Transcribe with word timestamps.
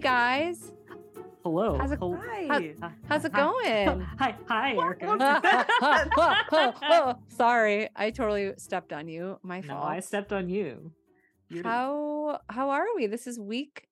guys. 0.00 0.72
Hello. 1.42 1.78
How's 1.78 1.92
it- 1.92 1.98
Hel- 1.98 2.20
Hi. 2.22 2.74
Hi. 2.80 2.92
How's 3.08 3.24
it 3.24 3.32
Hi. 3.32 3.40
going? 3.40 4.00
Hi, 4.18 4.34
hi, 4.46 4.72
Erica. 4.74 5.66
Sorry, 7.28 7.88
I 7.96 8.10
totally 8.10 8.52
stepped 8.58 8.92
on 8.92 9.08
you. 9.08 9.38
My 9.42 9.62
fault. 9.62 9.68
no, 9.68 9.74
fault. 9.82 9.92
I 9.92 10.00
stepped 10.00 10.32
on 10.32 10.48
you. 10.48 10.92
You're 11.48 11.62
the- 11.62 11.68
how 11.68 12.40
how 12.48 12.70
are 12.70 12.84
we? 12.94 13.06
This 13.06 13.26
is 13.26 13.38
week 13.38 13.88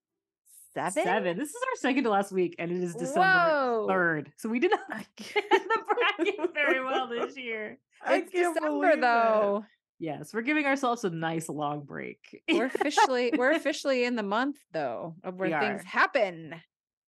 seven. 0.74 1.04
seven. 1.04 1.38
This 1.38 1.48
is 1.50 1.56
our 1.56 1.76
second 1.76 2.04
to 2.04 2.10
last 2.10 2.32
week, 2.32 2.54
and 2.58 2.70
it 2.70 2.82
is 2.82 2.94
December 2.94 3.86
third. 3.88 4.32
So 4.36 4.48
we 4.48 4.60
did 4.60 4.70
not 4.72 5.06
get 5.16 5.44
the 5.50 5.78
bracket 5.88 6.54
very 6.54 6.84
well 6.84 7.08
this 7.08 7.36
year. 7.36 7.78
It's 8.08 8.30
December 8.30 8.96
though. 9.00 9.64
Yes, 9.98 10.32
we're 10.32 10.42
giving 10.42 10.64
ourselves 10.66 11.04
a 11.04 11.10
nice 11.10 11.48
long 11.48 11.84
break. 11.84 12.42
We're 12.50 12.66
officially 12.66 13.32
we're 13.34 13.50
officially 13.52 14.04
in 14.04 14.16
the 14.16 14.22
month 14.22 14.58
though 14.72 15.16
of 15.24 15.36
where 15.36 15.50
We 15.50 15.52
things 15.52 15.82
are. 15.82 15.84
happen. 15.84 16.62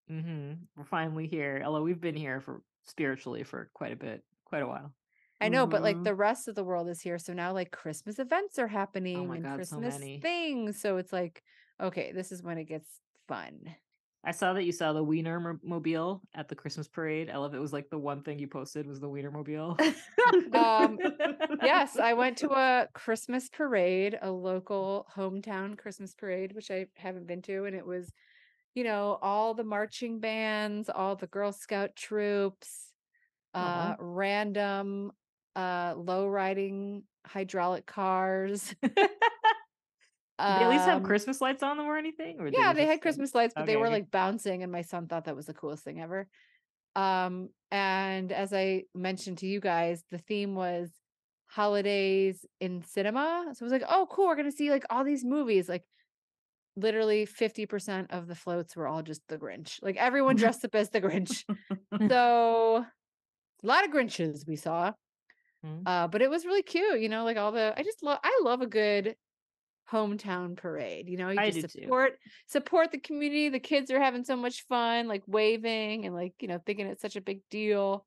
hmm 0.09 0.55
We're 0.77 0.85
finally 0.85 1.27
here. 1.27 1.63
Although 1.65 1.83
we've 1.83 2.01
been 2.01 2.17
here 2.17 2.41
for 2.41 2.63
spiritually 2.85 3.45
for 3.45 3.71
quite 3.75 3.93
a 3.93 3.97
bit, 3.97 4.25
quite 4.45 4.63
a 4.63 4.67
while. 4.67 4.95
I 5.41 5.49
know, 5.49 5.67
but 5.67 5.83
like 5.83 6.03
Mhm. 6.03 6.05
the 6.05 6.15
rest 6.15 6.49
of 6.49 6.55
the 6.55 6.65
world 6.65 6.89
is 6.89 7.01
here. 7.01 7.19
So 7.19 7.33
now 7.33 7.53
like 7.53 7.71
Christmas 7.71 8.19
events 8.19 8.59
are 8.59 8.69
happening 8.69 9.35
Oh 9.35 9.35
and 9.35 9.45
God, 9.45 9.65
so 9.65 9.81
Christmas 9.81 9.81
many. 9.81 10.19
things. 10.21 10.81
So 10.81 10.99
it's 10.99 11.13
like, 11.13 11.43
okay, 11.81 12.13
this 12.13 12.31
is 12.33 12.43
when 12.43 12.59
it 12.59 12.65
gets 12.65 13.01
fun. 13.27 13.75
I 14.23 14.33
saw 14.33 14.53
that 14.53 14.65
you 14.65 14.73
saw 14.73 14.93
the 14.93 15.03
Wiener 15.03 15.59
mobile 15.63 16.21
at 16.35 16.49
the 16.49 16.55
Christmas 16.55 16.87
parade. 16.87 17.31
I 17.31 17.39
love 17.39 17.55
it. 17.55 17.57
it 17.57 17.61
was 17.61 17.73
like 17.73 17.89
the 17.89 17.99
one 17.99 18.23
thing 18.23 18.39
you 18.39 18.49
posted 18.49 18.87
was 18.87 19.01
the 19.01 19.09
Wiener 19.09 19.31
mobile. 19.31 19.77
Um, 20.53 20.99
yes, 21.63 21.97
I 21.99 22.13
went 22.13 22.39
to 22.39 22.51
a 22.57 22.87
Christmas 22.93 23.49
parade, 23.49 24.17
a 24.21 24.31
local 24.31 25.07
hometown 25.17 25.77
Christmas 25.77 26.15
parade, 26.15 26.53
which 26.53 26.71
I 26.71 26.87
haven't 26.95 27.27
been 27.27 27.43
to, 27.43 27.65
and 27.65 27.75
it 27.75 27.85
was, 27.85 28.13
you 28.75 28.85
know, 28.85 29.19
all 29.23 29.55
the 29.55 29.65
marching 29.65 30.21
bands, 30.21 30.89
all 30.89 31.17
the 31.17 31.27
Girl 31.27 31.51
Scout 31.53 31.97
troops, 31.97 32.93
uh, 33.55 33.59
Aw. 33.59 33.97
random, 33.99 35.13
uh, 35.57 35.95
low 35.97 36.29
riding 36.29 37.03
hydraulic 37.27 37.87
cars. 37.87 38.75
Did 40.41 40.61
they 40.61 40.65
at 40.65 40.71
least 40.71 40.85
have 40.85 40.99
Um, 40.99 41.05
Christmas 41.05 41.41
lights 41.41 41.63
on 41.63 41.77
them 41.77 41.87
or 41.87 41.97
anything? 41.97 42.41
Or 42.41 42.49
yeah, 42.49 42.73
they 42.73 42.83
just, 42.83 42.91
had 42.91 43.01
Christmas 43.01 43.35
lights, 43.35 43.53
but 43.55 43.67
they 43.67 43.77
were 43.77 43.91
like 43.91 44.11
bouncing, 44.11 44.63
and 44.63 44.73
my 44.73 44.83
son 44.83 45.07
thought 45.07 45.25
that 45.27 45.37
was 45.37 45.47
the 45.47 45.55
coolest 45.55 45.85
thing 45.85 46.01
ever. 46.01 46.29
Um, 46.97 47.51
and 47.71 48.33
as 48.33 48.53
I 48.53 48.85
mentioned 48.95 49.39
to 49.39 49.47
you 49.47 49.61
guys, 49.61 50.05
the 50.11 50.19
theme 50.19 50.55
was 50.55 50.91
holidays 51.47 52.45
in 52.61 52.83
cinema. 52.83 53.47
So 53.55 53.65
I 53.65 53.67
was 53.67 53.73
like, 53.73 53.85
oh, 53.89 54.07
cool, 54.11 54.27
we're 54.27 54.37
gonna 54.37 54.53
see 54.53 54.71
like 54.71 54.85
all 54.91 55.05
these 55.05 55.25
movies. 55.25 55.69
Like 55.69 55.85
literally 56.77 57.27
50% 57.27 58.07
of 58.11 58.27
the 58.27 58.35
floats 58.35 58.77
were 58.77 58.87
all 58.87 59.03
just 59.03 59.23
the 59.29 59.39
Grinch. 59.39 59.79
Like 59.83 59.97
everyone 59.97 60.37
dressed 60.43 60.65
up 60.65 60.75
as 60.75 60.91
the 60.91 61.01
Grinch. 61.01 61.45
so 62.09 62.85
a 63.63 63.67
lot 63.67 63.85
of 63.85 63.91
Grinches 63.91 64.47
we 64.47 64.57
saw. 64.57 64.93
Hmm. 65.65 65.83
Uh, 65.85 66.09
but 66.09 66.23
it 66.23 66.31
was 66.31 66.47
really 66.47 66.63
cute, 66.63 67.01
you 67.01 67.09
know, 67.09 67.25
like 67.25 67.37
all 67.37 67.53
the 67.53 67.75
I 67.77 67.83
just 67.83 68.03
love 68.03 68.19
I 68.23 68.41
love 68.43 68.63
a 68.63 68.67
good 68.67 69.17
hometown 69.91 70.57
parade. 70.57 71.09
You 71.09 71.17
know, 71.17 71.31
you 71.31 71.41
I 71.41 71.51
just 71.51 71.57
do 71.75 71.81
too. 71.81 71.85
support 71.85 72.19
support 72.47 72.93
the 72.93 72.99
community. 72.99 73.49
The 73.49 73.61
kids 73.61 73.91
are 73.91 74.01
having 74.01 74.25
so 74.25 74.37
much 74.37 74.67
fun, 74.69 75.09
like 75.09 75.23
waving 75.27 76.07
and 76.07 76.15
like, 76.15 76.35
you 76.41 76.49
know, 76.49 76.61
thinking 76.65 76.87
it's 76.87 77.03
such 77.03 77.17
a 77.17 77.21
big 77.21 77.43
deal. 77.51 78.07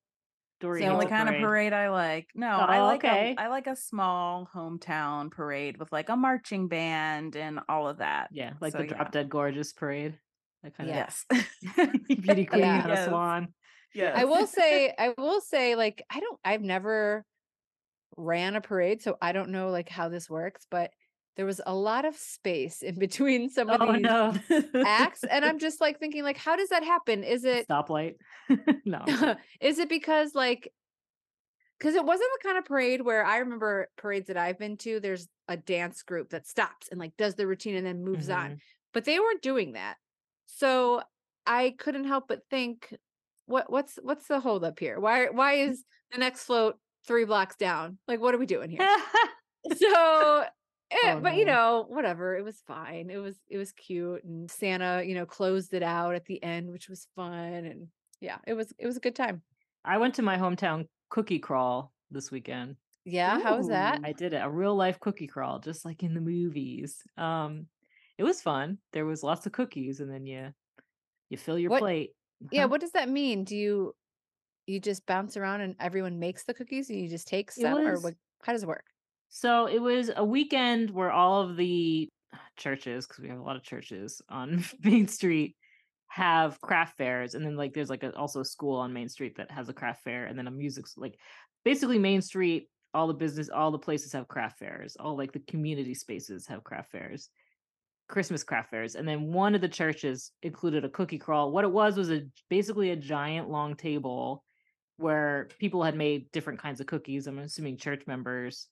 Dory 0.60 0.80
It's 0.80 0.86
the 0.88 0.92
only 0.94 1.06
Hill 1.06 1.10
kind 1.10 1.30
of 1.30 1.42
parade 1.42 1.74
I 1.74 1.90
like. 1.90 2.28
No, 2.36 2.48
I 2.48 2.80
Oh, 2.80 2.86
like 2.86 3.04
okay. 3.04 3.36
a, 3.38 3.42
I 3.42 3.48
like 3.48 3.68
a 3.68 3.76
small 3.76 4.50
hometown 4.56 5.30
parade 5.32 5.78
with 5.78 5.92
like 5.92 6.10
a 6.10 6.16
marching 6.16 6.68
band 6.70 7.36
and 7.36 7.60
all 7.68 7.88
of 7.90 7.98
that. 7.98 8.30
Yeah, 8.32 8.54
like 8.62 8.72
So, 8.72 8.78
the 8.80 8.86
yeah. 8.86 8.94
Drop 8.96 9.12
Dead 9.12 9.30
Gorgeous 9.30 9.74
parade. 9.74 10.18
That 10.64 10.78
kind 10.78 10.90
of 10.90 10.96
Yes. 10.96 11.26
beauty 12.08 12.46
queen 12.46 12.62
Yeah. 12.62 12.84
on 12.84 12.92
a 12.92 12.94
Yes. 12.94 13.08
swan. 13.10 13.54
Yes. 13.94 14.16
I 14.18 14.24
will 14.26 14.48
say, 14.60 14.94
I 14.98 15.14
will 15.18 15.42
say, 15.42 15.76
like, 15.76 16.04
I 16.10 16.20
don't 16.22 16.40
I've 16.46 16.62
never 16.62 17.26
ran 18.16 18.56
a 18.56 18.62
parade, 18.62 19.02
so 19.02 19.18
I 19.22 19.34
don't 19.34 19.50
know 19.50 19.70
like 19.70 19.90
how 19.90 20.08
this 20.10 20.30
works, 20.30 20.66
but 20.70 20.92
there 21.36 21.46
was 21.46 21.60
a 21.66 21.74
lot 21.74 22.06
of 22.06 22.16
space 22.16 22.82
in 22.82 22.96
between 23.00 23.50
some 23.50 23.70
of 23.70 23.82
Oh 23.82 23.94
these 23.94 24.02
no! 24.02 24.34
acts. 24.86 25.24
And 25.24 25.44
I'm 25.44 25.60
just 25.68 25.82
like 25.82 26.00
thinking, 26.00 26.24
like, 26.24 26.38
how 26.38 26.56
does 26.56 26.70
that 26.70 26.84
happen? 26.84 27.24
Is 27.24 27.44
it 27.44 27.68
stoplight. 27.68 28.16
no. 28.86 29.04
Is 29.62 29.80
it 29.80 29.90
because 29.90 30.36
like 30.36 30.72
because 31.80 31.96
it 31.96 32.06
wasn't 32.06 32.30
the 32.40 32.48
kind 32.48 32.58
of 32.58 32.66
parade 32.66 33.02
where 33.02 33.26
I 33.26 33.40
remember 33.40 33.90
parades 33.98 34.28
that 34.28 34.38
I've 34.38 34.58
been 34.60 34.78
to, 34.78 35.00
there's 35.00 35.28
a 35.50 35.58
dance 35.58 36.02
group 36.04 36.30
that 36.30 36.48
stops 36.48 36.88
and 36.90 37.00
like 37.00 37.18
does 37.18 37.36
the 37.36 37.46
routine 37.48 37.76
and 37.76 37.86
then 37.86 38.04
moves 38.06 38.30
on. 38.30 38.52
Mhm. 38.52 38.58
But 38.94 39.06
they 39.06 39.20
weren't 39.20 39.42
doing 39.42 39.74
that. 39.74 39.98
So 40.46 41.02
I 41.46 41.76
couldn't 41.78 42.06
help 42.06 42.28
but 42.28 42.42
think, 42.50 42.94
what 43.48 43.72
what's 43.72 43.98
what's 44.02 44.28
the 44.28 44.40
hold 44.40 44.64
up 44.64 44.80
here? 44.80 45.00
Why 45.00 45.26
why 45.30 45.54
is 45.56 45.84
the 46.12 46.20
next 46.20 46.44
float 46.46 46.78
three 47.08 47.26
blocks 47.26 47.56
down? 47.58 47.98
Like 48.08 48.22
what 48.22 48.36
are 48.36 48.38
we 48.38 48.46
doing 48.46 48.70
here? 48.70 48.88
so 49.76 50.46
eh, 51.04 51.14
Oh, 51.16 51.20
but 51.20 51.36
you 51.36 51.46
know 51.46 51.86
whatever 51.90 52.36
it 52.38 52.44
was 52.44 52.62
fine 52.68 53.10
it 53.10 53.18
was 53.18 53.36
it 53.50 53.58
was 53.58 53.72
cute 53.72 54.24
and 54.24 54.50
santa 54.50 55.04
you 55.06 55.16
know 55.16 55.26
closed 55.26 55.74
it 55.74 55.84
out 55.84 56.16
at 56.16 56.26
the 56.26 56.42
end 56.44 56.72
which 56.72 56.88
was 56.90 57.08
fun 57.16 57.34
and 57.34 57.88
yeah 58.22 58.38
it 58.48 58.54
was 58.54 58.74
it 58.78 58.86
was 58.86 58.98
a 58.98 59.02
good 59.02 59.16
time 59.16 59.42
I 59.86 59.98
went 59.98 60.14
to 60.16 60.22
my 60.22 60.38
hometown 60.38 60.88
cookie 61.10 61.40
crawl 61.40 61.92
this 62.10 62.32
weekend. 62.32 62.78
yeah 63.06 63.40
how 63.42 63.58
was 63.58 63.68
that 63.68 64.00
I 64.04 64.14
did 64.14 64.34
it, 64.34 64.38
a 64.44 64.50
real 64.50 64.76
life 64.76 64.98
cookie 65.00 65.28
crawl, 65.28 65.60
just 65.60 65.84
like 65.84 66.04
in 66.04 66.14
the 66.14 66.22
movies. 66.22 67.02
Um, 67.18 67.68
it 68.18 68.24
was 68.24 68.42
fun. 68.42 68.78
There 68.94 69.06
was 69.06 69.24
lots 69.24 69.46
of 69.46 69.52
cookies, 69.52 70.00
and 70.00 70.10
then 70.10 70.26
you 70.26 70.54
you 71.30 71.38
fill 71.38 71.60
your 71.60 71.72
What- 71.72 71.82
plate. 71.82 72.12
yeah 72.52 72.66
what 72.66 72.80
does 72.80 72.92
that 72.92 73.10
mean 73.10 73.44
do 73.44 73.56
you 73.58 73.94
you 74.68 74.80
just 74.80 75.06
bounce 75.06 75.36
around 75.36 75.60
and 75.62 75.76
everyone 75.82 76.18
makes 76.20 76.46
the 76.46 76.54
cookies 76.54 76.90
and 76.90 76.98
you 77.02 77.10
just 77.10 77.28
take 77.28 77.50
It 77.50 77.56
some 77.64 77.78
or 77.80 77.92
was- 77.92 78.04
what 78.04 78.16
how 78.44 78.54
does 78.54 78.64
it 78.64 78.68
work 78.68 78.86
So 79.36 79.66
it 79.66 79.82
was 79.82 80.12
a 80.16 80.24
weekend 80.24 80.92
where 80.92 81.12
all 81.12 81.42
of 81.42 81.58
the 81.58 82.08
uh, 82.32 82.38
churches, 82.56 83.08
because 83.08 83.20
we 83.20 83.30
have 83.30 83.40
a 83.40 83.42
lot 83.42 83.56
of 83.56 83.64
churches 83.64 84.22
on 84.30 84.64
Main 84.84 85.08
Street, 85.08 85.56
have 86.08 86.62
craft 86.62 86.98
fairs, 86.98 87.34
and 87.34 87.44
then 87.44 87.56
like 87.56 87.74
there's 87.74 87.90
like 87.90 88.04
a, 88.04 88.16
also 88.16 88.42
a 88.42 88.46
school 88.46 88.78
on 88.78 88.94
Main 88.94 89.10
Street 89.10 89.38
that 89.38 89.50
has 89.50 89.70
a 89.70 89.74
craft 89.74 90.04
fair, 90.04 90.26
and 90.26 90.38
then 90.38 90.46
a 90.46 90.52
music 90.52 90.86
like 90.98 91.18
basically 91.66 91.98
Main 91.98 92.22
Street, 92.22 92.70
all 92.94 93.08
the 93.08 93.14
business, 93.16 93.50
all 93.50 93.72
the 93.72 93.80
places 93.80 94.14
have 94.14 94.28
craft 94.28 94.60
fairs, 94.60 94.96
all 95.00 95.18
like 95.18 95.32
the 95.32 95.40
community 95.40 95.96
spaces 95.96 96.46
have 96.46 96.64
craft 96.64 96.92
fairs, 96.92 97.30
Christmas 98.08 98.44
craft 98.44 98.70
fairs, 98.70 98.94
and 98.94 99.08
then 99.08 99.34
one 99.34 99.56
of 99.56 99.62
the 99.62 99.68
churches 99.68 100.32
included 100.44 100.86
a 100.86 100.90
cookie 100.90 101.18
crawl. 101.18 101.52
What 101.52 101.66
it 101.66 101.72
was 101.72 101.98
was 101.98 102.12
a 102.12 102.22
basically 102.52 102.92
a 102.92 102.96
giant 102.96 103.50
long 103.50 103.76
table 103.76 104.44
where 104.98 105.50
people 105.58 105.82
had 105.82 105.96
made 105.96 106.32
different 106.32 106.62
kinds 106.62 106.80
of 106.80 106.86
cookies. 106.86 107.26
I'm 107.26 107.40
assuming 107.40 107.78
church 107.78 108.04
members 108.06 108.68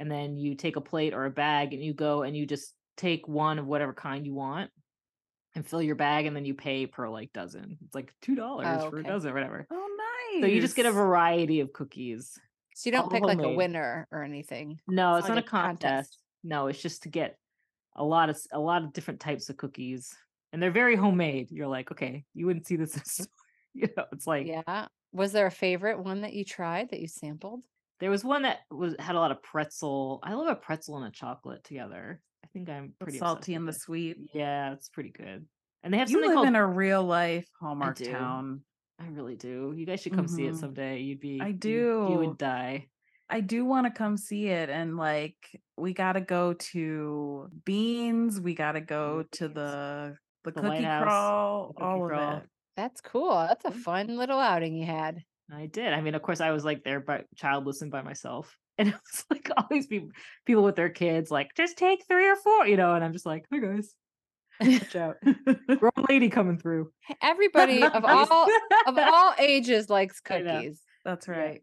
and 0.00 0.10
then 0.10 0.36
you 0.38 0.54
take 0.56 0.76
a 0.76 0.80
plate 0.80 1.14
or 1.14 1.26
a 1.26 1.30
bag 1.30 1.72
and 1.74 1.82
you 1.82 1.94
go 1.94 2.22
and 2.22 2.36
you 2.36 2.46
just 2.46 2.72
take 2.96 3.28
one 3.28 3.58
of 3.58 3.66
whatever 3.66 3.92
kind 3.92 4.26
you 4.26 4.34
want 4.34 4.70
and 5.54 5.66
fill 5.66 5.82
your 5.82 5.94
bag 5.94 6.26
and 6.26 6.34
then 6.34 6.44
you 6.44 6.54
pay 6.54 6.86
per 6.86 7.08
like 7.08 7.32
dozen. 7.32 7.78
It's 7.84 7.94
like 7.94 8.12
two 8.22 8.34
dollars 8.34 8.66
Oh, 8.68 8.90
for 8.90 8.98
a 8.98 9.04
dozen 9.04 9.30
or 9.30 9.34
whatever. 9.34 9.66
Oh, 9.70 9.88
nice. 10.32 10.40
So 10.42 10.46
you 10.46 10.60
just 10.60 10.74
get 10.76 10.86
a 10.86 10.92
variety 10.92 11.60
of 11.60 11.72
cookies. 11.72 12.38
so 12.74 12.88
you 12.88 12.92
don't 12.92 13.12
pick 13.12 13.22
like 13.22 13.38
a 13.40 13.50
winner 13.54 14.08
or 14.10 14.22
anything 14.24 14.80
No, 14.88 15.16
It's 15.16 15.26
it's, 15.26 15.28
not 15.28 15.34
not 15.36 15.44
a 15.44 15.46
a 15.46 15.50
contest. 15.50 15.82
contest. 15.82 16.18
No, 16.42 16.66
it's 16.68 16.80
just 16.80 17.02
to 17.04 17.08
get 17.10 17.36
a 17.94 18.04
lot 18.04 18.30
of 18.30 18.38
a 18.52 18.58
lot 18.58 18.82
of 18.82 18.92
different 18.92 19.20
types 19.20 19.50
of 19.50 19.56
cookies. 19.58 20.14
And 20.52 20.60
they're 20.62 20.70
very 20.72 20.96
homemade. 20.96 21.50
You're 21.52 21.68
like, 21.68 21.92
okay, 21.92 22.24
you 22.34 22.46
wouldn't 22.46 22.66
see 22.66 22.76
this 22.76 22.96
in 22.96 23.04
store. 23.04 23.26
You 23.72 23.88
know, 23.96 24.04
it's 24.12 24.26
like 24.26 24.48
yeah 24.48 24.88
was 25.12 25.30
there 25.30 25.46
a 25.46 25.50
favorite 25.50 26.00
one 26.02 26.22
that 26.22 26.32
you 26.32 26.44
tried 26.44 26.90
that 26.90 26.98
you 27.00 27.06
sampled 27.06 27.60
there 28.00 28.10
was 28.10 28.24
one 28.24 28.42
that 28.42 28.58
was 28.70 28.94
had 28.98 29.14
a 29.14 29.18
lot 29.18 29.30
of 29.30 29.42
pretzel. 29.42 30.20
I 30.22 30.34
love 30.34 30.48
a 30.48 30.54
pretzel 30.54 30.96
and 30.98 31.06
a 31.06 31.10
chocolate 31.10 31.62
together. 31.64 32.20
I 32.44 32.48
think 32.48 32.68
I'm 32.68 32.94
pretty 32.98 33.18
obsessed 33.18 33.20
salty 33.20 33.54
and 33.54 33.68
the 33.68 33.72
sweet. 33.72 34.16
Yeah, 34.34 34.72
it's 34.72 34.88
pretty 34.88 35.10
good. 35.10 35.46
And 35.82 35.92
they 35.94 35.98
have 35.98 36.10
You 36.10 36.14
something 36.16 36.30
live 36.30 36.34
called 36.36 36.48
in 36.48 36.56
a 36.56 36.66
real 36.66 37.02
life 37.04 37.46
Hallmark 37.60 37.96
do. 37.96 38.10
town. 38.10 38.62
I 38.98 39.06
really 39.08 39.36
do. 39.36 39.72
You 39.76 39.86
guys 39.86 40.00
should 40.02 40.12
come 40.14 40.28
see 40.28 40.44
it 40.46 40.52
Mhm. 40.54 40.60
someday. 40.60 41.00
You'd 41.00 41.20
be 41.20 41.40
I 41.40 41.48
you- 41.62 42.08
You, 42.10 42.18
would 42.18 42.36
die. 42.38 42.88
I 43.30 43.40
do 43.40 43.64
want 43.64 43.86
to 43.86 43.92
come 43.92 44.16
see 44.16 44.48
it, 44.48 44.68
and 44.68 44.96
like 44.96 45.36
we 45.76 45.94
got 45.94 46.14
to 46.14 46.20
go 46.20 46.52
to 46.54 47.48
Beans. 47.64 48.40
We 48.40 48.54
got 48.54 48.72
to 48.72 48.80
go 48.80 49.22
to 49.32 49.48
the 49.48 50.16
the, 50.42 50.50
The 50.52 50.52
cookie 50.52 50.68
Lighthouse, 50.68 51.02
crawl. 51.04 51.66
the 51.68 51.72
cookie 51.74 51.84
all 51.84 52.06
crawl. 52.08 52.36
of 52.38 52.42
it. 52.44 52.48
that's 52.76 53.00
cool 53.02 53.30
that's 53.30 53.64
a 53.66 53.70
Mm. 53.70 53.76
fun 53.82 54.06
little 54.16 54.38
outing 54.38 54.74
you 54.74 54.86
had 54.86 55.22
I 55.52 55.66
did. 55.66 55.92
I 55.92 56.00
mean, 56.00 56.14
of 56.14 56.22
course, 56.22 56.40
I 56.40 56.50
was 56.50 56.64
like 56.64 56.84
there 56.84 57.00
but 57.00 57.24
childless 57.36 57.82
and 57.82 57.90
by 57.90 58.02
myself. 58.02 58.56
And 58.78 58.88
it 58.88 58.94
was 58.94 59.24
like 59.28 59.50
all 59.58 59.66
these 59.70 59.86
people 59.86 60.08
people 60.46 60.62
with 60.62 60.74
their 60.74 60.88
kids, 60.88 61.30
like, 61.30 61.48
just 61.54 61.76
take 61.76 62.02
three 62.08 62.26
or 62.30 62.36
four, 62.36 62.66
you 62.66 62.78
know, 62.78 62.94
and 62.94 63.04
I'm 63.04 63.12
just 63.12 63.26
like, 63.26 63.44
hi 63.52 63.58
guys. 63.58 63.94
Watch 64.58 64.96
out. 64.96 65.16
Grown 65.78 66.06
lady 66.08 66.30
coming 66.30 66.56
through. 66.58 66.90
everybody 67.22 67.82
of 67.82 68.04
all 68.06 68.48
of 68.86 68.96
all 68.96 69.34
ages 69.38 69.90
likes 69.90 70.20
cookies 70.20 70.80
That's 71.04 71.28
right. 71.28 71.60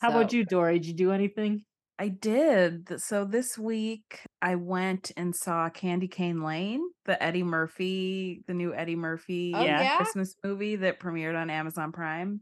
How 0.00 0.10
about 0.10 0.32
you, 0.32 0.44
Dory? 0.44 0.78
Did 0.78 0.86
you 0.86 0.94
do 0.94 1.10
anything? 1.12 1.64
I 1.98 2.08
did. 2.08 3.00
So 3.00 3.24
this 3.24 3.58
week 3.58 4.20
I 4.40 4.54
went 4.56 5.12
and 5.16 5.34
saw 5.34 5.70
Candy 5.70 6.08
Cane 6.08 6.42
Lane, 6.42 6.82
the 7.04 7.20
Eddie 7.22 7.42
Murphy, 7.44 8.42
the 8.46 8.54
new 8.54 8.74
Eddie 8.74 8.96
Murphy 8.96 9.52
Oh, 9.56 9.64
Yeah. 9.64 9.80
yeah? 9.82 9.96
Christmas 9.96 10.34
movie 10.44 10.76
that 10.76 11.00
premiered 11.00 11.36
on 11.40 11.50
Amazon 11.50 11.90
Prime. 11.92 12.40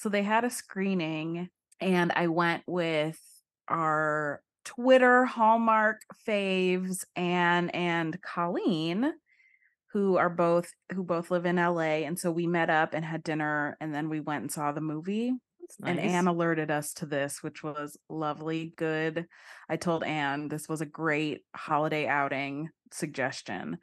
So 0.00 0.08
they 0.08 0.22
had 0.22 0.44
a 0.44 0.50
screening 0.50 1.50
and 1.78 2.10
I 2.16 2.28
went 2.28 2.62
with 2.66 3.20
our 3.68 4.40
Twitter 4.64 5.26
Hallmark 5.26 6.00
faves 6.26 7.04
Anne 7.16 7.68
and 7.68 8.18
Colleen 8.22 9.12
who 9.92 10.16
are 10.16 10.30
both 10.30 10.72
who 10.94 11.04
both 11.04 11.30
live 11.30 11.44
in 11.44 11.56
LA 11.56 12.06
and 12.06 12.18
so 12.18 12.30
we 12.30 12.46
met 12.46 12.70
up 12.70 12.94
and 12.94 13.04
had 13.04 13.22
dinner 13.22 13.76
and 13.78 13.94
then 13.94 14.08
we 14.08 14.20
went 14.20 14.40
and 14.40 14.50
saw 14.50 14.72
the 14.72 14.80
movie 14.80 15.34
That's 15.60 15.76
and 15.84 15.98
nice. 15.98 16.10
Anne 16.10 16.28
alerted 16.28 16.70
us 16.70 16.94
to 16.94 17.04
this, 17.04 17.42
which 17.42 17.62
was 17.62 17.98
lovely, 18.08 18.72
good. 18.78 19.26
I 19.68 19.76
told 19.76 20.02
Anne 20.02 20.48
this 20.48 20.66
was 20.66 20.80
a 20.80 20.86
great 20.86 21.42
holiday 21.54 22.06
outing 22.06 22.70
suggestion. 22.90 23.76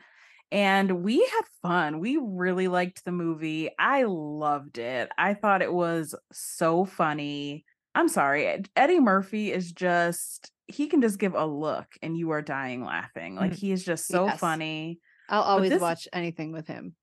And 0.52 1.04
we 1.04 1.20
had 1.20 1.42
fun. 1.62 2.00
We 2.00 2.18
really 2.22 2.68
liked 2.68 3.04
the 3.04 3.12
movie. 3.12 3.70
I 3.78 4.04
loved 4.04 4.78
it. 4.78 5.10
I 5.18 5.34
thought 5.34 5.62
it 5.62 5.74
was 5.74 6.16
so 6.32 6.86
funny. 6.86 7.66
I'm 7.96 8.08
sorry. 8.08 8.64
Eddie 8.76 9.00
Murphy 9.00 9.52
is 9.52 9.72
just, 9.72 10.52
he 10.68 10.88
can 10.88 11.02
just 11.02 11.20
give 11.20 11.34
a 11.34 11.46
look 11.46 11.88
and 12.02 12.16
you 12.18 12.30
are 12.32 12.42
dying 12.42 12.84
laughing. 12.84 13.36
Like 13.36 13.52
Mhm. 13.54 13.60
he 13.60 13.72
is 13.72 13.84
just 13.84 14.08
so 14.08 14.26
Yes. 14.28 14.40
funny. 14.40 15.00
I'll 15.30 15.42
always 15.42 15.72
this- 15.72 15.82
watch 15.82 16.08
anything 16.14 16.52
with 16.54 16.68
him. 16.68 16.96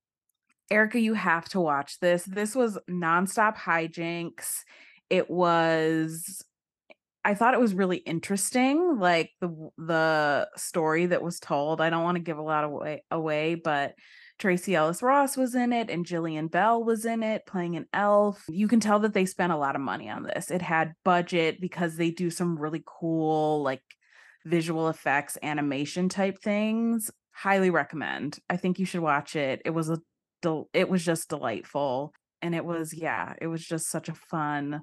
Erica, 0.71 0.99
you 0.99 1.13
have 1.13 1.47
to 1.51 1.61
watch 1.61 1.99
this. 2.01 2.25
This 2.25 2.55
was 2.55 2.79
nonstop 2.89 3.57
hijinks. 3.57 4.63
It 5.11 5.29
was 5.29 6.43
I 7.25 7.35
thought 7.35 7.55
it 7.55 7.61
was 7.61 7.75
really 7.75 7.97
interesting, 7.99 8.99
like 8.99 9.31
the 9.41 9.71
the 9.79 10.49
story 10.57 11.07
that 11.07 11.23
was 11.23 11.41
told. 11.41 11.81
I 11.81 11.91
don't 11.91 12.05
want 12.05 12.17
to 12.17 12.23
give 12.23 12.39
a 12.39 12.43
lot 12.43 12.65
away 12.65 13.03
away, 13.11 13.55
but 13.55 13.95
Tracee 14.39 14.75
Ellis 14.75 15.03
Ross 15.03 15.37
was 15.37 15.55
in 15.55 15.73
it 15.73 15.91
and 15.91 16.05
Jillian 16.05 16.51
Bell 16.51 16.83
was 16.83 17.05
in 17.05 17.23
it 17.23 17.47
playing 17.47 17.77
an 17.77 17.87
elf. 17.93 18.45
You 18.49 18.69
can 18.69 18.81
tell 18.81 18.99
that 19.01 19.15
they 19.15 19.27
spent 19.27 19.53
a 19.53 19.57
lot 19.57 19.77
of 19.77 19.81
money 19.81 20.11
on 20.11 20.25
this. 20.25 20.51
It 20.51 20.61
had 20.61 20.95
budget 21.05 21.61
because 21.61 21.97
they 21.97 22.11
do 22.11 22.31
some 22.31 22.59
really 22.59 22.83
cool 22.85 23.63
like 23.63 23.83
visual 24.45 24.89
effects 24.89 25.39
animation 25.43 26.09
type 26.09 26.39
things. 26.43 27.11
Highly 27.33 27.71
recommend. 27.71 28.39
I 28.51 28.57
think 28.57 28.79
you 28.79 28.87
should 28.87 29.01
watch 29.01 29.37
it. 29.37 29.63
It 29.65 29.71
was 29.71 29.89
a 29.89 30.01
del- 30.43 30.69
it 30.75 30.89
was 30.89 31.05
just 31.05 31.29
delightful 31.29 32.13
and 32.43 32.55
it 32.55 32.65
was 32.65 32.93
yeah, 32.93 33.35
it 33.41 33.47
was 33.47 33.65
just 33.65 33.89
such 33.89 34.09
a 34.09 34.15
fun 34.15 34.83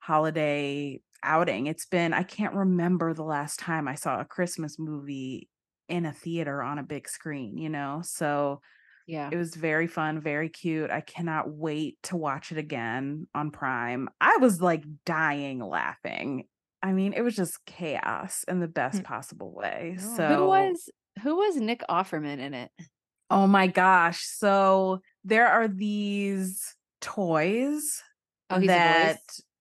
holiday 0.00 1.00
outing. 1.22 1.66
It's 1.66 1.86
been 1.86 2.12
I 2.12 2.22
can't 2.22 2.54
remember 2.54 3.14
the 3.14 3.24
last 3.24 3.58
time 3.58 3.88
I 3.88 3.94
saw 3.94 4.20
a 4.20 4.24
Christmas 4.24 4.78
movie 4.78 5.48
in 5.88 6.06
a 6.06 6.12
theater 6.12 6.62
on 6.62 6.78
a 6.78 6.82
big 6.82 7.08
screen, 7.08 7.58
you 7.58 7.68
know? 7.68 8.02
So 8.04 8.60
Yeah. 9.06 9.30
it 9.30 9.36
was 9.36 9.54
very 9.54 9.86
fun, 9.86 10.20
very 10.20 10.48
cute. 10.48 10.90
I 10.90 11.00
cannot 11.00 11.50
wait 11.50 11.98
to 12.04 12.16
watch 12.16 12.52
it 12.52 12.58
again 12.58 13.26
on 13.34 13.50
Prime. 13.50 14.08
I 14.20 14.36
was 14.38 14.60
like 14.62 14.84
dying 15.04 15.60
laughing. 15.60 16.46
I 16.82 16.92
mean, 16.92 17.12
it 17.12 17.22
was 17.22 17.34
just 17.36 17.64
chaos 17.66 18.44
in 18.48 18.60
the 18.60 18.68
best 18.68 19.02
Mm. 19.02 19.04
possible 19.04 19.52
way. 19.52 19.96
Oh. 19.98 20.02
So 20.16 20.28
Who 20.28 20.46
was 20.46 20.90
who 21.22 21.36
was 21.36 21.56
Nick 21.56 21.82
Offerman 21.88 22.38
in 22.38 22.54
it? 22.54 22.70
Oh 23.30 23.46
my 23.46 23.66
gosh. 23.66 24.24
So 24.24 25.00
there 25.24 25.48
are 25.48 25.68
these 25.68 26.74
toys 27.00 28.02
Oh, 28.50 28.60
that? 28.60 29.20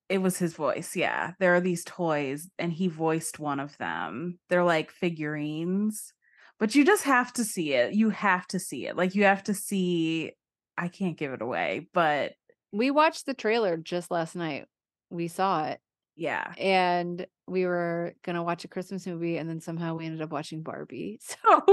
It 0.09 0.19
was 0.19 0.38
his 0.38 0.54
voice. 0.54 0.95
Yeah. 0.95 1.33
There 1.39 1.56
are 1.56 1.62
these 1.62 1.83
toys 1.83 2.50
and 2.57 2.71
he 2.71 2.88
voiced 2.88 3.39
one 3.39 3.59
of 3.59 3.77
them. 3.77 4.39
They're 4.50 4.63
like 4.63 4.92
figurines, 4.92 6.13
but 6.59 6.75
you 6.75 6.86
just 6.86 7.04
have 7.04 7.33
to 7.33 7.44
see 7.44 7.74
it. 7.74 7.94
You 7.94 8.09
have 8.09 8.48
to 8.48 8.59
see 8.59 8.88
it. 8.88 8.95
Like 8.95 9.15
you 9.15 9.24
have 9.25 9.44
to 9.45 9.54
see 9.54 10.31
I 10.77 10.88
can't 10.88 11.18
give 11.18 11.33
it 11.33 11.42
away, 11.42 11.88
but 11.94 12.33
We 12.71 12.92
watched 12.92 13.25
the 13.25 13.33
trailer 13.33 13.77
just 13.77 14.12
last 14.12 14.36
night. 14.36 14.65
We 15.09 15.27
saw 15.27 15.65
it 15.65 15.80
yeah. 16.18 16.51
and 16.57 17.25
we 17.48 17.65
were 17.65 18.13
gonna 18.24 18.44
watch 18.44 18.65
a 18.65 18.68
Christmas 18.68 19.06
movie 19.07 19.38
and 19.38 19.50
then 19.50 19.62
somehow 19.62 19.95
we 19.95 20.06
ended 20.06 20.21
up 20.21 20.31
watching 20.31 20.63
Barbie. 20.63 21.19
So 21.27 21.63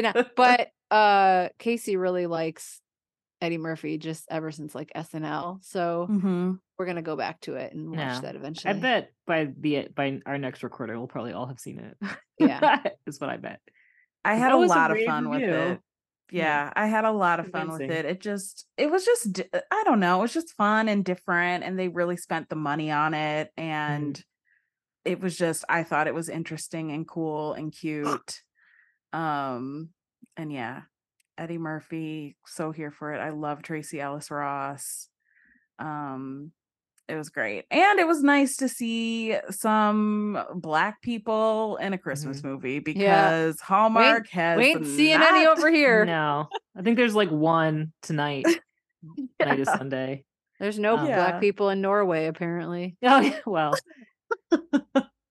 know, 0.00 0.12
but 0.36 0.68
uh 0.90 1.48
Casey 1.58 1.96
really 1.96 2.26
likes 2.26 2.80
Eddie 3.42 3.58
Murphy 3.58 3.98
just 3.98 4.24
ever 4.30 4.50
since 4.50 4.74
like 4.74 4.90
SNL. 4.94 5.58
So 5.62 6.06
Mhm. 6.08 6.58
we're 6.78 6.86
gonna 6.86 7.02
go 7.02 7.16
back 7.16 7.40
to 7.42 7.56
it 7.56 7.74
and 7.74 7.90
watch 7.90 7.98
Yeah. 7.98 8.20
that 8.20 8.36
eventually. 8.36 8.72
I 8.74 8.78
bet 8.78 9.12
by 9.26 9.52
the 9.58 9.88
by 9.94 10.20
our 10.24 10.38
next 10.38 10.62
recording, 10.62 10.96
we'll 10.96 11.08
probably 11.08 11.32
all 11.32 11.46
have 11.46 11.58
seen 11.60 11.78
it. 11.80 11.96
Yeah. 12.38 12.82
is 13.06 13.20
what 13.20 13.30
I 13.30 13.36
bet. 13.36 13.60
I 14.24 14.34
had 14.36 14.52
a 14.52 14.56
was 14.56 14.70
a 14.70 14.74
lot 14.74 14.90
of 14.90 14.96
rave 14.96 15.06
fun 15.06 15.28
with 15.28 15.42
it. 15.42 15.48
Yeah. 15.48 15.76
Yeah, 16.34 16.72
I 16.74 16.86
had 16.86 17.04
a 17.04 17.10
lot 17.12 17.40
of 17.40 17.48
fun 17.50 17.70
with 17.70 17.82
it. 17.82 18.04
It 18.06 18.20
just 18.20 18.66
it 18.78 18.90
was 18.90 19.04
just 19.04 19.42
I 19.52 19.82
don't 19.84 20.00
know, 20.00 20.18
it 20.18 20.22
was 20.22 20.32
just 20.32 20.54
fun 20.54 20.88
and 20.88 21.04
different 21.04 21.62
and 21.64 21.78
they 21.78 21.88
really 21.88 22.16
spent 22.16 22.48
the 22.48 22.56
money 22.56 22.90
on 22.90 23.12
it 23.12 23.50
and 23.56 24.24
it 25.04 25.20
was 25.20 25.36
just 25.36 25.64
I 25.68 25.82
thought 25.82 26.06
it 26.06 26.14
was 26.14 26.28
interesting 26.30 26.90
and 26.92 27.06
cool 27.06 27.52
and 27.52 27.70
cute. 27.80 28.42
Um 29.12 29.90
and 30.36 30.50
yeah, 30.52 30.82
Eddie 31.42 31.58
Murphy 31.58 32.36
so 32.46 32.70
here 32.72 32.90
for 32.92 33.12
it. 33.12 33.18
I 33.18 33.30
love 33.30 33.62
Tracee 33.62 34.00
Ellis 34.00 34.30
Ross. 34.30 35.08
Um 35.78 36.52
it 37.08 37.16
was 37.16 37.30
great. 37.30 37.64
And 37.70 37.98
it 37.98 38.06
was 38.06 38.22
nice 38.22 38.56
to 38.58 38.68
see 38.68 39.36
some 39.50 40.38
black 40.54 41.02
people 41.02 41.76
in 41.78 41.92
a 41.92 41.98
Christmas 41.98 42.44
movie 42.44 42.78
because 42.78 43.60
Hallmark 43.60 44.28
has 44.30 44.56
we 44.56 44.66
ain't 44.66 44.86
seeing 44.86 45.20
any 45.20 45.44
over 45.46 45.68
here. 45.70 46.04
No, 46.06 46.48
I 46.78 46.82
think 46.82 46.96
there's 46.96 47.14
like 47.16 47.30
one 47.30 47.92
tonight. 48.02 48.46
Tonight 49.40 49.58
is 49.58 49.66
Yeah. 49.68 49.78
Sunday. 49.78 50.24
There's 50.60 50.78
no 50.78 50.96
Um, 50.96 51.08
Yeah. 51.08 51.16
black 51.16 51.40
people 51.40 51.70
in 51.70 51.80
Norway 51.80 52.26
apparently. 52.26 52.96
Oh 53.02 53.18
yeah, 53.20 53.40
well, 53.44 53.74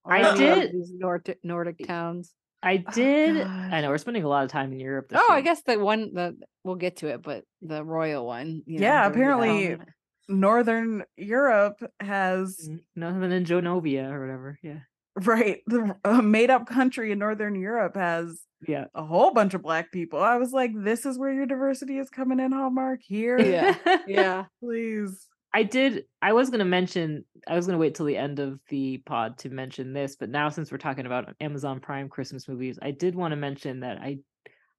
I 0.05 0.35
did- 0.35 0.73
these 0.73 0.91
Nordic 0.93 1.39
Nordic 1.41 1.77
towns. 1.87 2.33
I 2.63 2.83
Oh, 2.87 2.91
did. 2.93 3.37
gosh. 3.37 3.69
I 3.73 3.81
know 3.81 3.89
we're 3.89 3.97
spending 3.97 4.23
a 4.23 4.27
lot 4.27 4.43
of 4.43 4.51
time 4.51 4.71
in 4.71 4.79
Europe. 4.79 5.09
This 5.09 5.19
Oh, 5.21 5.33
I 5.33 5.41
guess 5.41 5.61
the 5.63 5.79
one 5.79 6.13
that 6.13 6.33
we'll 6.63 6.75
get 6.75 6.97
to 6.97 7.07
it, 7.07 7.21
but 7.23 7.43
the 7.61 7.83
royal 7.83 8.25
one. 8.25 8.61
you 8.65 8.79
know, 8.79 8.85
Yeah, 8.85 9.09
during 9.09 9.15
apparently. 9.39 9.85
Northern 10.29 11.03
Europe 11.17 11.83
has 11.99 12.57
N- 12.69 12.81
nothing 12.95 13.29
than 13.29 13.45
Jonovia 13.45 14.11
or 14.11 14.21
whatever. 14.21 14.57
Yeah, 14.63 14.79
right 15.25 15.61
the 15.67 15.95
uh, 16.05 16.21
made 16.21 16.49
up 16.49 16.67
country 16.67 17.11
in 17.11 17.19
Northern 17.19 17.55
Europe 17.59 17.95
has 17.95 18.41
yeah. 18.65 18.85
a 18.93 19.03
whole 19.03 19.33
bunch 19.33 19.53
of 19.55 19.61
black 19.61 19.91
people. 19.91 20.19
I 20.21 20.37
was 20.37 20.53
like, 20.53 20.71
this 20.75 21.05
is 21.05 21.17
where 21.17 21.33
your 21.33 21.47
diversity 21.47 21.97
is 21.97 22.09
coming 22.09 22.39
in, 22.39 22.51
Hallmark. 22.51 22.99
Here, 23.03 23.39
Yeah. 23.39 23.75
yeah. 24.07 24.45
please. 24.63 25.27
I 25.53 25.63
did. 25.63 26.05
I 26.21 26.33
was 26.33 26.49
going 26.49 26.59
to 26.59 26.65
mention. 26.65 27.25
I 27.47 27.55
was 27.55 27.65
going 27.65 27.75
to 27.75 27.81
wait 27.81 27.95
till 27.95 28.05
the 28.05 28.17
end 28.17 28.39
of 28.39 28.59
the 28.69 28.99
pod 28.99 29.37
to 29.39 29.49
mention 29.49 29.93
this, 29.93 30.15
but 30.15 30.29
now 30.29 30.49
since 30.49 30.71
we're 30.71 30.77
talking 30.77 31.05
about 31.05 31.35
Amazon 31.41 31.79
Prime 31.79 32.09
Christmas 32.09 32.47
movies, 32.47 32.79
I 32.81 32.91
did 32.91 33.15
want 33.15 33.31
to 33.31 33.35
mention 33.35 33.81
that 33.81 33.97
I 33.97 34.19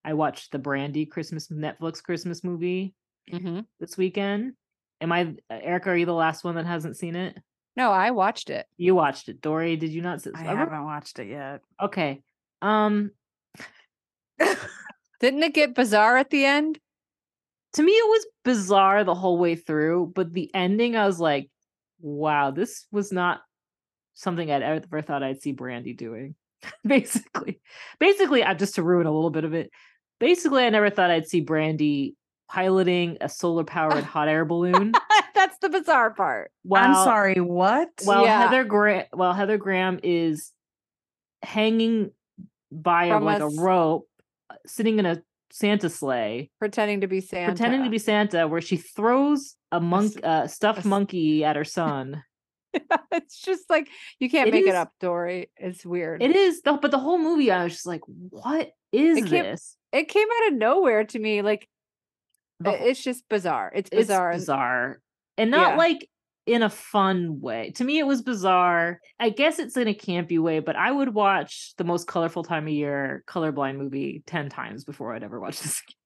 I 0.04 0.14
watched 0.14 0.52
the 0.52 0.58
Brandy 0.58 1.06
Christmas 1.06 1.48
Netflix 1.48 2.02
Christmas 2.02 2.42
movie 2.42 2.94
hmm 3.30 3.60
this 3.80 3.96
weekend. 3.96 4.54
Am 5.00 5.12
I 5.12 5.34
Erica? 5.50 5.90
Are 5.90 5.96
you 5.96 6.06
the 6.06 6.14
last 6.14 6.44
one 6.44 6.54
that 6.54 6.66
hasn't 6.66 6.96
seen 6.96 7.16
it? 7.16 7.36
No, 7.76 7.90
I 7.90 8.10
watched 8.10 8.50
it. 8.50 8.66
You 8.76 8.94
watched 8.94 9.28
it, 9.28 9.40
Dory. 9.40 9.76
Did 9.76 9.90
you 9.90 10.02
not? 10.02 10.24
I 10.34 10.42
haven't 10.42 10.84
watched 10.84 11.18
it 11.18 11.28
yet. 11.28 11.62
Okay. 11.80 12.22
Um, 12.60 13.10
Didn't 15.20 15.42
it 15.42 15.54
get 15.54 15.74
bizarre 15.74 16.16
at 16.16 16.30
the 16.30 16.44
end? 16.44 16.78
To 17.74 17.82
me, 17.82 17.92
it 17.92 18.08
was 18.08 18.26
bizarre 18.44 19.04
the 19.04 19.14
whole 19.14 19.38
way 19.38 19.54
through, 19.56 20.12
but 20.14 20.32
the 20.32 20.50
ending, 20.54 20.96
I 20.96 21.06
was 21.06 21.18
like, 21.20 21.48
wow, 22.00 22.50
this 22.50 22.86
was 22.92 23.12
not 23.12 23.40
something 24.14 24.50
I'd 24.50 24.62
ever 24.62 25.02
thought 25.02 25.22
I'd 25.22 25.40
see 25.40 25.52
Brandy 25.52 25.94
doing. 25.94 26.34
basically, 26.84 27.60
basically, 27.98 28.44
I'm 28.44 28.58
just 28.58 28.74
to 28.76 28.82
ruin 28.82 29.06
a 29.06 29.12
little 29.12 29.30
bit 29.30 29.44
of 29.44 29.54
it. 29.54 29.70
Basically, 30.20 30.64
I 30.64 30.70
never 30.70 30.90
thought 30.90 31.10
I'd 31.10 31.26
see 31.26 31.40
Brandy 31.40 32.14
piloting 32.48 33.16
a 33.20 33.28
solar 33.28 33.64
powered 33.64 34.04
hot 34.14 34.28
air 34.28 34.44
balloon. 34.44 34.92
That's 35.34 35.56
the 35.62 35.68
bizarre 35.70 36.12
part. 36.12 36.50
While, 36.62 36.84
I'm 36.84 36.94
sorry, 36.94 37.40
what? 37.40 37.88
While 38.04 38.24
Yeah. 38.24 38.42
Heather 38.42 38.64
Graham, 38.64 39.06
while 39.12 39.32
Heather 39.32 39.56
Graham 39.58 39.98
is 40.02 40.52
hanging 41.42 42.10
by 42.70 43.06
a, 43.06 43.18
like 43.18 43.40
a 43.40 43.44
a 43.46 43.48
s- 43.48 43.58
rope, 43.58 44.08
uh, 44.50 44.54
sitting 44.66 44.98
in 44.98 45.06
a 45.06 45.22
Santa 45.54 45.90
sleigh, 45.90 46.50
Pretending 46.58 47.02
to 47.02 47.06
be 47.06 47.20
Santa. 47.20 47.52
pretending 47.52 47.84
to 47.84 47.90
be 47.90 47.98
Santa, 47.98 48.48
where 48.48 48.62
she 48.62 48.78
throws 48.78 49.54
a 49.70 49.80
monk, 49.80 50.16
a, 50.22 50.26
uh, 50.26 50.46
stuffed 50.46 50.78
s- 50.80 50.84
monkey 50.86 51.44
at 51.44 51.56
her 51.56 51.64
son. 51.64 52.24
it's 53.12 53.38
just 53.38 53.68
like 53.68 53.86
you 54.18 54.30
can't 54.30 54.48
It 54.48 54.52
make 54.52 54.62
is- 54.62 54.70
it 54.70 54.74
up, 54.74 54.92
Dory. 54.98 55.50
It's 55.58 55.84
weird. 55.84 56.22
It 56.22 56.34
is, 56.34 56.62
but 56.64 56.90
the 56.90 56.98
whole 56.98 57.18
movie, 57.18 57.50
I 57.50 57.64
was 57.64 57.74
just 57.74 57.86
like, 57.86 58.00
"What 58.06 58.70
is 58.92 59.18
It 59.18 59.26
can't- 59.26 59.46
this?" 59.48 59.76
it 59.92 60.08
came 60.08 60.26
out 60.26 60.52
of 60.52 60.58
nowhere 60.58 61.04
to 61.04 61.18
me. 61.18 61.42
Like 61.42 61.68
The 62.60 62.88
it's 62.88 63.02
just 63.04 63.28
bizarre. 63.28 63.70
It's 63.74 63.90
It's 63.92 63.98
bizarre. 64.08 64.30
and- 64.30 64.40
bizarre, 64.40 65.00
and 65.36 65.50
not 65.50 65.72
Yeah. 65.72 65.76
like 65.76 66.08
in 66.46 66.62
a 66.62 66.70
fun 66.70 67.40
way. 67.40 67.70
To 67.76 67.84
me, 67.84 67.98
it 67.98 68.06
was 68.06 68.22
bizarre. 68.22 69.00
I 69.20 69.30
guess 69.30 69.58
it's 69.58 69.76
in 69.76 69.86
a 69.88 69.94
campy 69.94 70.38
way, 70.40 70.58
but 70.60 70.74
I 70.76 70.90
would 70.90 71.14
watch 71.14 71.74
the 71.78 71.84
most 71.84 72.06
colorful 72.08 72.42
time 72.42 72.64
of 72.66 72.72
year 72.72 73.22
colorblind 73.28 73.76
movie 73.76 74.22
10 74.26 74.48
times 74.48 74.84
before 74.84 75.14
I'd 75.14 75.22
ever 75.22 75.38
watch 75.38 75.60
this 75.62 75.80
again. 75.80 75.96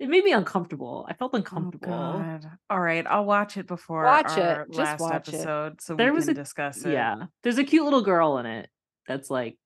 It 0.00 0.08
made 0.08 0.22
me 0.22 0.32
uncomfortable. 0.32 1.04
I 1.08 1.14
felt 1.14 1.32
Oh 1.34 1.38
uncomfortable. 1.38 1.88
God. 1.88 2.46
All 2.70 2.80
right, 2.80 3.04
I'll 3.06 3.24
watch 3.24 3.56
it 3.56 3.66
before 3.66 4.04
Watch 4.04 4.38
it. 4.38 4.66
Just 4.68 4.78
last 4.78 5.00
watch 5.00 5.28
it. 5.28 5.34
episode 5.34 5.80
so 5.82 5.96
There 5.96 6.12
we 6.12 6.16
was 6.16 6.26
can 6.26 6.36
a- 6.38 6.42
discuss 6.42 6.84
it. 6.84 6.92
yeah. 6.92 7.24
There's 7.42 7.58
a 7.58 7.64
cute 7.64 7.84
little 7.84 8.02
girl 8.02 8.38
in 8.38 8.46
it 8.46 8.68
that's 9.08 9.28
like 9.28 9.58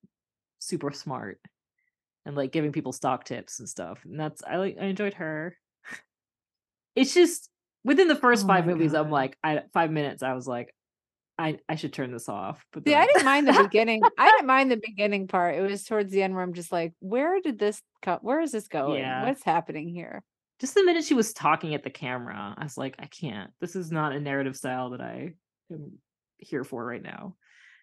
super 0.59 0.91
smart 0.91 1.39
and 2.25 2.35
like 2.35 2.51
giving 2.51 2.71
people 2.71 2.91
stock 2.93 3.25
tips 3.25 3.59
and 3.59 3.69
stuff. 3.69 3.99
And 4.05 4.19
that's 4.19 4.41
I 4.43 4.55
like 4.57 4.77
I 4.81 4.85
enjoyed 4.85 5.13
her. 5.15 5.55
It's 6.95 7.13
just 7.13 7.49
within 7.83 8.07
the 8.07 8.15
oh 8.15 8.19
first 8.19 8.45
Oh 8.45 8.47
five 8.47 8.65
movies, 8.65 8.93
I'm 8.93 9.11
like, 9.11 9.37
I 9.43 9.61
five 9.73 9.91
minutes, 9.91 10.23
I 10.23 10.33
was 10.33 10.47
like, 10.47 10.73
I 11.37 11.57
I 11.67 11.75
should 11.75 11.93
turn 11.93 12.11
this 12.11 12.29
off. 12.29 12.63
But 12.71 12.85
See, 12.85 12.93
I 12.95 13.05
didn't 13.07 13.25
mind 13.25 13.47
the 13.47 13.53
beginning. 13.63 14.01
I 14.17 14.29
didn't 14.31 14.47
mind 14.47 14.71
the 14.71 14.77
beginning 14.83 15.27
part. 15.27 15.55
It 15.55 15.61
was 15.61 15.83
towards 15.83 16.11
the 16.11 16.21
end 16.21 16.33
where 16.35 16.43
I'm 16.43 16.53
just 16.53 16.71
like, 16.71 16.93
where 16.99 17.41
did 17.41 17.57
this 17.59 17.81
come? 18.01 18.19
Where 18.21 18.39
is 18.41 18.51
this 18.51 18.67
going? 18.67 18.99
Yeah. 18.99 19.25
What's 19.25 19.43
happening 19.43 19.89
here? 19.89 20.23
just 20.61 20.75
the 20.75 20.83
minute 20.85 21.03
she 21.03 21.13
was 21.15 21.33
talking 21.33 21.73
at 21.73 21.83
the 21.83 21.89
camera, 21.89 22.53
I 22.57 22.63
was 22.63 22.77
like, 22.77 22.95
I 22.99 23.07
can't. 23.07 23.51
This 23.59 23.75
is 23.75 23.91
not 23.91 24.13
a 24.13 24.19
narrative 24.19 24.55
style 24.55 24.91
that 24.91 25.01
I 25.01 25.33
am 25.71 25.93
here 26.37 26.63
for 26.63 26.85
right 26.85 27.01
now. 27.03 27.35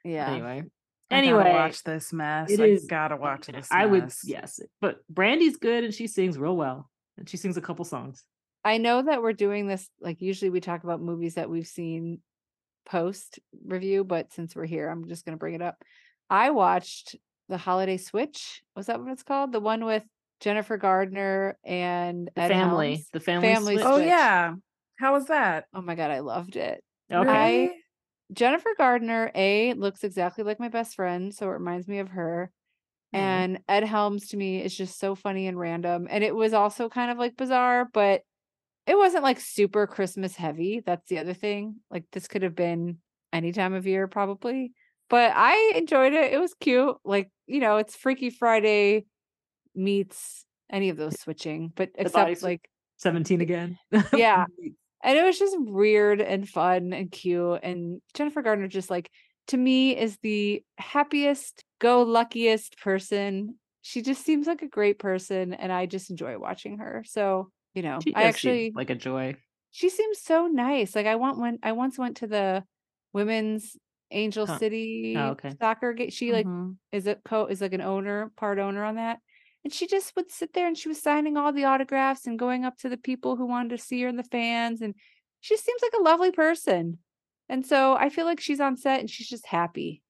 Yeah. 0.04 0.30
Anyway. 0.30 0.62
I 1.10 1.14
Anyway, 1.16 1.52
watch 1.52 1.82
this 1.82 2.12
mess. 2.12 2.50
it 2.52 2.60
I 2.60 2.66
is- 2.66 2.86
gotta 2.86 3.16
watch 3.16 3.48
this. 3.48 3.68
I 3.72 3.84
would 3.84 4.12
yes, 4.24 4.60
but 4.80 4.98
Brandy's 5.10 5.56
good 5.56 5.82
and 5.82 5.92
she 5.92 6.06
sings 6.06 6.38
real 6.38 6.56
well. 6.56 6.88
And 7.18 7.28
she 7.28 7.36
sings 7.36 7.56
a 7.56 7.60
couple 7.60 7.84
songs. 7.84 8.22
I 8.64 8.78
know 8.78 9.02
that 9.02 9.22
we're 9.22 9.32
doing 9.32 9.66
this 9.66 9.88
like 10.00 10.20
usually 10.20 10.50
we 10.50 10.60
talk 10.60 10.84
about 10.84 11.00
movies 11.00 11.34
that 11.34 11.48
we've 11.50 11.66
seen 11.66 12.18
post 12.86 13.38
review, 13.66 14.04
but 14.04 14.32
since 14.32 14.54
we're 14.54 14.66
here, 14.66 14.88
I'm 14.88 15.08
just 15.08 15.24
gonna 15.24 15.36
bring 15.36 15.54
it 15.54 15.62
up. 15.62 15.76
I 16.28 16.50
watched 16.50 17.16
the 17.48 17.56
Holiday 17.58 17.96
Switch. 17.96 18.62
Was 18.76 18.86
that 18.86 19.00
what 19.00 19.10
it's 19.12 19.22
called? 19.22 19.52
The 19.52 19.60
one 19.60 19.84
with 19.84 20.04
Jennifer 20.40 20.76
Gardner 20.76 21.58
and 21.64 22.30
The 22.34 22.42
Ed 22.42 22.48
family. 22.48 22.92
Helms? 22.94 23.08
The 23.12 23.20
family. 23.20 23.54
Family 23.54 23.74
Switch. 23.76 23.86
Oh 23.86 23.98
yeah. 23.98 24.54
How 24.98 25.12
was 25.14 25.26
that? 25.26 25.64
Oh 25.74 25.80
my 25.80 25.94
god, 25.94 26.10
I 26.10 26.20
loved 26.20 26.56
it. 26.56 26.82
Okay. 27.12 27.28
I- 27.28 27.50
Really? 27.50 27.76
Jennifer 28.32 28.70
Gardner, 28.78 29.32
A, 29.34 29.74
looks 29.74 30.04
exactly 30.04 30.44
like 30.44 30.60
my 30.60 30.68
best 30.68 30.94
friend, 30.94 31.34
so 31.34 31.46
it 31.46 31.54
reminds 31.54 31.88
me 31.88 31.98
of 31.98 32.10
her. 32.10 32.52
Aw. 33.12 33.16
And 33.16 33.58
Ed 33.68 33.82
Helms 33.82 34.28
to 34.28 34.36
me 34.36 34.62
is 34.62 34.72
just 34.76 35.00
so 35.00 35.16
funny 35.16 35.48
and 35.48 35.58
random. 35.58 36.06
And 36.08 36.22
it 36.22 36.32
was 36.32 36.52
also 36.52 36.88
kind 36.88 37.10
of 37.10 37.18
like 37.18 37.36
bizarre, 37.36 37.88
but 37.92 38.22
it 38.86 38.96
wasn't 38.96 39.24
like 39.24 39.40
super 39.40 39.86
Christmas 39.86 40.36
heavy. 40.36 40.82
That's 40.84 41.08
the 41.08 41.18
other 41.18 41.34
thing. 41.34 41.76
Like 41.90 42.04
this 42.12 42.28
could 42.28 42.42
have 42.42 42.54
been 42.54 42.98
any 43.32 43.52
time 43.52 43.74
of 43.74 43.86
year, 43.86 44.08
probably. 44.08 44.72
But 45.08 45.32
I 45.34 45.72
enjoyed 45.74 46.12
it. 46.12 46.32
It 46.32 46.38
was 46.38 46.54
cute. 46.54 46.96
Like, 47.04 47.30
you 47.46 47.60
know, 47.60 47.78
it's 47.78 47.96
Freaky 47.96 48.30
Friday 48.30 49.06
meets 49.74 50.44
any 50.70 50.88
of 50.88 50.96
those 50.96 51.18
switching, 51.20 51.72
but 51.74 51.92
body 51.94 52.32
except 52.32 52.42
like 52.42 52.68
17 52.98 53.40
again. 53.40 53.78
Yeah. 54.12 54.46
and 55.02 55.18
it 55.18 55.24
was 55.24 55.38
just 55.38 55.56
weird 55.58 56.20
and 56.20 56.48
fun 56.48 56.92
and 56.92 57.10
cute 57.10 57.60
and 57.62 58.00
jennifer 58.14 58.42
gardner 58.42 58.68
just 58.68 58.90
like 58.90 59.10
to 59.46 59.56
me 59.56 59.96
is 59.96 60.18
the 60.22 60.62
happiest 60.78 61.64
go 61.78 62.02
luckiest 62.02 62.78
person 62.78 63.56
she 63.82 64.02
just 64.02 64.24
seems 64.24 64.46
like 64.46 64.62
a 64.62 64.68
great 64.68 64.98
person 64.98 65.54
and 65.54 65.72
i 65.72 65.86
just 65.86 66.10
enjoy 66.10 66.38
watching 66.38 66.78
her 66.78 67.04
so 67.06 67.50
you 67.74 67.82
know 67.82 68.06
She 68.06 68.14
i 68.14 68.24
actually 68.24 68.72
like 68.74 68.90
a 68.90 68.94
joy. 68.94 69.36
she 69.70 69.88
seems 69.88 70.18
so 70.18 70.46
nice 70.46 70.94
like 70.94 71.06
i 71.06 71.16
want 71.16 71.38
one 71.38 71.58
i 71.62 71.72
once 71.72 71.98
went 71.98 72.16
to 72.18 72.26
the 72.26 72.64
women's 73.12 73.76
angel 74.10 74.46
Huh. 74.46 74.58
city 74.58 75.16
Oh, 75.16 75.30
okay. 75.30 75.56
soccer 75.60 75.92
game 75.92 76.10
she 76.10 76.32
like 76.32 76.46
Mhm. 76.46 76.78
is 76.92 77.06
a 77.06 77.16
co 77.24 77.46
is 77.46 77.60
like 77.60 77.72
an 77.72 77.80
owner 77.80 78.32
part 78.36 78.58
owner 78.58 78.84
on 78.84 78.96
that 78.96 79.20
and 79.64 79.72
she 79.72 79.86
just 79.86 80.14
would 80.16 80.30
sit 80.30 80.52
there 80.52 80.66
and 80.66 80.76
she 80.76 80.88
was 80.88 81.00
signing 81.00 81.36
all 81.36 81.52
the 81.52 81.64
autographs 81.64 82.26
and 82.26 82.38
going 82.38 82.64
up 82.64 82.76
to 82.78 82.88
the 82.88 82.96
people 82.96 83.36
who 83.36 83.46
wanted 83.46 83.70
to 83.70 83.78
see 83.78 84.02
her 84.02 84.08
and 84.08 84.18
the 84.18 84.24
fans 84.24 84.80
and 84.82 84.94
she 85.40 85.56
seems 85.56 85.82
like 85.82 85.92
a 85.98 86.02
lovely 86.02 86.32
person 86.32 86.98
and 87.48 87.64
so 87.66 87.94
i 87.96 88.08
feel 88.08 88.24
like 88.26 88.40
she's 88.40 88.60
on 88.60 88.76
set 88.76 89.00
and 89.00 89.10
she's 89.10 89.28
just 89.28 89.46
happy 89.46 90.02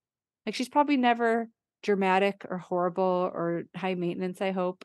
like 0.47 0.55
she's 0.55 0.69
probably 0.69 0.97
never 0.97 1.49
dramatic 1.83 2.45
or 2.51 2.59
horrible 2.59 3.31
or 3.35 3.65
high 3.77 3.95
maintenance 3.95 4.41
i 4.41 4.51
hope 4.53 4.85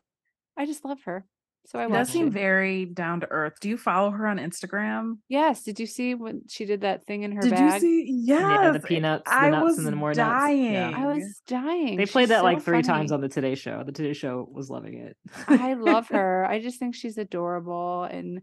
i 0.56 0.66
just 0.66 0.84
love 0.84 1.02
her 1.04 1.26
so 1.66 1.78
i 1.78 1.84
She 1.86 1.88
does 1.92 1.98
watched 1.98 2.10
seem 2.12 2.26
it. 2.28 2.32
very 2.32 2.84
down 2.86 3.20
to 3.20 3.26
earth. 3.30 3.54
Do 3.60 3.68
you 3.68 3.76
follow 3.76 4.10
her 4.10 4.26
on 4.26 4.38
Instagram? 4.38 5.14
yes 5.28 5.62
did 5.62 5.78
you 5.80 5.86
see 5.86 6.14
when 6.14 6.42
she 6.48 6.64
did 6.64 6.80
that 6.82 7.04
thing 7.06 7.22
in 7.24 7.32
her 7.32 7.42
Did 7.42 7.50
bag 7.52 7.74
you 7.74 7.80
see? 7.80 8.04
Yes. 8.24 8.40
Yeah, 8.40 8.70
the 8.72 8.80
peanuts, 8.80 9.24
the 9.30 9.34
I 9.34 9.50
nuts, 9.50 9.64
was 9.64 9.78
and 9.78 9.86
then 9.86 9.94
more 9.96 10.10
nuts. 10.10 10.18
dying. 10.18 10.72
Yeah. 10.72 10.92
i 10.94 11.06
was 11.06 11.42
dying 11.46 11.96
They 11.96 12.06
played 12.06 12.24
She's 12.24 12.28
that 12.30 12.44
like 12.44 12.58
so 12.58 12.64
three 12.64 12.82
times 12.82 13.12
on 13.12 13.20
the 13.20 13.28
Today 13.28 13.54
Show. 13.54 13.82
The 13.84 13.92
Today 13.92 14.12
Show 14.12 14.48
was 14.50 14.70
loving 14.70 14.94
it. 14.98 15.16
I 15.48 15.74
love 15.74 16.08
her. 16.16 16.46
I 16.48 16.60
just 16.60 16.78
think 16.78 16.94
she's 16.94 17.18
adorable 17.18 18.04
and 18.04 18.40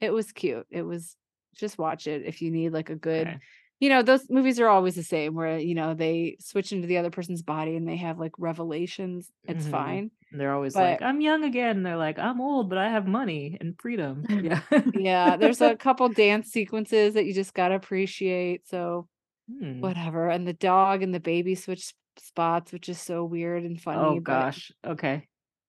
it 0.00 0.10
was 0.12 0.32
cute. 0.32 0.66
It 0.70 0.82
was 0.82 1.16
just 1.56 1.78
watch 1.78 2.06
it 2.06 2.22
if 2.26 2.42
you 2.42 2.50
need 2.50 2.72
like 2.72 2.90
a 2.90 2.96
good 2.96 3.28
Okay. 3.28 3.38
You 3.84 3.90
know, 3.90 4.02
those 4.02 4.24
movies 4.30 4.58
are 4.60 4.68
always 4.68 4.94
the 4.94 5.02
same 5.02 5.34
where, 5.34 5.58
you 5.58 5.74
know, 5.74 5.92
they 5.94 6.36
switch 6.40 6.72
into 6.72 6.86
the 6.86 6.96
other 7.00 7.10
person's 7.10 7.42
body 7.42 7.76
and 7.76 7.86
they 7.86 7.96
have 7.96 8.18
like 8.18 8.32
revelations. 8.38 9.30
It's 9.52 9.66
Mhm. 9.66 9.70
fine. 9.70 10.10
And 10.30 10.40
they're 10.40 10.54
always 10.54 10.72
But- 10.74 10.90
like, 10.92 11.02
I'm 11.02 11.20
young 11.20 11.44
again. 11.44 11.76
And 11.78 11.84
they're 11.86 11.98
like, 12.08 12.18
I'm 12.18 12.40
old, 12.40 12.68
but 12.70 12.78
I 12.78 12.88
have 12.88 13.06
money 13.06 13.58
and 13.60 13.74
freedom. 13.78 14.24
Yeah. 14.50 14.60
Yeah. 14.94 15.36
There's 15.36 15.60
a 15.60 15.76
couple 15.86 16.08
dance 16.08 16.46
sequences 16.50 17.14
that 17.14 17.26
you 17.26 17.34
just 17.34 17.52
gotta 17.52 17.74
appreciate. 17.74 18.66
So 18.66 19.06
Hmm. 19.50 19.80
whatever. 19.80 20.28
And 20.30 20.48
the 20.48 20.54
dog 20.54 21.02
and 21.02 21.12
the 21.14 21.20
baby 21.20 21.54
switch 21.54 21.92
spots, 22.18 22.72
which 22.72 22.88
is 22.88 22.98
so 22.98 23.24
weird 23.24 23.64
and 23.64 23.78
funny. 23.80 23.98
Oh 24.16 24.20
gosh. 24.20 24.72
Okay. 24.86 25.26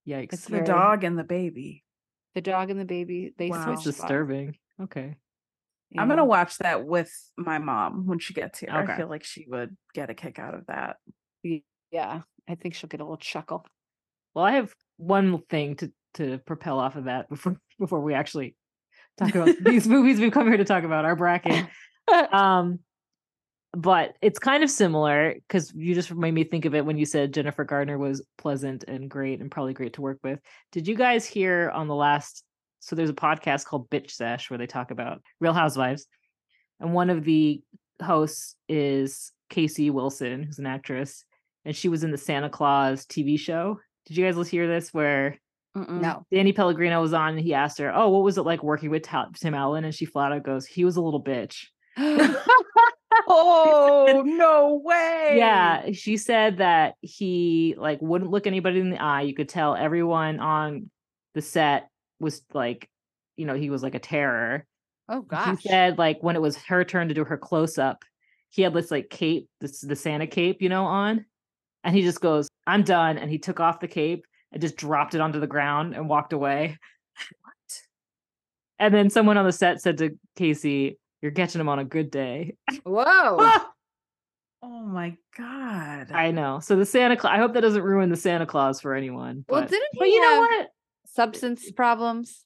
Yikes. 0.07 0.34
It's 0.34 0.45
The 0.45 0.51
very- 0.62 0.65
dog 0.65 1.03
and 1.03 1.17
the 1.19 1.24
baby. 1.25 1.84
The 2.36 2.41
dog 2.41 2.69
and 2.69 2.79
the 2.79 2.86
baby, 2.86 3.34
they 3.38 3.50
Wow. 3.50 3.63
switch 3.65 3.74
It's 3.88 3.98
spots. 3.98 3.98
disturbing. 4.01 4.55
Okay. 4.81 5.15
I'm 5.98 6.10
gonna 6.10 6.25
watch 6.25 6.58
that 6.58 6.86
with 6.86 7.12
my 7.38 7.58
mom 7.58 8.06
when 8.06 8.20
she 8.20 8.34
gets 8.34 8.60
here. 8.60 8.70
Okay. 8.70 8.94
I 8.94 8.98
feel 8.98 9.10
like 9.10 9.24
she 9.24 9.46
would 9.48 9.75
get 9.94 10.10
a 10.10 10.13
kick 10.13 10.39
out 10.39 10.54
of 10.54 10.65
that. 10.68 10.98
Yeah. 11.92 12.22
I 12.48 12.56
think 12.56 12.75
she'll 12.75 12.89
get 12.89 13.00
a 13.00 13.04
little 13.04 13.18
chuckle. 13.18 13.65
Well, 14.34 14.46
I 14.46 14.54
have 14.54 14.74
one 14.98 15.42
thing 15.50 15.75
to 15.77 15.92
to 16.15 16.39
propel 16.39 16.80
off 16.80 16.96
of 16.96 17.06
that 17.06 17.30
before 17.30 17.60
before 17.80 18.01
we 18.01 18.13
actually 18.13 18.56
talk 19.18 19.34
about 19.34 19.56
these 19.63 19.88
movies 19.88 20.20
we've 20.20 20.32
come 20.32 20.48
here 20.48 20.58
to 20.58 20.65
talk 20.65 20.84
about 20.84 21.06
our 21.06 21.15
bracket. 21.15 21.65
Um, 22.32 22.82
but 23.75 24.15
it's 24.22 24.38
kind 24.38 24.63
of 24.63 24.70
similar 24.70 25.34
because 25.34 25.74
you 25.75 25.96
just 25.96 26.13
made 26.13 26.36
me 26.36 26.44
think 26.44 26.65
of 26.65 26.75
it 26.75 26.86
when 26.86 27.00
you 27.00 27.06
said 27.08 27.34
Jennifer 27.34 27.63
Gardner 27.63 27.98
was 27.98 28.24
pleasant 28.38 28.84
and 28.88 29.10
great 29.10 29.42
and 29.42 29.50
probably 29.50 29.74
great 29.74 29.94
to 29.94 30.01
work 30.01 30.20
with. 30.24 30.39
Did 30.72 30.88
you 30.88 30.96
guys 30.96 31.25
hear 31.25 31.72
on 31.72 31.88
the 31.88 31.96
last? 31.96 32.44
So 32.86 32.96
there's 32.96 33.10
a 33.10 33.13
podcast 33.13 33.65
called 33.65 33.89
Bitch 33.89 34.12
Sesh 34.12 34.50
where 34.50 34.60
they 34.60 34.68
talk 34.68 34.92
about 34.92 35.22
Real 35.39 35.54
Housewives, 35.54 36.06
and 36.80 36.94
one 36.94 37.10
of 37.10 37.24
the 37.24 37.62
hosts 38.01 38.56
is 38.70 39.32
Casey 39.50 39.89
Wilson, 39.89 40.44
who's 40.44 40.60
an 40.60 40.68
actress, 40.68 41.25
and 41.65 41.75
she 41.75 41.89
was 41.89 42.04
in 42.04 42.12
the 42.12 42.18
Santa 42.18 42.50
Claus 42.50 43.06
TV 43.08 43.39
show. 43.39 43.80
Did 44.06 44.18
you 44.18 44.32
guys 44.32 44.48
hear 44.48 44.68
this? 44.68 44.94
Where 44.94 45.39
Mm-mm. 45.75 46.00
No. 46.00 46.25
Danny 46.32 46.54
Pellegrino 46.54 47.01
was 47.01 47.13
on 47.13 47.32
and 47.32 47.39
he 47.39 47.54
asked 47.56 47.80
her, 47.80 47.92
Oh, 47.94 48.10
what 48.10 48.24
was 48.24 48.38
it 48.38 48.44
like 48.44 48.63
working 48.63 48.92
with 48.92 49.04
Tim 49.04 49.54
Allen? 49.56 49.84
And 49.84 49.94
she 49.94 50.06
flat 50.06 50.32
out 50.32 50.44
goes, 50.44 50.65
He 50.65 50.86
was 50.86 50.96
a 50.96 51.01
little 51.01 51.24
bitch. 51.24 51.65
Oh 53.27 54.24
no 54.25 54.82
way! 54.84 55.36
Yeah. 55.38 55.92
She 55.94 56.18
said 56.18 56.58
that 56.58 56.96
he 57.01 57.75
like 57.77 58.00
wouldn't 58.01 58.30
look 58.30 58.46
anybody 58.46 58.80
in 58.80 58.89
the 58.89 59.01
eye. 59.01 59.22
You 59.22 59.34
could 59.34 59.50
tell 59.50 59.75
everyone 59.75 60.39
on 60.39 60.89
the 61.34 61.42
set 61.42 61.89
was 62.19 62.41
like, 62.53 62.89
you 63.36 63.45
know, 63.45 63.55
he 63.55 63.69
was 63.69 63.84
like 63.84 63.95
a 63.95 64.00
terror. 64.00 64.65
Oh 65.10 65.22
gosh. 65.22 65.60
He 65.62 65.69
said 65.69 65.98
like 65.98 66.22
when 66.22 66.36
it 66.36 66.41
was 66.41 66.57
her 66.57 66.84
turn 66.84 67.07
to 67.10 67.13
do 67.13 67.25
her 67.25 67.38
close 67.38 67.77
up, 67.77 68.03
he 68.50 68.62
had 68.62 68.74
this 68.74 68.91
like 68.91 69.10
cape, 69.10 69.50
this 69.62 69.81
the 69.81 69.95
Santa 69.95 70.27
cape, 70.27 70.62
you 70.62 70.69
know, 70.69 70.86
on. 70.86 71.25
And 71.84 71.95
he 71.95 72.01
just 72.01 72.22
goes, 72.22 72.48
I'm 72.65 72.84
done. 72.84 73.17
And 73.17 73.29
he 73.29 73.38
took 73.38 73.60
off 73.60 73.79
the 73.79 73.88
cape 73.88 74.25
and 74.51 74.62
just 74.62 74.77
dropped 74.77 75.13
it 75.13 75.22
onto 75.22 75.39
the 75.39 75.48
ground 75.48 75.93
and 75.93 76.10
walked 76.10 76.34
away. 76.34 76.77
What? 77.41 77.53
And 78.77 78.93
then 78.93 79.10
someone 79.10 79.38
on 79.38 79.45
the 79.45 79.53
set 79.53 79.79
said 79.79 80.00
to 80.00 80.19
Casey, 80.36 81.00
You're 81.22 81.31
catching 81.31 81.62
him 81.62 81.69
on 81.69 81.79
a 81.79 81.86
good 81.86 82.12
day. 82.12 82.57
Whoa. 82.84 83.62
Oh 84.67 84.81
my 84.81 85.15
god. 85.38 86.12
I 86.12 86.31
know. 86.31 86.60
So 86.60 86.75
the 86.75 86.88
Santa 86.88 87.15
Claus, 87.15 87.34
I 87.36 87.38
hope 87.38 87.53
that 87.53 87.62
doesn't 87.62 87.84
ruin 87.84 88.10
the 88.10 88.15
Santa 88.15 88.48
Claus 88.48 88.81
for 88.81 88.95
anyone. 88.95 89.45
Well, 89.48 89.62
but- 89.62 89.69
didn't 89.69 89.89
he 89.93 90.00
but 90.00 90.07
you 90.07 90.19
know 90.19 90.38
uh, 90.38 90.39
what? 90.39 90.67
Substance 91.15 91.72
problems? 91.72 92.43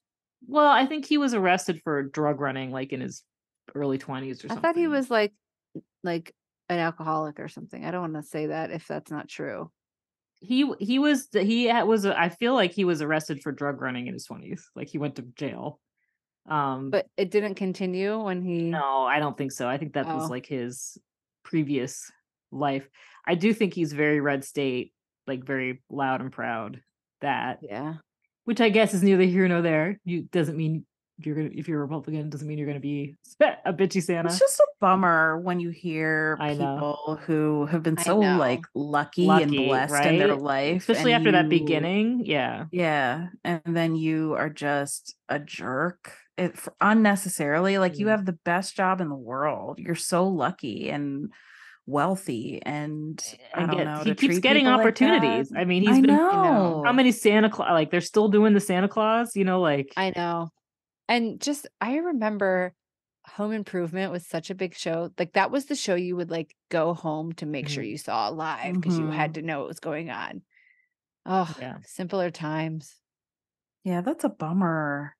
Well, 0.47 0.67
I 0.71 0.85
think 0.85 1.05
he 1.05 1.17
was 1.17 1.33
arrested 1.33 1.81
for 1.83 2.03
drug 2.03 2.39
running 2.39 2.71
like 2.71 2.93
in 2.93 3.01
his 3.01 3.23
early 3.75 3.97
20s 3.97 4.31
or 4.43 4.47
something. 4.47 4.57
I 4.57 4.61
thought 4.61 4.75
he 4.77 4.87
was 4.87 5.09
like 5.09 5.33
like 6.03 6.33
an 6.69 6.79
alcoholic 6.79 7.39
or 7.39 7.47
something. 7.47 7.83
I 7.83 7.91
don't 7.91 8.01
want 8.13 8.23
to 8.23 8.29
say 8.29 8.47
that 8.47 8.71
if 8.71 8.87
that's 8.87 9.11
not 9.11 9.27
true. 9.27 9.71
he 10.39 10.71
he 10.79 10.99
was 10.99 11.27
he 11.33 11.67
was 11.83 12.05
I 12.05 12.29
feel 12.29 12.53
like 12.53 12.71
he 12.71 12.85
was 12.85 13.01
arrested 13.01 13.41
for 13.41 13.51
drug 13.51 13.81
running 13.81 14.07
in 14.07 14.13
his 14.13 14.27
20s. 14.27 14.61
Like 14.75 14.87
he 14.87 14.97
went 14.97 15.15
to 15.15 15.23
jail. 15.35 15.79
Um, 16.47 16.89
But 16.89 17.05
it 17.17 17.29
didn't 17.31 17.55
continue 17.55 18.17
when 18.23 18.41
he. 18.41 18.61
no, 18.63 19.03
I 19.05 19.19
don't 19.19 19.37
think 19.37 19.51
so. 19.51 19.67
I 19.67 19.77
think 19.77 19.93
that 19.93 20.07
was 20.07 20.25
Oh. 20.25 20.29
like 20.31 20.45
his 20.47 20.97
previous 21.43 22.09
life. 22.51 22.87
I 23.27 23.35
do 23.35 23.53
think 23.53 23.73
he's 23.73 23.93
very 23.93 24.19
red 24.21 24.43
state, 24.43 24.93
like 25.27 25.43
very 25.43 25.83
loud 25.89 26.21
and 26.21 26.31
proud. 26.31 26.81
That, 27.21 27.59
Yeah. 27.61 27.95
Which 28.49 28.59
I 28.59 28.69
guess 28.69 28.95
is 28.95 29.03
neither 29.03 29.25
here 29.25 29.47
nor 29.47 29.61
there. 29.61 29.99
You 30.05 30.23
doesn't 30.23 30.57
mean 30.57 30.83
you're 31.19 31.35
gonna 31.35 31.49
if 31.53 31.67
you're 31.67 31.77
a 31.77 31.81
Republican 31.85 32.31
doesn't 32.31 32.47
mean 32.47 32.57
you're 32.57 32.65
gonna 32.65 32.79
be 32.79 33.15
a 33.39 33.71
bitchy 33.71 34.01
Santa. 34.01 34.27
It's 34.29 34.39
just 34.39 34.59
a 34.59 34.65
bummer 34.81 35.39
when 35.39 35.59
you 35.59 35.69
hear 35.69 36.35
people 36.41 37.19
who 37.27 37.67
have 37.67 37.83
been 37.83 37.97
so 37.97 38.17
like 38.17 38.61
know. 38.61 38.81
lucky, 38.81 39.27
and 39.29 39.51
Lucky, 39.51 39.67
blessed 39.67 40.03
in 40.03 40.17
their 40.17 40.35
life, 40.35 40.89
Especially 40.89 41.13
after 41.13 41.31
that 41.33 41.47
beginning. 41.47 42.23
Yeah. 42.25 42.65
Yeah, 42.71 43.27
and 43.43 43.61
then 43.65 43.95
you 43.95 44.33
are 44.33 44.49
just 44.49 45.15
a 45.29 45.37
jerk 45.37 46.11
it, 46.35 46.55
unnecessarily. 46.81 47.77
Like 47.77 47.99
you 47.99 48.07
Mm. 48.07 48.09
have 48.09 48.25
the 48.25 48.39
best 48.45 48.75
job 48.75 48.99
in 48.99 49.09
the 49.09 49.15
world. 49.15 49.77
You're 49.77 49.93
so 49.93 50.27
lucky 50.27 50.89
and 50.89 51.31
wealthy, 51.89 52.61
and 52.65 53.21
I 53.53 53.61
And 53.61 53.67
don't 53.71 53.77
get- 53.77 53.83
know. 53.85 54.03
he 54.03 54.15
keeps 54.15 54.39
getting 54.39 54.61
people 54.65 54.71
like 54.77 54.81
opportunities. 54.81 55.51
I 55.55 55.65
mean, 55.65 55.87
I 55.87 55.91
he's 55.93 56.01
been 56.05 56.15
know. 56.15 56.83
how 56.85 56.93
many 56.93 57.11
Santa 57.11 57.49
Claus 57.49 57.71
like 57.71 57.91
they're 57.91 58.01
still 58.01 58.27
doing 58.29 58.53
the 58.53 58.59
Santa 58.59 58.87
Claus, 58.87 59.35
you 59.35 59.43
know, 59.43 59.59
like 59.61 59.91
I 59.97 60.13
know. 60.15 60.49
And 61.07 61.41
just 61.41 61.67
I 61.81 61.97
remember 61.97 62.73
Home 63.35 63.51
Improvement 63.51 64.11
was 64.11 64.25
such 64.27 64.49
a 64.49 64.55
big 64.55 64.75
show. 64.75 65.11
Like 65.17 65.33
that 65.33 65.51
was 65.51 65.65
the 65.65 65.75
show 65.75 65.95
you 65.95 66.15
would 66.15 66.29
like 66.31 66.55
go 66.69 66.93
home 66.93 67.33
to 67.33 67.45
make 67.45 67.67
sure 67.67 67.83
Mhm. 67.83 67.89
you 67.89 67.97
saw 67.97 68.29
live 68.29 68.75
because 68.75 68.97
you 68.97 69.07
had 69.07 69.31
Mhm. 69.31 69.33
to 69.35 69.41
know 69.41 69.59
what 69.59 69.67
was 69.67 69.79
going 69.79 70.09
on. 70.09 70.41
Oh, 71.25 71.53
Yeah. 71.59 71.77
simpler 71.83 72.29
times. 72.31 72.95
Yeah, 73.83 74.01
that's 74.01 74.23
a 74.23 74.29
bummer. 74.29 75.15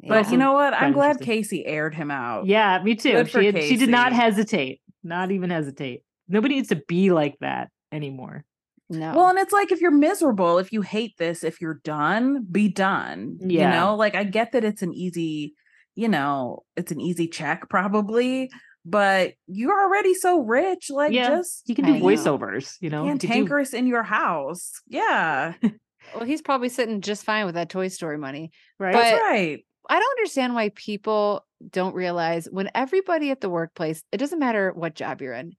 Yeah. 0.00 0.08
But 0.08 0.32
you 0.32 0.36
know 0.38 0.52
what? 0.52 0.74
I'm 0.74 0.92
glad. 0.92 1.20
Casey 1.20 1.64
aired 1.64 1.94
him 1.94 2.10
out. 2.10 2.46
Yeah, 2.46 2.82
me 2.82 2.94
too. 2.96 3.24
She 3.26 3.46
had- 3.46 3.62
she 3.62 3.76
did 3.76 3.88
not 3.88 4.12
hesitate. 4.12 4.80
Not 5.02 5.30
even 5.30 5.50
hesitate. 5.50 6.02
Nobody 6.28 6.54
needs 6.56 6.68
to 6.68 6.82
be 6.88 7.10
like 7.10 7.36
that 7.40 7.68
anymore. 7.90 8.44
no. 8.88 9.14
Well, 9.14 9.28
and 9.28 9.38
it's 9.38 9.52
like 9.52 9.72
if 9.72 9.80
you're 9.80 9.90
miserable, 9.90 10.58
if 10.58 10.72
you 10.72 10.82
hate 10.82 11.16
this, 11.18 11.44
if 11.44 11.60
you're 11.60 11.80
done, 11.84 12.46
be 12.50 12.68
done. 12.68 13.38
Yeah. 13.40 13.72
You 13.74 13.80
know, 13.80 13.96
like 13.96 14.14
I 14.14 14.24
get 14.24 14.52
that 14.52 14.64
it's 14.64 14.82
an 14.82 14.92
easy, 14.94 15.54
you 15.94 16.08
know, 16.08 16.64
it's 16.76 16.92
an 16.92 17.00
easy 17.00 17.26
check 17.28 17.68
probably, 17.68 18.50
but 18.84 19.34
you're 19.46 19.80
already 19.82 20.14
so 20.14 20.40
rich. 20.40 20.88
Like 20.90 21.12
Yeah, 21.12 21.28
just 21.28 21.68
You 21.68 21.74
can 21.74 21.84
I 21.84 21.92
do 21.92 21.98
know. 21.98 22.04
voiceovers, 22.04 22.76
you 22.80 22.90
know. 22.90 23.04
you 23.04 23.12
could 23.12 23.20
do- 23.20 23.26
cantankerous 23.28 23.72
in 23.74 23.86
your 23.86 24.02
house. 24.02 24.72
Yeah. 24.86 25.54
well, 26.14 26.24
he's 26.24 26.42
probably 26.42 26.68
sitting 26.68 27.00
just 27.00 27.24
fine 27.24 27.46
with 27.46 27.54
that 27.56 27.68
Toy 27.70 27.88
Story 27.88 28.18
money. 28.18 28.52
right? 28.78 28.92
but- 28.92 29.02
That's 29.02 29.20
right. 29.22 29.64
I 29.88 29.98
don't 29.98 30.18
understand 30.18 30.54
why 30.54 30.70
people 30.70 31.46
don't 31.70 31.94
realize 31.94 32.48
when 32.50 32.70
everybody 32.74 33.30
at 33.30 33.40
the 33.40 33.50
workplace, 33.50 34.02
it 34.12 34.18
doesn't 34.18 34.38
matter 34.38 34.72
what 34.72 34.94
job 34.94 35.20
you're 35.20 35.34
in, 35.34 35.54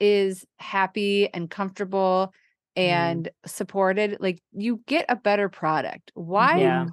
is 0.00 0.44
happy 0.58 1.32
and 1.32 1.50
comfortable 1.50 2.32
mm-hmm. 2.76 2.82
and 2.82 3.30
supported, 3.46 4.18
like 4.20 4.42
you 4.52 4.82
get 4.86 5.06
a 5.08 5.16
better 5.16 5.48
product. 5.48 6.12
Why 6.14 6.58
Yeah. 6.58 6.86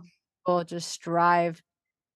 people 0.46 0.63
just 0.63 0.89
strive 0.89 1.62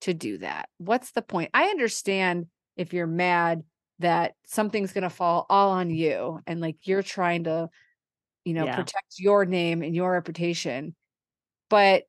to 0.01 0.13
do 0.13 0.38
that? 0.39 0.69
What's 0.77 1.11
the 1.11 1.21
point? 1.21 1.51
I 1.53 1.65
understand 1.65 2.47
if 2.77 2.93
you're 2.93 3.07
mad 3.07 3.63
that 3.99 4.33
something's 4.45 4.93
going 4.93 5.03
to 5.03 5.09
fall 5.09 5.45
all 5.49 5.71
on 5.71 5.89
you 5.89 6.39
and 6.47 6.61
like 6.61 6.77
you're 6.88 7.03
trying 7.03 7.43
to, 7.43 7.69
you 8.45 8.53
know, 8.53 8.65
Yeah. 8.65 8.75
protect 8.75 9.15
your 9.17 9.45
name 9.45 9.81
and 9.83 9.93
your 9.93 10.13
reputation, 10.13 10.95
but 11.69 12.03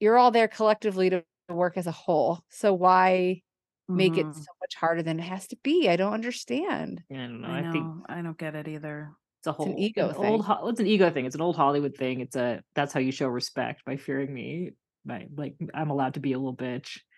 you're 0.00 0.18
all 0.18 0.30
there 0.30 0.48
collectively 0.48 1.10
to 1.10 1.24
work 1.54 1.76
as 1.76 1.86
a 1.86 1.92
whole. 1.92 2.40
So 2.50 2.74
why 2.74 3.42
make 3.88 4.18
it 4.18 4.26
Mhm. 4.26 4.34
so 4.34 4.52
much 4.60 4.74
harder 4.76 5.02
than 5.02 5.18
it 5.18 5.22
has 5.24 5.46
to 5.48 5.56
be? 5.62 5.88
I 5.88 5.96
don't 5.96 6.12
understand. 6.12 7.02
I 7.10 7.14
don't 7.14 7.40
know. 7.40 7.48
I 7.48 7.58
I, 7.58 7.60
know. 7.62 7.72
think 7.72 7.86
I 8.08 8.22
don't 8.22 8.38
get 8.38 8.54
it 8.54 8.68
either. 8.68 9.12
it's 9.40 9.46
a 9.46 9.52
whole 9.52 9.74
ego 9.78 10.08
an 10.10 10.14
thing. 10.16 10.24
Old, 10.24 10.70
it's 10.70 10.80
an 10.80 10.86
ego 10.86 11.10
thing. 11.10 11.24
It's 11.26 11.34
an 11.34 11.40
old 11.40 11.56
Hollywood 11.56 11.96
thing. 11.96 12.20
It's 12.20 12.36
a 12.36 12.62
that's 12.74 12.92
how 12.92 13.00
you 13.00 13.12
show 13.12 13.28
respect 13.28 13.84
by 13.84 13.96
fearing 13.96 14.32
me. 14.32 14.72
By 15.04 15.28
like 15.36 15.54
I'm 15.72 15.90
allowed 15.90 16.14
to 16.14 16.20
be 16.20 16.32
a 16.32 16.38
little 16.38 16.56
bitch. 16.56 16.98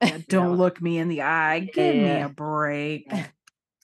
Yeah, 0.00 0.18
don't 0.28 0.56
look 0.58 0.80
me 0.80 0.98
in 0.98 1.08
the 1.08 1.22
eye. 1.22 1.58
Give 1.60 1.96
me 1.96 2.20
a 2.20 2.28
break. 2.28 3.10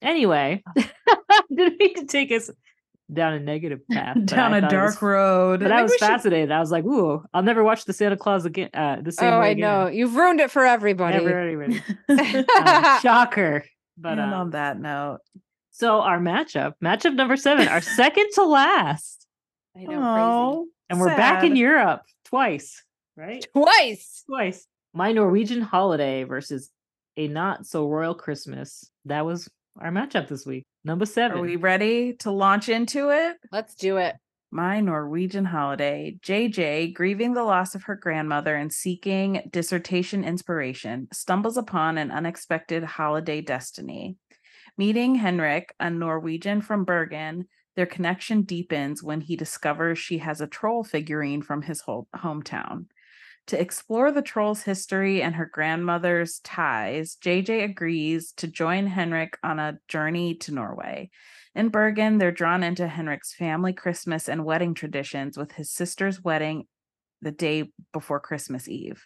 Anyway, 0.03 0.63
mean 1.51 1.95
to 1.95 2.05
take 2.05 2.31
us 2.31 2.51
down 3.13 3.35
a 3.35 3.41
negative 3.41 3.81
path. 3.91 4.17
Down 4.25 4.55
a 4.55 4.61
dark 4.69 4.91
was- 4.95 5.03
road. 5.03 5.61
But 5.61 5.71
I 5.73 5.77
Maybe 5.77 5.83
was 5.83 5.91
we 5.93 5.99
should- 5.99 6.07
fascinated. 6.09 6.51
I 6.53 6.61
was 6.61 6.71
like, 6.71 6.85
"Ooh, 6.85 7.23
I'll 7.35 7.43
never 7.43 7.63
watch 7.63 7.85
the 7.85 7.93
Santa 7.93 8.17
Claus 8.17 8.45
again." 8.45 8.71
Uh, 8.75 8.99
the 9.03 9.13
same 9.13 9.33
Oh, 9.33 9.41
way 9.41 9.47
I 9.47 9.51
again. 9.51 9.61
know. 9.61 9.87
You've 9.89 10.17
ruined 10.17 10.41
it 10.41 10.51
for 10.51 10.65
everybody. 10.65 11.19
Never, 11.19 11.39
anybody. 11.41 11.83
Um, 12.09 13.01
shocker. 13.01 13.65
But 13.97 14.13
and 14.13 14.21
um, 14.21 14.33
on 14.33 14.51
that 14.51 14.79
note, 14.81 15.19
so 15.71 16.01
our 16.01 16.19
matchup, 16.19 16.73
matchup 16.83 17.15
number 17.15 17.37
seven, 17.37 17.69
our 17.69 17.81
second 18.01 18.27
to 18.35 18.45
last, 18.45 19.27
I 19.77 19.85
know, 19.85 20.03
oh, 20.03 20.67
and 20.91 20.99
we're 21.01 21.09
back 21.17 21.45
in. 21.45 21.55
Europe 21.57 22.03
twice, 22.25 22.83
right? 23.17 23.47
Twice. 23.53 24.25
Twice. 24.27 24.67
My 24.93 25.13
Norwegian 25.13 25.61
holiday 25.61 26.25
versus 26.25 26.71
a 27.17 27.29
not 27.29 27.67
so 27.67 27.87
royal 27.87 28.15
Christmas. 28.15 28.91
That 29.05 29.25
was 29.27 29.49
our 29.79 29.91
matchup 29.91 30.29
this 30.29 30.47
week. 30.47 30.65
Number 30.85 31.07
seven. 31.07 31.39
Are 31.39 31.43
we 31.43 31.57
ready 31.57 32.15
to 32.21 32.31
launch 32.31 32.69
into 32.69 33.11
it? 33.11 33.37
Let's 33.51 33.75
do 33.75 33.97
it. 33.97 34.17
My 34.51 34.81
Norwegian 34.81 35.47
holiday. 35.47 36.17
JJ, 36.23 36.95
grieving 36.95 37.35
the 37.35 37.43
loss 37.43 37.75
of 37.75 37.85
her 37.85 37.97
grandmother 37.97 38.55
and 38.55 38.73
seeking 38.73 39.49
dissertation 39.51 40.23
inspiration, 40.23 41.09
stumbles 41.13 41.57
upon 41.57 41.99
an 41.99 42.13
unexpected 42.13 42.85
holiday 42.85 43.41
destiny. 43.41 44.17
Meeting 44.79 45.17
Henrik, 45.17 45.75
a 45.81 45.91
Norwegian 45.91 46.61
from 46.61 46.85
Bergen, 46.85 47.47
their 47.75 47.87
connection 47.87 48.43
deepens 48.43 49.03
when 49.03 49.21
he 49.21 49.35
discovers 49.35 49.99
she 49.99 50.19
has 50.19 50.41
a 50.41 50.47
troll 50.47 50.85
figurine 50.85 51.43
from 51.43 51.63
his 51.63 51.81
whole 51.81 52.07
hometown. 52.15 52.87
To 53.49 53.61
explore 53.61 54.11
the 54.11 54.23
troll's 54.23 54.63
history 54.63 55.21
and 55.21 55.35
her 55.35 55.45
grandmother's 55.45 56.39
ties, 56.39 57.17
JJ 57.21 57.63
agrees 57.63 58.33
to 58.39 58.47
join 58.47 58.87
Henrik 58.87 59.37
on 59.43 59.59
a 59.59 59.79
journey 59.87 60.35
to 60.37 60.55
Norway. 60.55 61.11
In 61.55 61.69
Bergen, 61.69 62.17
they're 62.17 62.33
drawn 62.33 62.63
into 62.63 62.89
Henrik's 62.89 63.35
family 63.35 63.75
Christmas 63.75 64.31
and 64.31 64.47
wedding 64.47 64.73
traditions 64.73 65.37
with 65.37 65.53
his 65.53 65.71
sister's 65.71 66.25
wedding 66.25 66.65
the 67.21 67.33
day 67.33 67.71
before 67.93 68.19
Christmas 68.19 68.67
Eve. 68.67 69.05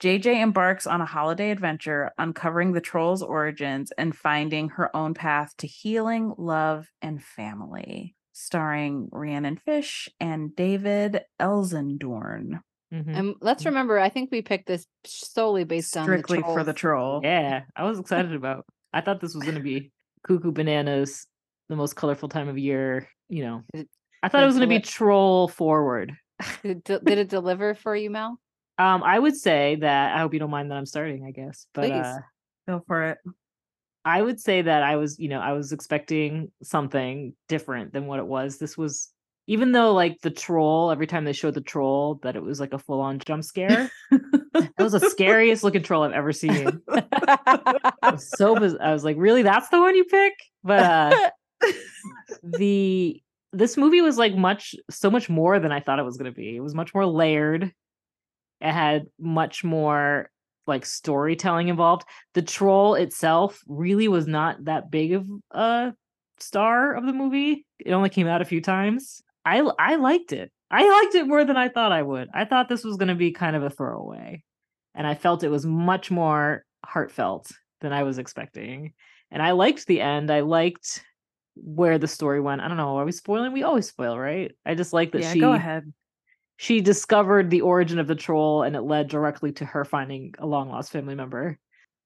JJ 0.00 0.42
embarks 0.42 0.86
on 0.86 1.00
a 1.00 1.06
holiday 1.06 1.50
adventure, 1.50 2.10
uncovering 2.18 2.72
the 2.72 2.80
troll's 2.80 3.22
origins 3.22 3.92
and 3.92 4.16
finding 4.16 4.70
her 4.70 4.94
own 4.96 5.14
path 5.14 5.54
to 5.58 5.66
healing, 5.68 6.34
love, 6.38 6.88
and 7.02 7.22
family. 7.22 8.16
Starring 8.32 9.08
Rhiannon 9.12 9.58
Fish 9.58 10.08
and 10.18 10.56
David 10.56 11.20
Elsendoorn. 11.38 12.62
Mhm. 12.92 13.16
And 13.16 13.34
let's 13.40 13.64
remember, 13.64 13.98
I 13.98 14.08
think 14.08 14.30
we 14.32 14.42
picked 14.42 14.66
this 14.66 14.86
solely 15.04 15.64
based 15.64 15.96
on 15.96 16.04
Strictly 16.04 16.40
for 16.40 16.64
the 16.64 16.72
troll. 16.72 17.20
Yeah, 17.22 17.62
I 17.76 17.84
was 17.84 17.98
excited 18.00 18.34
about. 18.34 18.66
I 18.92 19.00
thought 19.00 19.20
this 19.20 19.34
was 19.34 19.44
going 19.44 19.54
to 19.54 19.62
be 19.62 19.92
cuckoo 20.24 20.50
bananas, 20.50 21.26
the 21.68 21.76
most 21.76 21.94
colorful 21.94 22.28
time 22.28 22.48
of 22.48 22.58
year. 22.58 23.08
You 23.28 23.44
know, 23.44 23.62
it- 23.74 23.88
I 24.22 24.28
thought 24.28 24.40
it 24.42 24.44
it 24.44 24.46
was 24.48 24.56
going 24.56 24.68
to 24.68 24.74
be 24.76 24.80
troll 24.80 25.46
forward. 25.48 26.12
Did 26.62 26.76
it, 26.78 26.84
de- 26.84 27.00
did 27.00 27.18
it 27.18 27.28
deliver 27.28 27.74
for 27.74 27.94
you, 27.94 28.10
Mel? 28.10 28.38
Um, 28.78 29.02
I 29.02 29.18
would 29.18 29.36
say 29.36 29.76
that 29.76 30.16
I 30.16 30.18
hope 30.20 30.32
you 30.34 30.40
don't 30.40 30.50
mind 30.50 30.70
that 30.70 30.76
I'm 30.76 30.86
starting. 30.86 31.24
I 31.24 31.30
guess, 31.30 31.66
but 31.74 31.82
Please. 31.90 32.04
uh, 32.04 32.18
Go 32.68 32.82
for 32.86 33.04
it. 33.04 33.18
I 34.04 34.20
would 34.22 34.40
say 34.40 34.62
that 34.62 34.82
I 34.82 34.96
was, 34.96 35.18
you 35.18 35.28
know, 35.28 35.40
I 35.40 35.52
was 35.52 35.72
expecting 35.72 36.50
something 36.62 37.34
different 37.48 37.92
than 37.92 38.06
what 38.06 38.18
it 38.18 38.26
was. 38.26 38.56
This 38.58 38.76
was, 38.76 39.10
even 39.46 39.72
though 39.72 39.92
like 39.92 40.20
the 40.20 40.30
troll, 40.30 40.90
every 40.90 41.06
time 41.06 41.24
they 41.24 41.32
showed 41.32 41.54
the 41.54 41.60
troll, 41.60 42.20
that 42.22 42.36
it 42.36 42.42
was 42.42 42.60
like 42.60 42.72
a 42.72 42.78
full 42.78 43.00
on 43.00 43.18
jump 43.18 43.44
scare. 43.44 43.90
It 44.12 44.72
was 44.78 44.92
the 44.92 45.00
scariest 45.10 45.64
looking 45.64 45.82
troll 45.82 46.02
I've 46.02 46.12
ever 46.12 46.32
seen. 46.32 46.80
So 48.18 48.56
biz- 48.56 48.76
I 48.80 48.92
was 48.92 49.04
like, 49.04 49.16
really? 49.18 49.42
That's 49.42 49.68
the 49.68 49.78
one 49.78 49.94
you 49.94 50.04
pick? 50.04 50.34
But 50.64 50.82
uh 50.82 51.30
the 52.42 53.22
this 53.52 53.76
movie 53.76 54.00
was 54.00 54.18
like 54.18 54.34
much 54.34 54.74
so 54.90 55.10
much 55.10 55.28
more 55.28 55.58
than 55.58 55.72
I 55.72 55.80
thought 55.80 55.98
it 55.98 56.04
was 56.04 56.16
gonna 56.16 56.32
be. 56.32 56.56
It 56.56 56.60
was 56.60 56.74
much 56.74 56.94
more 56.94 57.06
layered. 57.06 57.72
It 58.60 58.72
had 58.72 59.06
much 59.18 59.64
more 59.64 60.30
like 60.66 60.86
storytelling 60.86 61.68
involved. 61.68 62.04
The 62.34 62.42
troll 62.42 62.94
itself 62.94 63.60
really 63.66 64.08
was 64.08 64.26
not 64.26 64.64
that 64.64 64.90
big 64.90 65.12
of 65.12 65.28
a 65.50 65.92
star 66.38 66.94
of 66.94 67.06
the 67.06 67.12
movie. 67.12 67.66
It 67.78 67.92
only 67.92 68.10
came 68.10 68.26
out 68.26 68.42
a 68.42 68.46
few 68.46 68.60
times. 68.60 69.22
I 69.44 69.58
I 69.78 69.96
liked 69.96 70.32
it. 70.32 70.50
I 70.70 70.88
liked 70.88 71.14
it 71.14 71.26
more 71.26 71.44
than 71.44 71.56
I 71.56 71.68
thought 71.68 71.92
I 71.92 72.02
would. 72.02 72.28
I 72.32 72.44
thought 72.44 72.68
this 72.68 72.84
was 72.84 72.96
going 72.96 73.08
to 73.08 73.14
be 73.14 73.32
kind 73.32 73.56
of 73.56 73.62
a 73.62 73.70
throwaway. 73.70 74.44
And 74.94 75.06
I 75.06 75.14
felt 75.14 75.42
it 75.42 75.48
was 75.48 75.66
much 75.66 76.10
more 76.10 76.64
heartfelt 76.84 77.50
than 77.80 77.92
I 77.92 78.02
was 78.04 78.18
expecting. 78.18 78.92
And 79.30 79.42
I 79.42 79.52
liked 79.52 79.86
the 79.86 80.00
end. 80.00 80.30
I 80.30 80.40
liked 80.40 81.04
where 81.54 81.98
the 81.98 82.08
story 82.08 82.40
went. 82.40 82.60
I 82.60 82.68
don't 82.68 82.76
know. 82.76 82.96
Are 82.98 83.04
we 83.04 83.12
spoiling? 83.12 83.52
We 83.52 83.62
always 83.62 83.88
spoil, 83.88 84.18
right? 84.18 84.52
I 84.64 84.74
just 84.74 84.92
like 84.92 85.12
that 85.12 85.22
yeah, 85.22 85.32
she 85.32 85.40
go 85.40 85.52
ahead. 85.52 85.92
she 86.56 86.80
discovered 86.80 87.50
the 87.50 87.62
origin 87.62 87.98
of 87.98 88.06
the 88.06 88.14
troll 88.14 88.62
and 88.62 88.76
it 88.76 88.82
led 88.82 89.08
directly 89.08 89.52
to 89.52 89.64
her 89.64 89.84
finding 89.84 90.34
a 90.38 90.46
long 90.46 90.68
lost 90.68 90.92
family 90.92 91.14
member. 91.14 91.58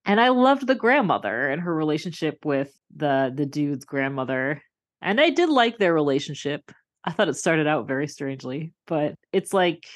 And 0.06 0.20
I 0.20 0.28
loved 0.30 0.66
the 0.66 0.74
grandmother 0.74 1.48
and 1.48 1.62
her 1.62 1.74
relationship 1.74 2.44
with 2.44 2.70
the 2.94 3.32
the 3.34 3.46
dude's 3.46 3.84
grandmother. 3.84 4.62
And 5.02 5.20
I 5.20 5.30
did 5.30 5.48
like 5.48 5.78
their 5.78 5.94
relationship. 5.94 6.70
I 7.04 7.12
thought 7.12 7.28
it 7.28 7.34
started 7.36 7.66
out 7.66 7.86
very 7.86 8.08
strangely, 8.08 8.72
but 8.86 9.14
it's 9.32 9.52
like 9.52 9.86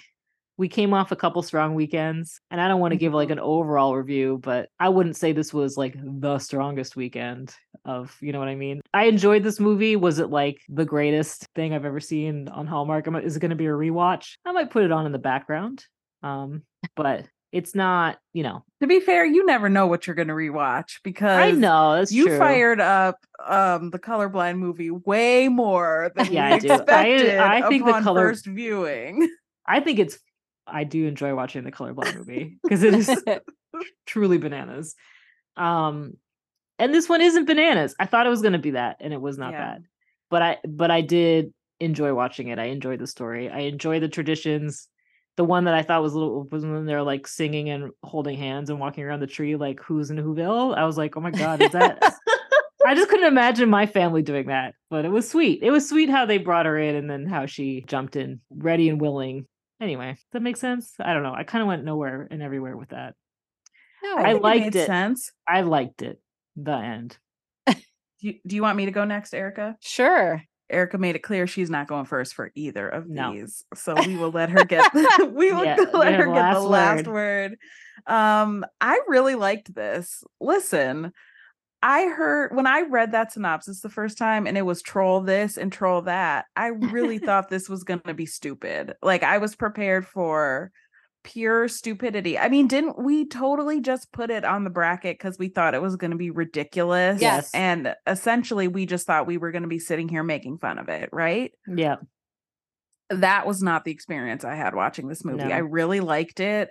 we 0.57 0.69
came 0.69 0.93
off 0.93 1.13
a 1.13 1.17
couple 1.17 1.41
strong 1.43 1.75
weekends 1.77 2.41
and 2.51 2.61
i 2.61 2.67
don't 2.67 2.81
want 2.81 2.91
to 2.91 2.99
give 2.99 3.15
like 3.15 3.29
Mhm. 3.29 3.33
an 3.35 3.39
overall 3.39 3.95
review 3.95 4.41
but 4.43 4.69
i 4.81 4.89
wouldn't 4.89 5.15
say 5.17 5.31
this 5.31 5.55
was 5.55 5.77
like 5.77 5.95
the 6.03 6.41
strongest 6.41 6.97
weekend 6.97 7.55
of 7.85 8.17
you 8.21 8.33
know 8.33 8.41
what 8.41 8.49
i 8.49 8.57
mean? 8.57 8.81
I 8.93 9.05
enjoyed 9.05 9.45
this 9.45 9.61
movie. 9.61 9.95
Was 9.95 10.19
it 10.19 10.31
like 10.31 10.59
the 10.69 10.85
greatest 10.85 11.47
thing 11.55 11.73
i've 11.73 11.85
ever 11.85 12.01
seen 12.01 12.49
on 12.49 12.67
hallmark? 12.67 13.07
Is 13.23 13.37
it 13.37 13.41
going 13.41 13.51
to 13.51 13.57
be 13.57 13.67
a 13.67 13.71
rewatch? 13.71 14.33
I 14.45 14.51
might 14.51 14.71
put 14.71 14.83
it 14.83 14.91
on 14.91 15.07
in 15.07 15.13
the 15.13 15.19
background 15.19 15.87
um 16.25 16.63
but 16.97 17.25
it's 17.53 17.75
not 17.75 18.19
you 18.33 18.43
know 18.43 18.65
To 18.81 18.87
be 18.87 19.01
fair, 19.01 19.25
you 19.25 19.45
never 19.47 19.69
know 19.69 19.87
what 19.87 20.07
you're 20.07 20.17
going 20.17 20.29
to 20.29 20.35
rewatch 20.35 20.99
because 21.03 21.39
i 21.39 21.51
know 21.53 22.05
you 22.09 22.27
true. 22.27 22.39
fired 22.39 22.81
up 22.81 23.17
um 23.47 23.91
the 23.91 23.99
colorblind 23.99 24.59
movie 24.59 24.91
way 24.91 25.49
more 25.49 26.13
than 26.15 26.33
Yeah, 26.33 26.47
I 26.49 26.55
we 26.55 26.61
do. 26.61 26.69
I- 26.71 26.75
expected 26.77 27.39
I 27.39 27.69
think 27.69 27.85
the 27.87 27.93
color- 28.01 28.29
first 28.29 28.47
viewing. 28.47 29.29
i 29.67 29.81
think 29.81 29.99
it's 29.99 30.19
i 30.67 30.85
do 30.85 31.07
enjoy 31.07 31.35
watching 31.35 31.65
the 31.65 31.73
colorblind 31.73 32.17
movie 32.17 32.59
because 32.63 32.83
it 32.83 32.95
is 32.95 33.11
truly 34.07 34.39
bananas. 34.39 34.95
Um, 35.57 36.15
and 36.79 36.95
this 36.95 37.09
one 37.09 37.21
isn't 37.21 37.47
bananas. 37.47 37.95
I 37.99 38.07
thought 38.07 38.27
it 38.27 38.31
was 38.31 38.41
going 38.43 38.53
to 38.53 38.59
be 38.59 38.71
that, 38.73 38.97
and 39.01 39.13
it 39.13 39.21
was 39.21 39.37
not 39.39 39.53
Yeah. 39.53 39.59
that. 39.75 39.81
But 40.31 40.43
I, 40.43 40.57
but 40.67 40.91
I 40.91 41.01
did 41.01 41.53
enjoy 41.81 42.15
watching 42.15 42.49
it. 42.49 42.59
I 42.59 42.67
enjoyed 42.67 43.01
the 43.01 43.07
story. 43.07 43.49
I 43.51 43.61
enjoy 43.61 43.99
the 44.01 44.09
traditions. 44.09 44.87
The 45.39 45.45
one 45.45 45.65
that 45.65 45.75
I 45.75 45.83
thought 45.83 46.03
was 46.03 46.15
a 46.15 46.19
little 46.19 46.49
was 46.51 46.67
when 46.67 46.85
they're 46.85 47.05
like 47.05 47.29
singing 47.29 47.71
and 47.71 47.93
holding 48.03 48.37
hands 48.37 48.71
and 48.71 48.81
walking 48.81 49.05
around 49.05 49.21
the 49.21 49.29
tree, 49.29 49.55
like 49.55 49.79
who's 49.81 50.11
in 50.11 50.17
Whoville. 50.17 50.77
I 50.77 50.85
was 50.85 50.99
like, 50.99 51.17
oh 51.17 51.21
my 51.21 51.31
god, 51.31 51.63
is 51.63 51.71
that? 51.71 52.03
I 52.85 52.97
just 52.97 53.09
couldn't 53.09 53.29
imagine 53.29 53.71
my 53.71 53.87
family 53.87 54.23
doing 54.23 54.49
that, 54.49 54.75
but 54.91 55.05
it 55.05 55.11
was 55.11 55.31
sweet. 55.31 55.63
It 55.63 55.71
was 55.71 55.89
sweet 55.89 56.11
how 56.11 56.27
they 56.27 56.39
brought 56.39 56.67
her 56.67 56.77
in 56.77 56.97
and 56.97 57.09
then 57.09 57.25
how 57.25 57.47
she 57.47 57.85
jumped 57.87 58.17
in, 58.17 58.41
ready 58.51 58.89
and 58.89 59.01
willing. 59.01 59.47
Anyway, 59.81 60.15
does 60.15 60.25
that 60.33 60.43
make 60.43 60.57
sense? 60.57 60.95
I 60.99 61.15
don't 61.15 61.23
know. 61.23 61.35
I 61.35 61.45
kind 61.45 61.63
of 61.63 61.69
went 61.69 61.85
nowhere 61.85 62.27
and 62.29 62.43
everywhere 62.43 62.77
with 62.77 62.89
that. 62.89 63.15
no, 64.03 64.17
I 64.19 64.33
think 64.33 64.43
liked 64.43 64.65
made 64.65 64.77
it. 64.77 64.87
Sense. 64.87 65.31
I 65.47 65.61
liked 65.61 66.03
it. 66.03 66.21
The 66.57 66.73
end. 66.73 67.17
Do 67.69 67.77
you, 68.23 68.35
do 68.45 68.57
you 68.57 68.63
want 68.63 68.77
me 68.77 68.87
to 68.87 68.91
go 68.91 69.05
next, 69.05 69.33
Erica? 69.33 69.77
sure. 69.81 70.43
Erica 70.71 70.99
made 70.99 71.17
it 71.17 71.21
clear 71.21 71.47
she's 71.47 71.71
not 71.71 71.89
going 71.89 72.05
first 72.05 72.35
for 72.35 72.51
either 72.55 72.89
of 72.89 73.09
No. 73.09 73.33
these, 73.33 73.65
so 73.75 73.95
we 74.07 74.17
will 74.17 74.31
let 74.31 74.51
her 74.51 74.65
get 74.65 74.93
the, 74.93 75.27
we 75.35 75.53
will 75.53 75.65
Yeah, 75.65 75.77
let 75.95 76.15
her 76.15 76.27
get 76.27 76.53
the 76.55 76.61
last 76.61 76.67
last 76.67 77.07
word. 77.07 77.57
Um, 78.07 78.65
I 78.81 79.01
really 79.09 79.35
liked 79.35 79.75
this. 79.75 80.23
Listen, 80.41 81.13
I 81.83 82.07
heard 82.07 82.55
when 82.57 82.67
I 82.67 82.83
read 82.83 83.13
that 83.13 83.33
synopsis 83.33 83.81
the 83.81 83.89
first 83.89 84.19
time, 84.19 84.47
and 84.47 84.59
it 84.59 84.63
was 84.63 84.83
troll 84.83 85.21
this 85.21 85.57
and 85.57 85.73
troll 85.73 86.03
that. 86.03 86.47
I 86.57 86.69
really 86.69 87.19
thought 87.19 87.49
this 87.49 87.69
was 87.69 87.85
going 87.85 88.01
to 88.01 88.15
be 88.15 88.27
stupid. 88.27 88.95
Like 89.03 89.23
I 89.23 89.39
was 89.39 89.55
prepared 89.55 90.07
for 90.07 90.73
pure 91.25 91.69
stupidity. 91.69 92.39
I 92.39 92.49
mean, 92.49 92.69
didn't 92.69 92.99
we 93.03 93.27
totally 93.27 93.81
just 93.81 94.13
put 94.13 94.31
it 94.31 94.45
on 94.45 94.65
the 94.65 94.71
bracket 94.71 95.19
because 95.19 95.39
we 95.39 95.49
thought 95.49 95.75
it 95.75 95.83
was 95.83 95.97
going 95.97 96.13
to 96.13 96.17
be 96.17 96.31
ridiculous? 96.31 97.21
Yes. 97.21 97.51
And 97.55 97.95
essentially, 98.07 98.69
we 98.69 98.87
just 98.87 99.07
thought 99.07 99.27
we 99.27 99.37
were 99.39 99.51
going 99.53 99.63
to 99.63 99.69
be 99.69 99.79
sitting 99.79 100.09
here 100.09 100.23
making 100.23 100.59
fun 100.59 100.79
of 100.79 100.89
it, 100.89 101.11
right? 101.13 101.53
Yeah. 101.67 101.97
That 103.11 103.47
was 103.47 103.63
not 103.63 103.85
the 103.85 103.91
experience 103.91 104.45
I 104.45 104.55
had 104.55 104.75
watching 104.75 105.09
this 105.09 105.25
movie. 105.25 105.45
No. 105.45 105.55
I 105.55 105.59
really 105.59 106.01
liked 106.01 106.41
it. 106.41 106.71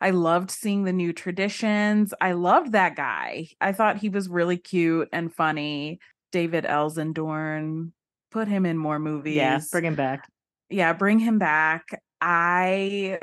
I 0.00 0.10
loved 0.10 0.50
seeing 0.50 0.84
the 0.84 0.92
new 0.92 1.12
traditions. 1.12 2.14
I 2.20 2.32
loved 2.32 2.72
that 2.72 2.94
guy. 2.96 3.48
I 3.60 3.72
thought 3.72 3.98
he 3.98 4.08
was 4.08 4.28
really 4.28 4.56
cute 4.56 5.08
and 5.12 5.32
funny. 5.32 5.98
David 6.30 6.64
Elsendoorn. 6.64 7.92
Put 8.30 8.46
him 8.48 8.66
in 8.66 8.76
more 8.76 8.98
movies 8.98 9.36
Yeah. 9.36 9.60
Bring 9.72 9.84
him 9.84 9.94
back. 9.94 10.28
yeah 10.68 10.92
bring 10.92 11.18
him 11.18 11.38
back 11.38 11.86
i 12.20 13.18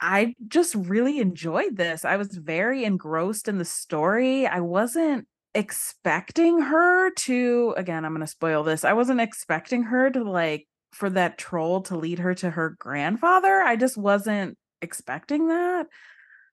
i 0.00 0.34
just 0.48 0.74
really 0.74 1.18
enjoyed 1.20 1.76
this. 1.76 2.04
I 2.04 2.16
was 2.16 2.28
very 2.36 2.84
engrossed 2.84 3.48
in 3.48 3.58
the 3.58 3.64
story. 3.64 4.46
I 4.46 4.60
wasn't 4.60 5.26
expecting 5.54 6.60
her 6.60 7.10
to 7.12 7.72
again 7.78 8.04
i'm 8.04 8.12
going 8.12 8.20
to 8.20 8.26
spoil 8.26 8.62
this 8.62 8.84
i 8.84 8.92
wasn't 8.92 9.18
expecting 9.22 9.84
her 9.84 10.10
to 10.10 10.22
like 10.22 10.66
for 10.92 11.08
that 11.08 11.38
troll 11.38 11.80
to 11.80 11.96
lead 11.96 12.18
her 12.18 12.34
to 12.34 12.50
her 12.50 12.76
grandfather. 12.78 13.62
I 13.62 13.76
just 13.76 13.96
wasn't 13.96 14.58
expecting 14.82 15.48
that 15.48 15.86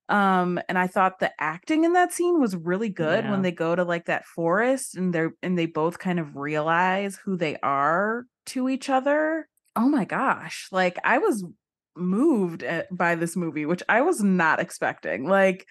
um 0.09 0.59
and 0.69 0.77
i 0.77 0.87
thought 0.87 1.19
the 1.19 1.31
acting 1.39 1.83
in 1.85 1.93
that 1.93 2.11
scene 2.13 2.39
was 2.39 2.55
really 2.55 2.89
good 2.89 3.23
Yeah. 3.25 3.31
when 3.31 3.41
they 3.41 3.51
go 3.51 3.75
to 3.75 3.83
like 3.83 4.05
that 4.05 4.25
forest 4.25 4.95
and 4.95 5.13
they're 5.13 5.33
and 5.41 5.57
they 5.57 5.65
both 5.65 5.99
kind 5.99 6.19
of 6.19 6.35
realize 6.35 7.17
who 7.23 7.37
they 7.37 7.57
are 7.63 8.25
to 8.47 8.67
each 8.69 8.89
other. 8.89 9.47
Oh 9.75 9.89
my 9.89 10.05
gosh 10.05 10.67
like 10.71 10.97
i 11.03 11.17
was 11.17 11.43
moved 11.95 12.63
by 12.91 13.15
this 13.15 13.35
movie 13.35 13.65
which 13.65 13.83
i 13.89 14.01
was 14.01 14.23
not 14.23 14.59
expecting 14.59 15.27
like 15.27 15.67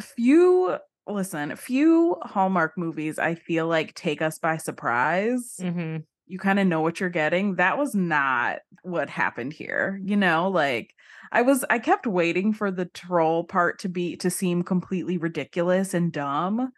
few 0.00 0.76
listen 1.06 1.54
few 1.56 2.16
hallmark 2.22 2.76
movies 2.76 3.18
i 3.18 3.34
feel 3.34 3.66
like 3.66 3.94
take 3.94 4.22
us 4.22 4.38
by 4.38 4.56
surprise 4.56 5.56
hmm 5.58 5.98
you 6.28 6.38
kind 6.38 6.58
of 6.58 6.66
know 6.66 6.80
what 6.82 7.00
you're 7.00 7.08
getting. 7.08 7.56
That 7.56 7.78
was 7.78 7.94
not 7.94 8.58
what 8.82 9.08
happened 9.08 9.52
here. 9.52 9.98
You 10.04 10.16
know, 10.16 10.48
like 10.48 10.94
I 11.32 11.42
was 11.42 11.64
I 11.70 11.78
kept 11.78 12.06
waiting 12.06 12.52
for 12.52 12.70
the 12.70 12.84
troll 12.84 13.44
part 13.44 13.78
to 13.80 13.88
be 13.88 14.16
to 14.18 14.30
seem 14.30 14.62
completely 14.62 15.16
ridiculous 15.16 15.94
and 15.94 16.12
dumb. 16.12 16.70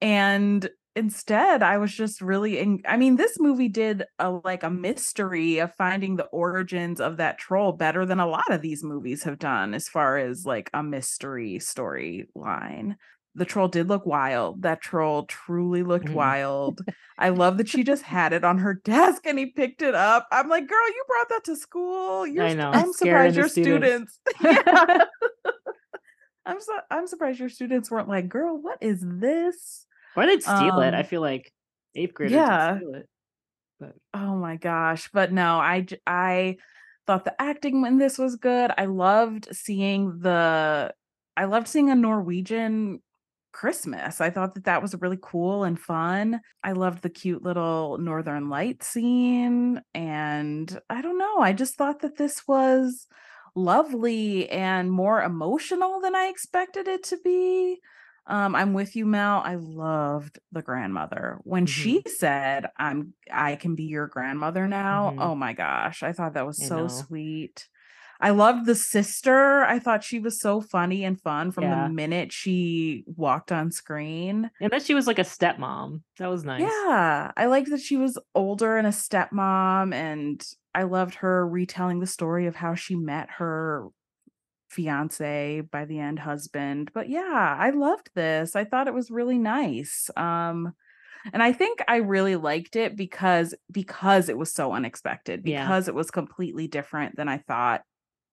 And 0.00 0.68
instead, 0.94 1.62
I 1.62 1.78
was 1.78 1.92
just 1.92 2.20
really 2.20 2.58
in 2.58 2.80
I 2.86 2.96
mean, 2.96 3.16
this 3.16 3.38
movie 3.38 3.68
did 3.68 4.04
a 4.18 4.30
like 4.30 4.62
a 4.62 4.70
mystery 4.70 5.58
of 5.58 5.74
finding 5.74 6.16
the 6.16 6.26
origins 6.26 7.00
of 7.00 7.16
that 7.18 7.38
troll 7.38 7.72
better 7.72 8.04
than 8.06 8.20
a 8.20 8.26
lot 8.26 8.50
of 8.52 8.62
these 8.62 8.82
movies 8.84 9.22
have 9.24 9.38
done 9.38 9.74
as 9.74 9.88
far 9.88 10.18
as 10.18 10.44
like 10.44 10.70
a 10.74 10.82
mystery 10.82 11.58
storyline. 11.60 12.96
The 13.34 13.46
troll 13.46 13.68
did 13.68 13.88
look 13.88 14.04
wild. 14.04 14.60
That 14.62 14.82
troll 14.82 15.24
truly 15.24 15.82
looked 15.82 16.08
Mhm. 16.08 16.14
wild. 16.14 16.80
I 17.18 17.30
love 17.30 17.56
that 17.58 17.68
she 17.68 17.82
just 17.82 18.02
had 18.02 18.32
it 18.34 18.44
on 18.44 18.58
her 18.58 18.74
desk 18.84 19.26
and 19.26 19.38
he 19.38 19.46
picked 19.46 19.80
it 19.80 19.94
up. 19.94 20.26
I'm 20.30 20.48
like, 20.50 20.68
girl, 20.68 20.88
you 20.88 21.04
brought 21.08 21.28
that 21.30 21.44
to 21.44 21.56
school. 21.56 22.26
You're 22.26 22.44
I 22.44 22.48
st- 22.48 22.58
know, 22.58 22.70
I'm 22.72 22.92
surprised 22.92 23.36
your 23.36 23.48
students. 23.48 24.18
students. 24.36 24.66
yeah. 24.66 25.04
I'm 26.44 26.60
so 26.60 26.72
I'm 26.90 27.06
surprised 27.06 27.38
your 27.38 27.48
students 27.48 27.90
weren't 27.90 28.08
like, 28.08 28.28
girl, 28.28 28.60
what 28.60 28.78
is 28.82 28.98
this? 29.02 29.86
Or 30.16 30.26
they'd 30.26 30.42
steal 30.42 30.80
it. 30.80 30.94
I 30.94 31.02
Um, 31.02 31.04
feel 31.04 31.20
like 31.20 31.52
eighth 31.94 32.14
graders 32.14 32.44
yeah. 32.44 32.78
steal 32.78 32.94
it. 32.94 33.08
But 33.80 33.96
Oh 34.14 34.36
my 34.36 34.56
gosh. 34.56 35.10
But 35.12 35.32
no, 35.32 35.58
I 35.58 35.86
I 36.06 36.56
thought 37.06 37.24
the 37.24 37.40
acting 37.40 37.84
in 37.86 37.98
this 37.98 38.18
was 38.18 38.36
good. 38.36 38.70
I 38.78 38.84
loved 38.86 39.48
seeing 39.54 40.18
the 40.20 40.94
I 41.36 41.44
loved 41.44 41.68
seeing 41.68 41.90
a 41.90 41.94
Norwegian 41.94 43.02
Christmas. 43.52 44.20
I 44.20 44.30
thought 44.30 44.54
that 44.54 44.64
that 44.64 44.82
was 44.82 44.94
really 45.00 45.18
cool 45.22 45.64
and 45.64 45.78
fun. 45.80 46.40
I 46.64 46.72
loved 46.72 47.02
the 47.02 47.10
cute 47.10 47.42
little 47.42 47.98
northern 47.98 48.48
light 48.48 48.82
scene 48.82 49.82
and 49.94 50.80
I 50.90 51.02
don't 51.02 51.18
know, 51.18 51.38
I 51.40 51.52
just 51.52 51.76
thought 51.76 52.00
that 52.00 52.16
this 52.16 52.46
was 52.48 53.06
lovely 53.54 54.48
and 54.50 54.90
more 54.90 55.22
emotional 55.22 56.00
than 56.00 56.14
I 56.16 56.26
expected 56.26 56.88
it 56.88 57.02
to 57.04 57.18
be. 57.24 57.80
Um, 58.26 58.54
I'm 58.54 58.72
with 58.72 58.94
you, 58.94 59.04
Mel. 59.04 59.42
I 59.44 59.56
loved 59.56 60.38
the 60.52 60.62
grandmother. 60.62 61.38
When 61.44 61.66
she 61.66 62.02
said, 62.06 62.66
I'm 62.78 63.14
I 63.30 63.56
can 63.56 63.74
be 63.74 63.84
your 63.84 64.06
grandmother 64.06 64.68
now. 64.68 65.10
Mhm. 65.10 65.16
Oh 65.20 65.34
my 65.34 65.52
gosh. 65.52 66.02
I 66.02 66.12
thought 66.12 66.34
that 66.34 66.46
was 66.46 66.62
I 66.62 66.66
so 66.66 66.76
know. 66.82 66.88
sweet. 66.88 67.68
I 68.20 68.30
loved 68.30 68.66
the 68.66 68.76
sister. 68.76 69.64
I 69.64 69.80
thought 69.80 70.04
she 70.04 70.20
was 70.20 70.40
so 70.40 70.60
funny 70.60 71.04
and 71.04 71.20
fun 71.20 71.50
from 71.50 71.64
Yeah. 71.64 71.88
the 71.88 71.92
minute 71.92 72.32
she 72.32 73.02
walked 73.16 73.50
on 73.50 73.72
screen. 73.72 74.48
and 74.60 74.70
that 74.70 74.82
she 74.82 74.94
was 74.94 75.08
like 75.08 75.18
a 75.18 75.22
stepmom. 75.24 76.02
That 76.18 76.30
was 76.30 76.44
nice. 76.44 76.60
Yeah, 76.60 77.32
I 77.36 77.46
liked 77.46 77.70
that 77.70 77.80
she 77.80 77.96
was 77.96 78.16
older 78.36 78.76
and 78.76 78.86
a 78.86 78.90
stepmom, 78.92 79.92
and 79.92 80.40
I 80.72 80.84
loved 80.84 81.16
her 81.16 81.44
retelling 81.48 81.98
the 81.98 82.06
story 82.06 82.46
of 82.46 82.54
how 82.54 82.76
she 82.76 82.94
met 82.94 83.28
her 83.38 83.88
fiance 84.72 85.60
by 85.70 85.84
the 85.84 85.98
end 86.00 86.18
husband. 86.18 86.90
But 86.94 87.08
yeah, 87.08 87.56
I 87.58 87.70
loved 87.70 88.10
this. 88.14 88.56
I 88.56 88.64
thought 88.64 88.88
it 88.88 88.94
was 88.94 89.10
really 89.10 89.38
nice. 89.38 90.10
Um 90.16 90.72
and 91.32 91.40
I 91.42 91.52
think 91.52 91.80
I 91.86 91.96
really 91.98 92.34
liked 92.34 92.74
it 92.74 92.96
because 92.96 93.54
because 93.70 94.28
it 94.28 94.36
was 94.36 94.52
so 94.52 94.72
unexpected, 94.72 95.42
Yeah. 95.44 95.64
because 95.64 95.86
it 95.86 95.94
was 95.94 96.10
completely 96.10 96.66
different 96.66 97.14
than 97.16 97.28
I 97.28 97.38
thought 97.38 97.82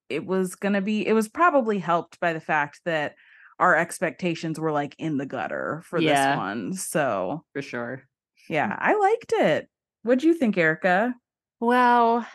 it 0.09 0.25
was 0.25 0.55
going 0.55 0.73
to 0.73 0.81
be. 0.81 1.05
It 1.07 1.13
was 1.13 1.27
probably 1.29 1.77
helped 1.77 2.19
by 2.19 2.33
the 2.33 2.39
fact 2.39 2.81
that 2.85 3.13
our 3.59 3.75
expectations 3.75 4.59
were 4.59 4.71
like 4.71 4.95
in 4.97 5.17
the 5.17 5.27
gutter 5.27 5.83
for 5.85 5.99
Yeah. 5.99 6.31
this 6.31 6.37
one. 6.37 6.73
So, 6.73 7.43
For 7.53 7.61
sure. 7.61 8.03
yeah, 8.49 8.75
I 8.79 8.95
liked 8.95 9.33
it. 9.37 9.69
What'd 10.01 10.23
you 10.23 10.33
think, 10.33 10.57
Erica? 10.57 11.13
Well, 11.59 12.25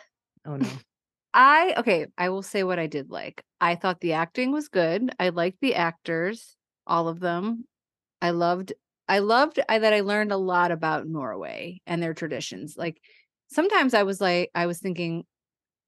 Oh 0.46 0.56
no. 0.56 0.68
I 1.34 1.74
okay, 1.78 2.06
I 2.16 2.28
will 2.28 2.42
say 2.42 2.62
what 2.62 2.78
I 2.78 2.86
did 2.86 3.10
like. 3.10 3.42
I 3.60 3.74
thought 3.74 4.00
the 4.00 4.12
acting 4.14 4.52
was 4.52 4.68
good. 4.68 5.10
I 5.18 5.30
liked 5.30 5.60
the 5.60 5.74
actors, 5.74 6.56
all 6.86 7.08
of 7.08 7.20
them. 7.20 7.64
I 8.22 8.30
loved 8.30 8.72
I 9.08 9.20
loved 9.20 9.60
I, 9.68 9.78
that 9.80 9.94
I 9.94 10.00
learned 10.00 10.32
a 10.32 10.36
lot 10.38 10.72
about 10.72 11.06
Norway 11.08 11.80
and 11.86 12.02
their 12.02 12.14
traditions. 12.14 12.76
Like 12.78 13.00
sometimes 13.48 13.94
I 13.94 14.04
was 14.04 14.20
like 14.20 14.50
I 14.54 14.66
was 14.66 14.80
thinking, 14.80 15.24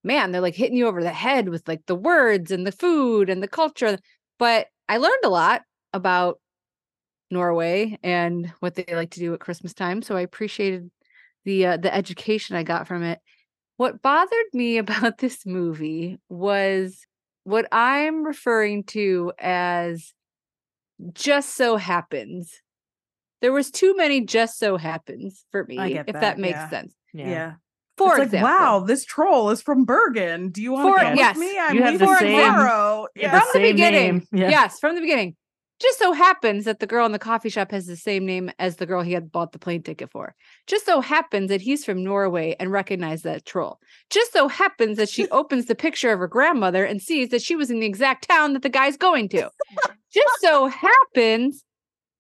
man, 0.04 0.32
they're 0.32 0.42
like 0.42 0.56
hitting 0.56 0.78
you 0.78 0.88
over 0.88 1.02
the 1.02 1.12
head 1.12 1.48
with 1.50 1.68
like 1.68 1.87
the 1.87 1.96
words 1.96 2.50
and 2.52 2.66
the 2.66 2.72
food 2.72 3.30
and 3.30 3.42
the 3.42 3.48
culture, 3.48 3.98
but 4.38 4.68
I 4.88 4.98
learned 4.98 5.24
a 5.24 5.30
lot 5.30 5.62
about 5.94 6.40
Norway 7.30 7.98
and 8.02 8.52
what 8.61 8.74
they 8.74 8.85
like 8.94 9.11
to 9.12 9.20
do 9.20 9.35
at 9.35 9.40
Christmas 9.40 9.74
time, 9.74 10.02
so 10.02 10.16
I 10.16 10.20
appreciated 10.20 10.90
the 11.44 11.66
uh, 11.66 11.76
the 11.78 11.94
education 11.94 12.56
I 12.56 12.62
got 12.62 12.87
from 12.87 13.02
it. 13.02 13.20
What 13.77 14.03
bothered 14.03 14.53
me 14.53 14.79
about 14.79 15.19
this 15.19 15.45
movie 15.47 16.19
was 16.29 17.07
what 17.45 17.67
I'm 17.73 18.25
referring 18.25 18.85
to 18.85 19.33
as 19.39 20.12
just 21.12 21.55
so 21.55 21.77
happens. 21.77 22.53
There 23.43 23.53
was 23.53 23.71
too 23.71 23.95
many 23.97 24.23
just 24.23 24.59
so 24.59 24.77
happens 24.77 25.45
for 25.53 25.65
me, 25.65 25.79
if 25.79 26.07
that, 26.07 26.21
that, 26.21 26.39
makes 26.39 26.57
yeah. 26.57 26.71
sense. 26.71 26.95
Yeah. 27.12 27.53
For 27.99 28.17
it's 28.17 28.25
example, 28.27 28.49
like, 28.51 28.61
wow, 28.61 28.81
this 28.81 29.05
troll 29.05 29.51
is 29.51 29.62
from 29.62 29.85
Bergen. 29.85 30.51
Do 30.51 30.62
you 30.62 30.73
want 30.73 30.95
For- 30.95 30.99
to 30.99 31.05
come 31.11 31.17
yes, 31.17 31.37
with 31.37 31.47
me? 31.47 31.59
I'm 31.59 31.77
you 31.77 31.83
have 31.83 31.93
leaving 31.93 32.09
the 32.09 32.19
same- 32.19 32.41
tomorrow. 32.41 33.07
Yeah. 33.15 33.31
from 33.31 33.39
the 33.41 33.53
same 33.53 33.62
beginning. 33.75 34.12
name. 34.12 34.27
Yeah. 34.33 34.51
Yes, 34.51 34.79
from 34.81 34.95
the 34.95 35.01
beginning. 35.01 35.37
Just 35.81 35.99
so 35.99 36.12
happens 36.12 36.65
that 36.65 36.81
the 36.81 36.87
girl 36.87 37.05
in 37.05 37.12
the 37.12 37.19
coffee 37.19 37.51
shop 37.51 37.71
has 37.71 37.87
the 37.87 37.97
same 37.97 38.25
name 38.25 38.51
as 38.59 38.77
the 38.77 38.87
girl 38.87 39.03
he 39.03 39.12
had 39.12 39.31
bought 39.31 39.53
the 39.53 39.59
plane 39.59 39.83
ticket 39.83 40.11
for. 40.11 40.35
Just 40.67 40.87
so 40.87 41.01
happens 41.01 41.51
that 41.51 41.61
he's 41.61 41.85
from 41.85 42.03
Norway 42.03 42.57
and 42.59 42.73
recognized 42.73 43.25
that 43.25 43.45
troll. 43.45 43.79
Just 44.09 44.33
so 44.33 44.49
happens 44.49 44.97
that 44.97 45.11
she 45.11 45.29
opens 45.31 45.67
the 45.67 45.75
picture 45.75 46.12
of 46.12 46.19
her 46.19 46.29
grandmother 46.29 46.85
and 46.85 47.03
sees 47.03 47.29
that 47.29 47.43
she 47.43 47.57
was 47.57 47.71
in 47.71 47.81
the 47.81 47.87
exact 47.87 48.27
town 48.29 48.55
that 48.55 48.62
the 48.62 48.71
guy's 48.71 48.97
going 48.97 49.29
to. 49.31 49.51
Just 50.12 50.41
so 50.41 50.67
happens 50.67 51.62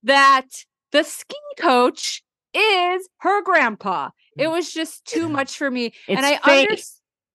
that 0.02 0.46
the 0.92 1.02
ski 1.02 1.36
coach 1.58 2.22
is 2.52 3.08
her 3.18 3.42
grandpa. 3.42 4.10
It 4.36 4.48
was 4.48 4.70
just 4.70 5.06
too 5.06 5.28
much 5.28 5.56
for 5.56 5.70
me. 5.70 5.86
It's 6.06 6.18
and 6.18 6.26
I 6.26 6.34
understand. 6.34 6.82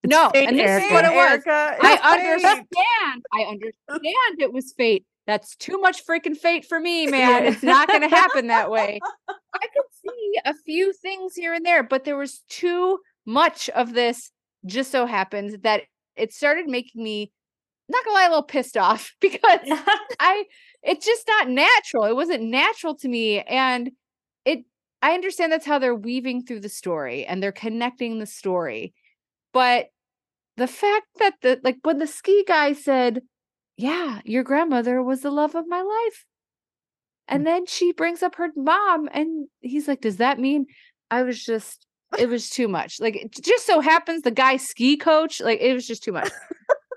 No, 0.04 0.30
fate, 0.34 0.48
and 0.48 0.58
this 0.58 0.84
is 0.84 0.92
what 0.92 1.06
it 1.06 1.14
was. 1.14 1.46
Erica, 1.46 1.78
I 1.80 2.18
fate. 2.18 2.46
understand. 2.46 3.24
I 3.34 3.42
understand 3.44 4.40
it 4.40 4.52
was 4.52 4.74
fate. 4.76 5.06
That's 5.28 5.56
too 5.56 5.78
much 5.80 6.06
freaking 6.06 6.36
fate 6.36 6.66
for 6.66 6.80
me, 6.80 7.08
man. 7.12 7.46
It's 7.46 7.64
not 7.64 7.88
going 7.88 8.02
to 8.02 8.10
happen 8.10 8.48
that 8.48 8.72
way. 8.72 9.00
I 9.30 9.68
could 9.68 9.86
see 10.04 10.40
a 10.46 10.54
few 10.54 10.94
things 10.94 11.36
here 11.36 11.54
and 11.54 11.66
there, 11.66 11.84
but 11.84 12.04
there 12.04 12.18
was 12.18 12.44
too 12.50 13.00
much 13.26 13.70
of 13.70 13.94
this. 13.94 14.32
Just 14.66 14.92
so 14.92 15.08
happens 15.08 15.56
that 15.64 15.84
it 16.16 16.32
started 16.32 16.68
making 16.68 17.04
me, 17.04 17.32
not 17.90 18.06
gonna 18.06 18.14
lie, 18.16 18.26
a 18.26 18.30
little 18.30 18.44
pissed 18.44 18.78
off 18.78 19.16
because 19.22 19.40
I, 20.20 20.44
it's 20.84 21.04
just 21.04 21.28
not 21.28 21.50
natural. 21.50 22.04
It 22.04 22.16
wasn't 22.16 22.44
natural 22.44 22.96
to 22.98 23.08
me, 23.08 23.42
and 23.42 23.90
it. 24.46 24.60
I 25.02 25.14
understand 25.14 25.52
that's 25.52 25.66
how 25.66 25.80
they're 25.80 25.96
weaving 25.96 26.44
through 26.44 26.60
the 26.60 26.70
story 26.70 27.26
and 27.26 27.42
they're 27.42 27.52
connecting 27.52 28.20
the 28.20 28.28
story, 28.28 28.94
but 29.52 29.88
the 30.58 30.68
fact 30.68 31.08
that 31.18 31.34
the 31.42 31.60
like 31.64 31.78
when 31.82 31.98
the 31.98 32.06
ski 32.06 32.44
guy 32.48 32.74
said, 32.74 33.22
"Yeah, 33.82 34.22
your 34.26 34.44
grandmother 34.44 35.02
was 35.04 35.22
the 35.22 35.32
love 35.32 35.56
of 35.56 35.68
my 35.68 35.82
life," 35.82 36.26
and 37.28 37.46
then 37.48 37.66
she 37.66 37.94
brings 37.94 38.22
up 38.24 38.36
her 38.36 38.50
mom, 38.56 39.10
and 39.12 39.48
he's 39.62 39.88
like, 39.88 40.02
"Does 40.02 40.18
that 40.18 40.40
mean?" 40.40 40.66
I 41.10 41.24
was 41.24 41.44
just, 41.44 41.86
it 42.20 42.30
was 42.30 42.50
too 42.50 42.68
much. 42.68 43.00
Like, 43.00 43.16
it 43.16 43.32
just 43.42 43.66
so 43.66 43.80
happens 43.80 44.22
the 44.24 44.32
guy 44.32 44.58
ski 44.58 44.98
coach, 44.98 45.42
like, 45.42 45.60
it 45.62 45.74
was 45.74 45.88
just 45.88 46.04
too 46.04 46.12
much. 46.14 46.32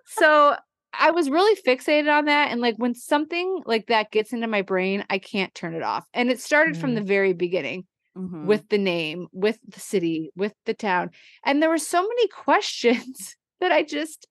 so 0.06 0.56
I 0.92 1.10
was 1.12 1.30
really 1.30 1.60
fixated 1.62 2.12
on 2.12 2.26
that, 2.26 2.50
and 2.52 2.60
like 2.60 2.76
when 2.76 2.94
something 2.94 3.62
like 3.66 3.86
that 3.88 4.10
gets 4.12 4.32
into 4.32 4.46
my 4.46 4.62
brain, 4.62 5.04
I 5.10 5.18
can't 5.18 5.54
turn 5.54 5.74
it 5.74 5.82
off. 5.82 6.04
And 6.14 6.30
it 6.30 6.40
started 6.40 6.76
from 6.76 6.92
Mm. 6.92 6.96
the 6.96 7.02
very 7.02 7.32
beginning 7.32 7.86
Mhm. 8.16 8.46
with 8.46 8.68
the 8.70 8.78
name, 8.78 9.28
with 9.32 9.58
the 9.68 9.80
city, 9.80 10.30
with 10.36 10.54
the 10.66 10.74
town. 10.74 11.10
And 11.44 11.62
there 11.62 11.70
were 11.70 11.78
so 11.78 12.02
many 12.02 12.28
questions 12.46 13.36
that 13.60 13.72
I 13.72 13.82
just 13.84 14.26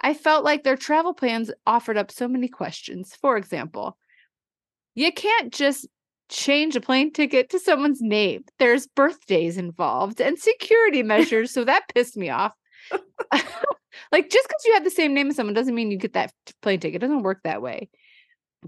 I 0.00 0.14
felt 0.14 0.44
like 0.44 0.62
their 0.62 0.76
travel 0.76 1.14
plans 1.14 1.50
offered 1.66 1.96
up 1.96 2.10
so 2.10 2.26
many 2.26 2.48
questions. 2.48 3.14
For 3.20 3.36
example, 3.36 3.96
you 4.94 5.12
can't 5.12 5.52
just 5.52 5.86
change 6.30 6.76
a 6.76 6.80
plane 6.80 7.12
ticket 7.12 7.50
to 7.50 7.58
someone's 7.58 8.00
name. 8.00 8.44
There's 8.58 8.86
birthdays 8.86 9.58
involved 9.58 10.20
and 10.20 10.38
security 10.38 11.02
measures, 11.02 11.50
so 11.52 11.64
that 11.64 11.88
pissed 11.94 12.16
me 12.16 12.30
off. 12.30 12.52
like 14.12 14.30
just 14.30 14.48
because 14.48 14.64
you 14.64 14.74
have 14.74 14.84
the 14.84 14.90
same 14.90 15.12
name 15.12 15.28
as 15.28 15.36
someone 15.36 15.54
doesn't 15.54 15.74
mean 15.74 15.90
you 15.90 15.98
get 15.98 16.14
that 16.14 16.32
plane 16.62 16.80
ticket. 16.80 17.02
It 17.02 17.06
doesn't 17.06 17.22
work 17.22 17.40
that 17.44 17.62
way. 17.62 17.90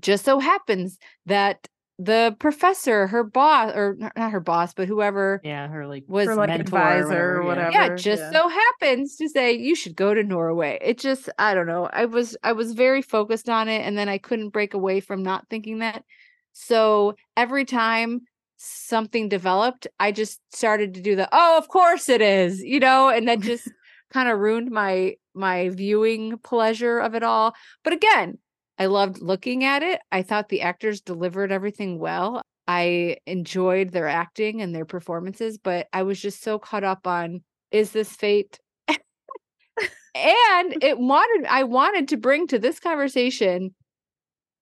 Just 0.01 0.25
so 0.25 0.38
happens 0.38 0.99
that 1.27 1.66
the 1.98 2.35
professor, 2.38 3.07
her 3.07 3.22
boss, 3.22 3.72
or 3.74 3.96
not 4.16 4.31
her 4.31 4.40
boss, 4.40 4.74
but 4.74 4.88
whoever 4.88 5.40
yeah, 5.44 5.68
her 5.68 5.87
like 5.87 6.05
was 6.09 6.26
For 6.26 6.35
like 6.35 6.48
mentor 6.48 6.76
or 6.76 6.81
advisor 6.81 7.37
or 7.37 7.42
whatever, 7.44 7.66
whatever. 7.66 7.70
yeah. 7.70 7.88
yeah, 7.90 7.96
just 7.96 8.22
yeah. 8.22 8.33
so 8.33 8.48
happens 8.48 9.16
to 9.16 9.28
say 9.28 9.52
you 9.52 9.74
should 9.74 9.94
go 9.94 10.14
to 10.14 10.22
Norway. 10.22 10.78
It 10.83 10.98
just 10.98 11.28
I 11.38 11.55
don't 11.55 11.66
know. 11.66 11.88
I 11.92 12.07
was 12.07 12.37
I 12.42 12.52
was 12.52 12.72
very 12.72 13.02
focused 13.02 13.48
on 13.48 13.68
it 13.68 13.87
and 13.87 13.96
then 13.96 14.09
I 14.09 14.18
couldn't 14.18 14.50
break 14.50 14.74
away 14.74 15.00
from 15.00 15.22
not 15.22 15.48
thinking 15.48 15.78
that. 15.81 16.05
So 16.52 17.14
every 17.37 17.64
time 17.64 18.22
something 18.57 19.28
developed, 19.28 19.87
I 19.98 20.12
just 20.12 20.40
started 20.55 20.94
to 20.94 21.00
do 21.00 21.14
the 21.16 21.28
oh, 21.31 21.59
of 21.59 21.68
course 21.68 22.09
it 22.09 22.22
is, 22.22 22.61
you 22.61 22.81
know, 22.81 23.09
and 23.11 23.28
that 23.28 23.40
just 23.52 23.70
kind 24.11 24.28
of 24.28 24.38
ruined 24.38 24.70
my 24.70 25.14
my 25.35 25.68
viewing 25.70 26.38
pleasure 26.38 26.98
of 26.98 27.14
it 27.14 27.22
all. 27.22 27.55
But 27.85 27.92
again, 27.92 28.38
I 28.78 28.87
loved 28.87 29.20
looking 29.22 29.64
at 29.64 29.82
it. 29.82 30.00
I 30.11 30.22
thought 30.22 30.48
the 30.48 30.62
actors 30.62 31.00
delivered 31.00 31.52
everything 31.52 31.98
well. 31.98 32.42
I 32.66 33.18
enjoyed 33.26 33.90
their 33.90 34.08
acting 34.08 34.62
and 34.62 34.74
their 34.74 34.85
performances, 34.85 35.58
but 35.58 35.88
I 35.92 36.02
was 36.02 36.20
just 36.20 36.42
so 36.42 36.58
caught 36.58 36.85
up 36.85 37.06
on 37.06 37.42
is 37.70 37.92
this 37.92 38.12
fate? 38.12 38.58
and 40.14 40.82
it 40.82 40.98
wanted 40.98 41.46
I 41.48 41.64
wanted 41.64 42.08
to 42.08 42.16
bring 42.16 42.46
to 42.48 42.58
this 42.58 42.78
conversation 42.80 43.74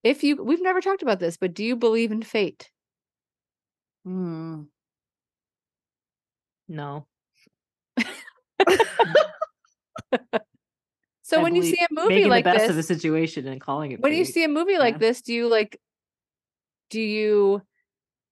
if 0.03 0.23
you 0.23 0.43
we've 0.43 0.61
never 0.63 0.81
talked 0.81 1.03
about 1.03 1.19
this, 1.19 1.37
but 1.37 1.53
do 1.53 1.63
you 1.63 1.75
believe 1.75 2.11
in 2.11 2.23
fate? 2.23 2.71
Mm. 4.05 4.65
No. 6.67 7.07
So 11.31 11.39
I 11.39 11.43
when 11.43 11.55
you 11.55 11.63
see 11.63 11.77
a 11.79 11.93
movie 11.93 12.25
like 12.25 12.43
the 12.43 12.51
best 12.51 12.63
this, 12.63 12.69
of 12.71 12.75
the 12.75 12.83
situation 12.83 13.47
and 13.47 13.61
calling 13.61 13.91
it 13.91 14.01
when 14.01 14.11
you 14.13 14.25
see 14.25 14.43
a 14.43 14.49
movie 14.49 14.77
like 14.77 14.95
Yeah. 14.95 14.99
this, 14.99 15.21
do 15.21 15.33
you 15.33 15.47
like 15.47 15.79
do 16.89 16.99
you 16.99 17.61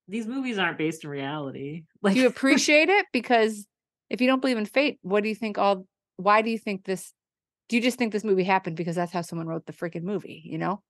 these 0.10 0.28
movies 0.28 0.58
aren't 0.58 0.78
based 0.78 1.06
in 1.06 1.10
reality. 1.10 1.84
Like 2.02 2.14
do 2.16 2.20
you 2.20 2.28
appreciate 2.36 2.90
it? 2.90 3.06
Because 3.14 3.66
if 4.10 4.20
you 4.20 4.28
don't 4.28 4.42
believe 4.42 4.58
in 4.58 4.66
fate, 4.66 5.00
what 5.02 5.24
do 5.24 5.30
you 5.30 5.36
think 5.36 5.58
all 5.58 5.86
why 6.18 6.42
do 6.42 6.50
you 6.50 6.58
think 6.58 6.84
this 6.84 7.14
do 7.70 7.78
you 7.78 7.82
just 7.82 7.98
think 7.98 8.12
this 8.12 8.26
movie 8.26 8.44
happened 8.44 8.76
because 8.76 8.98
that's 8.98 9.14
how 9.14 9.22
someone 9.22 9.48
wrote 9.48 9.66
the 9.66 9.72
freaking 9.72 10.04
movie, 10.04 10.42
you 10.44 10.58
know? 10.58 10.82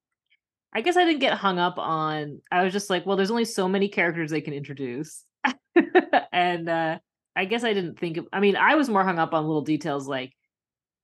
I 0.74 0.82
guess 0.82 0.98
I 0.98 1.06
didn't 1.06 1.20
get 1.20 1.38
hung 1.38 1.60
up 1.60 1.78
on. 1.78 2.42
I 2.52 2.64
was 2.64 2.74
just 2.74 2.90
like, 2.90 3.06
well, 3.06 3.18
there's 3.18 3.32
only 3.32 3.46
so 3.46 3.68
many 3.68 3.88
characters 3.88 4.32
they 4.32 4.42
can 4.42 4.54
introduce, 4.54 5.26
and 6.32 6.70
uh, 6.70 7.00
I 7.36 7.46
guess 7.46 7.64
I 7.64 7.74
didn't 7.74 8.00
think. 8.00 8.18
Of, 8.18 8.28
I 8.34 8.40
mean, 8.40 8.56
I 8.56 8.76
was 8.76 8.90
more 8.90 9.04
hung 9.04 9.20
up 9.20 9.34
on 9.34 9.46
little 9.46 9.62
details 9.62 10.08
like, 10.08 10.34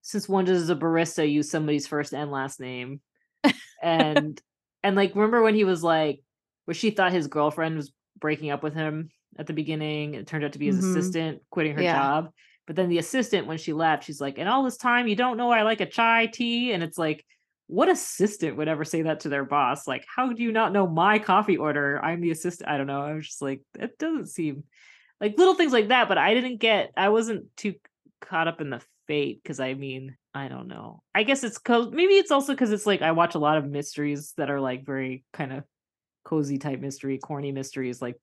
since 0.05 0.29
when 0.29 0.45
does 0.45 0.69
a 0.69 0.75
barista 0.75 1.29
use 1.29 1.49
somebody's 1.49 1.87
first 1.87 2.13
and 2.13 2.29
last 2.31 2.59
name, 2.59 3.01
and 3.83 4.39
and 4.83 4.95
like 4.95 5.15
remember 5.15 5.41
when 5.41 5.55
he 5.55 5.63
was 5.63 5.83
like, 5.83 6.21
where 6.65 6.75
she 6.75 6.91
thought 6.91 7.11
his 7.11 7.27
girlfriend 7.27 7.75
was 7.75 7.91
breaking 8.19 8.51
up 8.51 8.61
with 8.61 8.75
him 8.75 9.09
at 9.37 9.47
the 9.47 9.53
beginning. 9.53 10.13
It 10.13 10.27
turned 10.27 10.45
out 10.45 10.53
to 10.53 10.59
be 10.59 10.67
his 10.67 10.77
Mhm. 10.77 10.79
assistant 10.79 11.41
quitting 11.49 11.75
her 11.75 11.81
Yeah. 11.81 11.93
job. 11.93 12.29
But 12.67 12.75
then 12.75 12.89
the 12.89 12.99
assistant, 12.99 13.47
when 13.47 13.57
she 13.57 13.73
left, 13.73 14.03
she's 14.03 14.21
like, 14.21 14.37
and 14.37 14.47
all 14.47 14.63
this 14.63 14.77
time 14.77 15.07
you 15.07 15.15
don't 15.15 15.37
know 15.37 15.49
I 15.51 15.63
like 15.63 15.81
a 15.81 15.85
chai 15.87 16.27
tea, 16.27 16.71
and 16.71 16.83
it's 16.83 16.97
like 16.99 17.25
what 17.67 17.89
assistant 17.89 18.57
would 18.57 18.67
ever 18.67 18.85
say 18.85 19.01
that 19.01 19.21
to 19.21 19.29
their 19.29 19.43
boss? 19.43 19.87
Like, 19.87 20.05
how 20.15 20.31
do 20.33 20.43
you 20.43 20.51
not 20.51 20.71
know 20.71 20.85
my 20.85 21.17
coffee 21.17 21.57
order? 21.57 21.99
I'm 21.99 22.21
the 22.21 22.29
assistant. 22.29 22.69
I 22.69 22.77
don't 22.77 22.85
know. 22.85 23.01
I 23.01 23.13
was 23.13 23.25
just 23.25 23.41
like, 23.41 23.61
it 23.79 23.97
doesn't 23.97 24.27
seem 24.27 24.65
like 25.19 25.35
little 25.39 25.55
things 25.55 25.73
like 25.73 25.87
that. 25.87 26.07
But 26.07 26.19
I 26.19 26.35
didn't 26.35 26.57
get, 26.57 26.91
I 26.95 27.09
wasn't 27.09 27.55
too 27.57 27.73
caught 28.21 28.47
up 28.47 28.61
in 28.61 28.69
the 28.69 28.83
fate 29.07 29.41
because 29.41 29.59
I 29.59 29.73
mean, 29.73 30.15
I 30.33 30.47
don't 30.47 30.67
know. 30.67 31.01
I 31.13 31.23
guess 31.23 31.43
it's 31.43 31.57
cause 31.57 31.89
maybe 31.91 32.13
it's 32.13 32.31
also 32.31 32.53
because 32.53 32.71
it's 32.71 32.85
like 32.85 33.01
I 33.01 33.11
watch 33.11 33.35
a 33.35 33.39
lot 33.39 33.57
of 33.57 33.65
mysteries 33.65 34.33
that 34.37 34.49
are 34.49 34.59
like 34.59 34.85
very 34.85 35.23
kind 35.33 35.53
of 35.53 35.63
cozy 36.23 36.57
type 36.57 36.79
mystery, 36.79 37.17
corny 37.17 37.51
mysteries, 37.51 38.01
like 38.01 38.15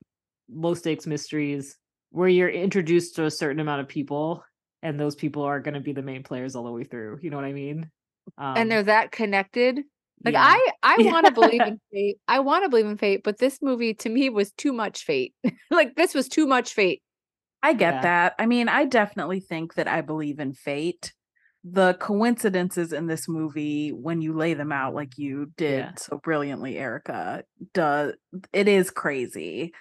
low 0.50 0.74
stakes 0.74 1.06
mysteries 1.06 1.76
where 2.10 2.28
you're 2.28 2.48
introduced 2.48 3.16
to 3.16 3.24
a 3.24 3.30
certain 3.30 3.60
amount 3.60 3.80
of 3.80 3.88
people 3.88 4.44
and 4.82 4.98
those 4.98 5.14
people 5.14 5.42
are 5.42 5.60
going 5.60 5.74
to 5.74 5.80
be 5.80 5.92
the 5.92 6.02
main 6.02 6.22
players 6.22 6.54
all 6.54 6.64
the 6.64 6.70
way 6.70 6.84
through. 6.84 7.18
You 7.22 7.30
know 7.30 7.36
what 7.36 7.46
I 7.46 7.52
mean? 7.52 7.90
Um, 8.36 8.56
and 8.56 8.70
they're 8.70 8.82
that 8.82 9.12
connected. 9.12 9.80
Like 10.24 10.34
yeah. 10.34 10.44
I 10.44 10.70
I 10.82 10.96
want 11.00 11.26
to 11.26 11.32
believe 11.32 11.60
in 11.60 11.80
fate. 11.92 12.18
I 12.28 12.40
want 12.40 12.64
to 12.64 12.68
believe 12.68 12.86
in 12.86 12.98
fate, 12.98 13.22
but 13.24 13.38
this 13.38 13.58
movie 13.62 13.94
to 13.94 14.08
me 14.08 14.30
was 14.30 14.52
too 14.52 14.72
much 14.72 15.04
fate. 15.04 15.34
like 15.70 15.94
this 15.96 16.14
was 16.14 16.28
too 16.28 16.46
much 16.46 16.74
fate. 16.74 17.02
I 17.62 17.74
get 17.74 17.94
Yeah. 17.94 18.02
that. 18.02 18.34
I 18.38 18.46
mean, 18.46 18.68
I 18.68 18.84
definitely 18.84 19.40
think 19.40 19.74
that 19.74 19.88
I 19.88 20.00
believe 20.00 20.40
in 20.40 20.52
fate. 20.54 21.12
the 21.64 21.94
coincidences 21.94 22.92
in 22.92 23.06
this 23.06 23.28
movie 23.28 23.90
when 23.90 24.20
you 24.20 24.32
lay 24.36 24.52
them 24.54 24.72
out 24.72 24.94
like 24.94 25.16
you 25.16 25.52
did 25.56 25.78
Yeah. 25.78 25.92
so 25.96 26.18
brilliantly 26.18 26.76
erica 26.76 27.44
does 27.72 28.14
it 28.52 28.66
is 28.68 28.90
crazy 28.90 29.72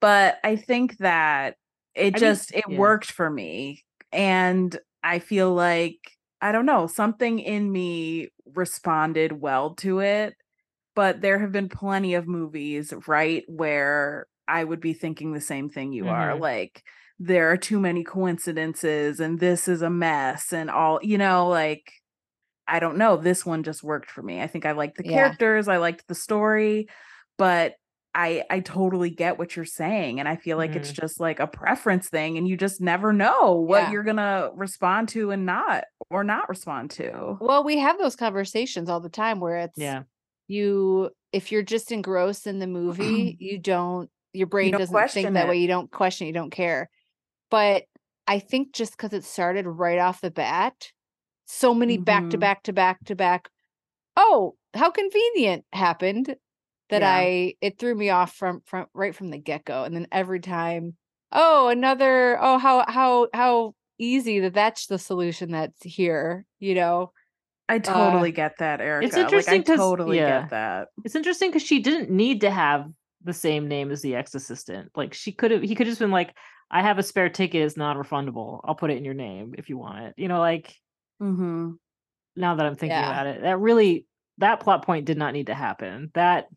but 0.00 0.38
i 0.44 0.56
think 0.56 0.98
that 0.98 1.56
it 1.94 2.14
I 2.14 2.18
mean, 2.20 2.20
just 2.20 2.54
it 2.54 2.64
yeah. 2.68 2.78
worked 2.78 3.10
for 3.10 3.30
me 3.30 3.84
and 4.12 4.78
i 5.02 5.18
feel 5.18 5.52
like 5.54 5.98
i 6.42 6.52
don't 6.52 6.66
know 6.66 6.86
something 6.86 7.38
in 7.38 7.72
me 7.72 8.28
responded 8.54 9.32
well 9.32 9.74
to 9.76 10.00
it 10.00 10.34
but 10.94 11.20
there 11.20 11.38
have 11.38 11.52
been 11.52 11.68
plenty 11.68 12.14
of 12.14 12.26
movies 12.28 12.92
right 13.06 13.44
where 13.48 14.26
i 14.48 14.62
would 14.64 14.80
be 14.80 14.92
thinking 14.92 15.32
the 15.32 15.40
same 15.40 15.68
thing 15.68 15.92
you 15.92 16.08
are 16.08 16.32
Mhm. 16.36 16.40
like 16.40 16.82
there 17.22 17.52
are 17.52 17.56
too 17.58 17.78
many 17.78 18.02
coincidences 18.02 19.20
and 19.20 19.38
this 19.38 19.68
is 19.68 19.82
a 19.82 19.90
mess 19.90 20.52
and 20.54 20.70
all 20.70 20.98
you 21.02 21.18
know 21.18 21.46
like 21.48 21.92
i 22.66 22.80
don't 22.80 22.96
know 22.96 23.16
this 23.16 23.44
one 23.44 23.62
just 23.62 23.82
worked 23.84 24.10
for 24.10 24.22
me 24.22 24.40
i 24.40 24.46
think 24.46 24.64
i 24.64 24.72
liked 24.72 24.96
the 24.96 25.04
Yeah. 25.04 25.12
characters 25.12 25.68
i 25.68 25.76
liked 25.76 26.08
the 26.08 26.14
story 26.14 26.88
but 27.36 27.74
i 28.14 28.42
i 28.48 28.60
totally 28.60 29.10
get 29.10 29.38
what 29.38 29.54
you're 29.54 29.66
saying 29.66 30.18
and 30.18 30.26
i 30.28 30.36
feel 30.36 30.56
like 30.56 30.74
it's 30.74 30.90
mm-hmm. 30.92 31.02
just 31.02 31.20
like 31.20 31.40
a 31.40 31.46
preference 31.46 32.08
thing 32.08 32.38
and 32.38 32.48
you 32.48 32.56
just 32.56 32.80
never 32.80 33.12
know 33.12 33.52
what 33.56 33.82
Yeah. 33.82 33.90
you're 33.92 34.02
gonna 34.02 34.48
respond 34.54 35.10
to 35.10 35.30
and 35.30 35.44
not 35.44 35.84
or 36.08 36.24
not 36.24 36.48
respond 36.48 36.90
to 36.92 37.36
Well, 37.40 37.62
we 37.62 37.78
have 37.78 37.98
those 37.98 38.16
conversations 38.16 38.88
all 38.88 39.00
the 39.00 39.10
time 39.10 39.38
where 39.40 39.58
it's 39.58 39.78
Yeah. 39.78 40.04
you 40.48 41.10
if 41.32 41.52
you're 41.52 41.62
just 41.62 41.92
engrossed 41.92 42.46
in 42.46 42.58
the 42.58 42.66
movie, 42.78 43.36
you 43.38 43.58
don't 43.58 44.10
your 44.32 44.46
brain 44.46 44.72
don't 44.72 44.80
doesn't 44.80 45.10
think 45.10 45.34
that 45.34 45.46
it. 45.46 45.48
way. 45.48 45.58
You 45.58 45.68
don't 45.68 45.90
question, 45.90 46.26
you 46.26 46.32
don't 46.32 46.50
care. 46.50 46.88
But 47.50 47.84
I 48.26 48.38
think 48.38 48.72
just 48.72 48.92
because 48.92 49.12
it 49.12 49.24
started 49.24 49.66
right 49.66 49.98
off 49.98 50.20
the 50.20 50.30
bat, 50.30 50.74
so 51.46 51.74
many 51.74 51.98
back 51.98 52.30
to 52.30 52.36
Mhm. 52.36 52.40
back 52.40 52.62
to 52.64 52.72
back 52.72 53.04
to 53.06 53.14
back. 53.16 53.48
Oh, 54.16 54.54
how 54.74 54.90
convenient 54.90 55.64
happened 55.72 56.36
that 56.90 57.02
Yeah. 57.02 57.10
I 57.12 57.54
it 57.60 57.78
threw 57.78 57.94
me 57.94 58.10
off 58.10 58.34
from 58.34 58.62
from 58.66 58.86
right 58.94 59.14
from 59.14 59.30
the 59.30 59.38
get-go. 59.38 59.84
And 59.84 59.94
then 59.94 60.06
every 60.12 60.40
time, 60.40 60.96
oh, 61.32 61.68
another, 61.68 62.38
oh, 62.40 62.58
how 62.58 62.84
how 62.88 63.28
how 63.34 63.74
easy 63.98 64.40
that 64.40 64.54
that's 64.54 64.86
the 64.86 64.98
solution 64.98 65.50
that's 65.50 65.82
here, 65.82 66.46
you 66.58 66.74
know? 66.74 67.12
i 67.68 67.78
totally 67.78 68.32
get 68.32 68.58
that 68.58 68.80
erica 68.80 69.06
It's 69.06 69.16
interesting 69.16 69.58
like 69.60 69.70
i 69.70 69.72
'cause- 69.74 69.78
totally 69.78 70.16
yeah. 70.16 70.40
get 70.40 70.50
that 70.50 70.88
It's 71.04 71.14
interesting 71.14 71.50
because 71.50 71.62
she 71.62 71.78
didn't 71.78 72.10
need 72.10 72.40
to 72.40 72.50
have 72.50 72.86
the 73.22 73.32
same 73.32 73.68
name 73.68 73.92
as 73.92 74.02
the 74.02 74.16
ex 74.16 74.34
assistant. 74.34 74.90
Like 74.96 75.14
she 75.14 75.30
could 75.30 75.52
have, 75.52 75.62
he 75.62 75.76
could 75.76 75.86
have 75.86 75.92
just 75.92 76.00
been 76.00 76.10
like, 76.10 76.34
"I 76.70 76.82
have 76.82 76.98
a 76.98 77.02
spare 77.02 77.28
ticket; 77.28 77.62
it's 77.62 77.76
non-refundable. 77.76 78.60
I'll 78.64 78.74
put 78.76 78.90
it 78.90 78.96
in 78.98 79.04
your 79.04 79.14
name 79.14 79.54
if 79.58 79.68
you 79.68 79.78
want 79.78 80.04
it." 80.04 80.14
You 80.18 80.28
know, 80.28 80.38
like 80.40 80.80
hmm 81.20 81.80
now 82.36 82.54
that 82.54 82.66
I'm 82.66 82.76
thinking 82.76 83.02
Yeah. 83.02 83.04
about 83.04 83.26
it, 83.26 83.42
that 83.42 83.58
really 83.58 84.06
that 84.38 84.60
plot 84.60 84.84
point 84.84 85.04
did 85.06 85.18
not 85.18 85.32
need 85.34 85.46
to 85.48 85.54
happen. 85.54 86.10
That 86.14 86.48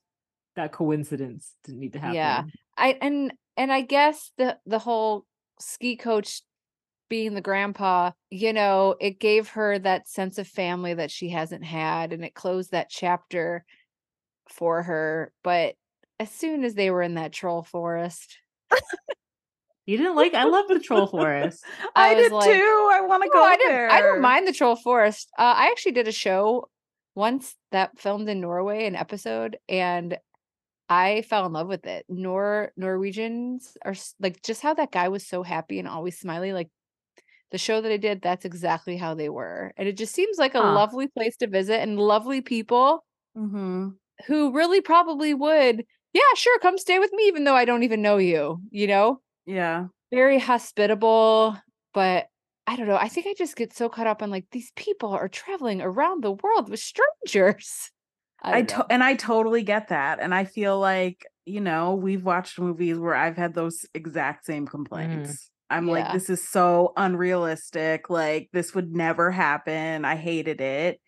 that 0.56 0.73
coincidence 0.73 1.56
didn't 1.65 1.82
need 1.82 1.93
to 1.93 1.99
happen. 1.99 2.21
Yeah. 2.23 2.43
I 2.78 2.97
and 3.02 3.34
and 3.58 3.71
I 3.71 3.82
guess 3.82 4.32
the 4.38 4.60
the 4.65 4.80
whole 4.80 5.26
ski 5.60 5.95
coach 5.95 6.41
being 7.10 7.36
the 7.36 7.41
grandpa, 7.41 8.12
you 8.32 8.54
know, 8.54 8.95
it 9.02 9.19
gave 9.19 9.49
her 9.49 9.80
that 9.80 10.08
sense 10.10 10.38
of 10.39 10.47
family 10.47 10.93
that 10.95 11.12
she 11.12 11.30
hasn't 11.30 11.63
had 11.65 12.13
and 12.13 12.26
it 12.26 12.36
closed 12.36 12.71
that 12.71 12.89
chapter 12.89 13.65
for 14.49 14.84
her. 14.84 15.34
But 15.43 15.76
as 16.19 16.32
soon 16.32 16.63
as 16.65 16.76
they 16.76 16.91
were 16.91 17.04
in 17.04 17.15
that 17.15 17.34
troll 17.34 17.63
forest, 17.63 18.39
You 19.85 19.97
didn't 19.97 20.15
like. 20.15 20.33
I 20.33 20.45
love 20.45 20.67
the 20.67 20.79
troll 20.79 21.07
forest. 21.07 21.65
I 21.95 22.13
i, 22.13 22.15
did 22.15 22.31
like, 22.31 22.63
too 22.63 22.89
i 22.93 23.01
want 23.01 23.23
to 23.23 23.29
"Oh, 23.33 23.41
go 23.41 23.47
I 23.49 23.57
didn't 23.57 23.83
there 23.89 23.89
I 23.89 24.01
don't 24.01 24.21
mind 24.21 24.47
the 24.47 24.53
troll 24.53 24.75
forest. 24.75 25.29
Uh, 25.37 25.53
I 25.57 25.67
actually 25.67 25.93
did 25.93 26.07
a 26.07 26.11
show 26.11 26.69
once 27.15 27.55
that 27.71 27.99
filmed 27.99 28.29
in 28.29 28.41
Norway, 28.41 28.85
an 28.85 28.95
episode, 28.95 29.57
and 29.69 30.17
I 30.89 31.23
fell 31.23 31.45
in 31.47 31.53
love 31.53 31.67
with 31.69 31.87
it. 31.87 32.05
Nor 32.09 32.73
Norwegians 32.77 33.77
are 33.85 33.95
like 34.21 34.43
just 34.43 34.61
how 34.63 34.75
that 34.75 34.91
guy 34.93 35.09
was 35.09 35.27
so 35.27 35.43
happy 35.43 35.79
and 35.79 35.87
always 35.89 36.19
smiley. 36.19 36.53
Like 36.53 36.69
the 37.51 37.59
show 37.59 37.81
that 37.81 37.91
I 37.93 37.97
did, 37.97 38.21
that's 38.23 38.45
exactly 38.45 38.97
how 38.97 39.15
they 39.15 39.29
were. 39.29 39.73
And 39.77 39.87
it 39.89 39.97
just 39.97 40.15
seems 40.15 40.39
like 40.39 40.55
a 40.55 40.59
Huh. 40.59 40.79
lovely 40.79 41.07
place 41.09 41.37
to 41.39 41.47
visit 41.47 41.81
and 41.81 41.99
lovely 41.99 42.41
people 42.41 43.05
hmm 43.35 43.97
who 44.27 44.51
really 44.53 44.81
probably 44.81 45.33
would, 45.33 45.85
yeah, 46.13 46.21
sure, 46.35 46.59
come 46.59 46.77
stay 46.77 46.99
with 46.99 47.11
me, 47.13 47.23
even 47.27 47.43
though 47.43 47.55
I 47.55 47.65
don't 47.65 47.83
even 47.83 48.01
know 48.01 48.17
you, 48.17 48.59
you 48.69 48.87
know? 48.87 49.21
Yeah 49.45 49.88
Very 50.12 50.39
hospitable, 50.39 51.58
but 51.93 52.27
I 52.65 52.75
don't 52.77 52.88
know. 52.88 52.95
I 52.95 53.10
think 53.10 53.27
I 53.27 53.34
just 53.38 53.58
get 53.58 53.73
so 53.73 53.89
caught 53.89 54.08
up 54.08 54.21
on 54.23 54.29
like 54.29 54.45
these 54.51 54.71
people 54.75 55.10
are 55.10 55.27
traveling 55.27 55.82
around 55.82 56.23
the 56.23 56.32
world 56.32 56.69
with 56.69 56.79
strangers. 56.79 57.91
I 58.41 58.62
don't 58.62 58.67
to- 58.67 58.86
and 58.89 59.03
I 59.03 59.15
totally 59.15 59.63
get 59.63 59.89
that, 59.89 60.19
and 60.21 60.34
I 60.34 60.45
feel 60.45 60.79
like 60.79 61.25
you 61.45 61.60
know 61.62 61.95
we've 61.95 62.23
watched 62.23 62.60
movies 62.60 62.97
where 62.97 63.15
I've 63.15 63.38
had 63.38 63.53
those 63.53 63.86
exact 63.93 64.45
same 64.45 64.65
mm. 64.65 64.71
complaints. 64.71 65.49
I'm 65.69 65.88
like, 65.88 66.13
this 66.13 66.29
is 66.29 66.47
so 66.47 66.93
unrealistic. 66.95 68.10
Like 68.10 68.49
this 68.53 68.75
would 68.75 68.93
never 68.93 69.32
happen. 69.32 70.06
I 70.06 70.15
hated 70.15 70.62
it, 70.62 71.01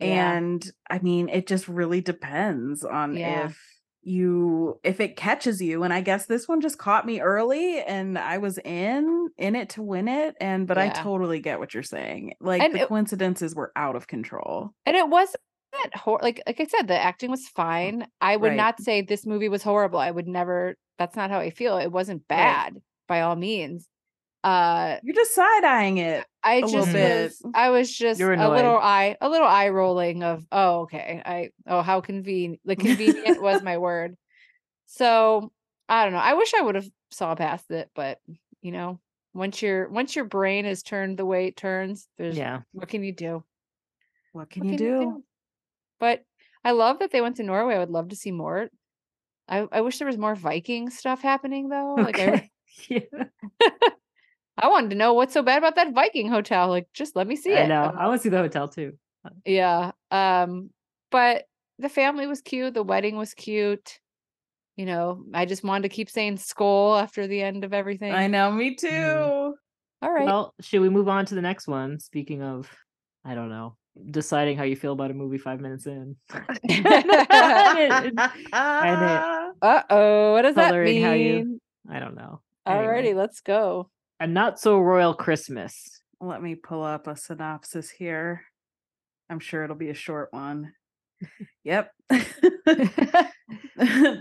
Yeah. 0.00 0.32
and 0.32 0.70
I 0.90 0.98
mean, 0.98 1.28
it 1.28 1.46
just 1.46 1.68
really 1.68 2.00
depends 2.00 2.84
on 2.84 3.16
Yeah. 3.16 3.46
if 3.46 3.58
you 4.04 4.78
if 4.82 5.00
it 5.00 5.16
catches 5.16 5.62
you 5.62 5.82
and 5.84 5.92
i 5.92 6.00
guess 6.00 6.26
this 6.26 6.48
one 6.48 6.60
just 6.60 6.76
caught 6.78 7.06
me 7.06 7.20
early 7.20 7.80
and 7.80 8.18
i 8.18 8.36
was 8.38 8.58
in 8.58 9.28
in 9.38 9.54
it 9.54 9.68
to 9.70 9.82
win 9.82 10.08
it 10.08 10.34
and 10.40 10.66
but 10.66 10.76
i 10.76 10.88
totally 10.88 11.38
get 11.40 11.58
what 11.60 11.72
you're 11.72 11.82
saying 11.82 12.34
like 12.40 12.60
And 12.62 12.74
the 12.74 12.80
it- 12.82 12.88
coincidences 12.88 13.54
were 13.54 13.70
out 13.76 13.94
of 13.96 14.06
control 14.08 14.74
And 14.86 14.96
it 14.96 15.08
wasn't 15.08 15.36
hor- 15.94 16.20
like 16.22 16.42
like 16.46 16.60
I 16.60 16.66
said, 16.66 16.86
the 16.88 16.98
acting 16.98 17.30
was 17.30 17.48
fine. 17.48 18.06
I 18.20 18.36
would 18.36 18.48
Right. 18.48 18.56
not 18.56 18.78
say 18.80 19.00
this 19.00 19.24
movie 19.24 19.48
was 19.48 19.62
horrible. 19.62 19.98
I 19.98 20.10
would 20.10 20.28
never. 20.28 20.76
That's 20.98 21.16
not 21.16 21.30
how 21.30 21.38
I 21.38 21.48
feel. 21.48 21.78
It 21.78 21.90
wasn't 21.90 22.22
Right. 22.28 22.36
bad 22.36 22.82
by 23.08 23.22
all 23.22 23.36
means. 23.36 23.88
Uh, 24.44 24.96
you're 25.02 25.14
just 25.14 25.34
side-eyeing 25.34 25.96
it 25.96 26.26
I 26.44 26.56
a 26.56 26.60
just 26.62 26.92
was. 26.92 27.42
I 27.54 27.70
was 27.70 27.92
just 27.92 28.20
a 28.20 28.26
little 28.26 28.78
eye, 28.78 29.16
a 29.20 29.28
little 29.28 29.46
eye 29.46 29.68
rolling 29.68 30.22
of, 30.24 30.44
oh, 30.50 30.80
okay. 30.82 31.22
I 31.24 31.50
oh, 31.66 31.82
how 31.82 32.00
convenient. 32.00 32.60
The 32.64 32.76
convenient 32.76 33.40
was 33.40 33.62
my 33.62 33.78
word. 33.78 34.16
So 34.86 35.52
I 35.88 36.04
don't 36.04 36.12
know. 36.12 36.18
I 36.18 36.34
wish 36.34 36.52
I 36.54 36.62
would 36.62 36.74
have 36.74 36.88
saw 37.10 37.34
past 37.34 37.70
it, 37.70 37.90
but 37.94 38.18
you 38.60 38.72
know, 38.72 39.00
once 39.34 39.62
your 39.62 39.88
once 39.88 40.16
your 40.16 40.24
brain 40.24 40.66
is 40.66 40.82
turned 40.82 41.18
the 41.18 41.26
way 41.26 41.46
it 41.46 41.56
turns, 41.56 42.08
there's 42.18 42.36
Yeah. 42.36 42.62
what 42.72 42.88
can 42.88 43.02
you 43.04 43.12
do? 43.12 43.44
what 44.32 44.50
can 44.50 44.64
What 44.64 44.72
you 44.72 44.78
do 44.78 45.24
But 46.00 46.24
I 46.64 46.72
love 46.72 47.00
that 47.00 47.10
they 47.10 47.20
went 47.20 47.36
to 47.36 47.42
Norway. 47.42 47.74
I 47.74 47.78
would 47.78 47.90
love 47.90 48.08
to 48.08 48.16
see 48.16 48.32
more. 48.32 48.68
I, 49.48 49.66
I 49.70 49.80
wish 49.82 49.98
there 49.98 50.06
was 50.06 50.18
more 50.18 50.34
Viking 50.34 50.90
stuff 50.90 51.20
happening 51.20 51.68
though. 51.68 51.94
Like 51.96 52.18
I, 52.18 52.28
Okay. 52.28 52.50
yeah. 52.88 53.24
I 54.58 54.68
wanted 54.68 54.90
to 54.90 54.96
know 54.96 55.14
what's 55.14 55.32
so 55.32 55.42
bad 55.42 55.58
about 55.58 55.76
that 55.76 55.94
Viking 55.94 56.28
hotel. 56.28 56.68
Like 56.68 56.88
just 56.92 57.16
let 57.16 57.26
me 57.26 57.36
see 57.36 57.54
I 57.54 57.60
it. 57.60 57.64
I 57.64 57.66
know. 57.68 57.84
Uh, 57.84 57.92
I 57.98 58.06
want 58.08 58.20
to 58.20 58.22
see 58.22 58.28
the 58.28 58.38
hotel 58.38 58.68
too. 58.68 58.94
yeah. 59.44 59.92
Um, 60.10 60.70
but 61.10 61.44
the 61.78 61.88
family 61.88 62.26
was 62.26 62.40
cute. 62.40 62.74
The 62.74 62.82
wedding 62.82 63.16
was 63.16 63.34
cute. 63.34 63.98
You 64.76 64.86
know, 64.86 65.24
I 65.34 65.44
just 65.44 65.64
wanted 65.64 65.82
to 65.82 65.94
keep 65.94 66.08
saying 66.08 66.38
skål 66.38 67.00
after 67.00 67.26
the 67.26 67.42
end 67.42 67.64
of 67.64 67.74
everything. 67.74 68.12
i 68.12 68.26
know 68.26 68.50
me 68.50 68.74
too 68.74 69.54
All 70.00 70.10
right. 70.10 70.24
Well, 70.24 70.54
should 70.60 70.80
we 70.80 70.88
move 70.88 71.08
on 71.08 71.26
to 71.26 71.34
the 71.34 71.42
next 71.42 71.68
one? 71.68 72.00
Speaking 72.00 72.42
of, 72.42 72.70
I 73.24 73.34
don't 73.34 73.50
know, 73.50 73.76
deciding 74.10 74.56
how 74.56 74.64
you 74.64 74.76
feel 74.76 74.92
about 74.92 75.10
a 75.10 75.14
movie 75.14 75.38
five 75.38 75.60
minutes 75.60 75.86
in. 75.86 76.16
I 76.32 77.92
uh 79.62 79.82
oh, 79.90 80.32
what 80.32 80.42
does 80.42 80.54
that 80.54 80.74
mean? 80.74 81.02
how 81.02 81.12
you- 81.12 81.60
I 81.90 81.98
don't 81.98 82.14
know. 82.14 82.40
Anyway, 82.64 82.86
Alrighty, 82.86 83.14
let's 83.14 83.40
go. 83.40 83.90
A 84.22 84.26
not 84.26 84.60
so 84.60 84.78
royal 84.78 85.14
Christmas. 85.14 86.00
let 86.20 86.40
me 86.40 86.54
pull 86.54 86.84
up 86.84 87.08
a 87.08 87.16
synopsis 87.16 87.90
here 87.90 88.44
i'm 89.28 89.40
sure 89.40 89.64
it'll 89.64 89.74
be 89.74 89.90
a 89.90 89.94
short 89.94 90.28
one 90.32 90.72
yep 91.64 91.90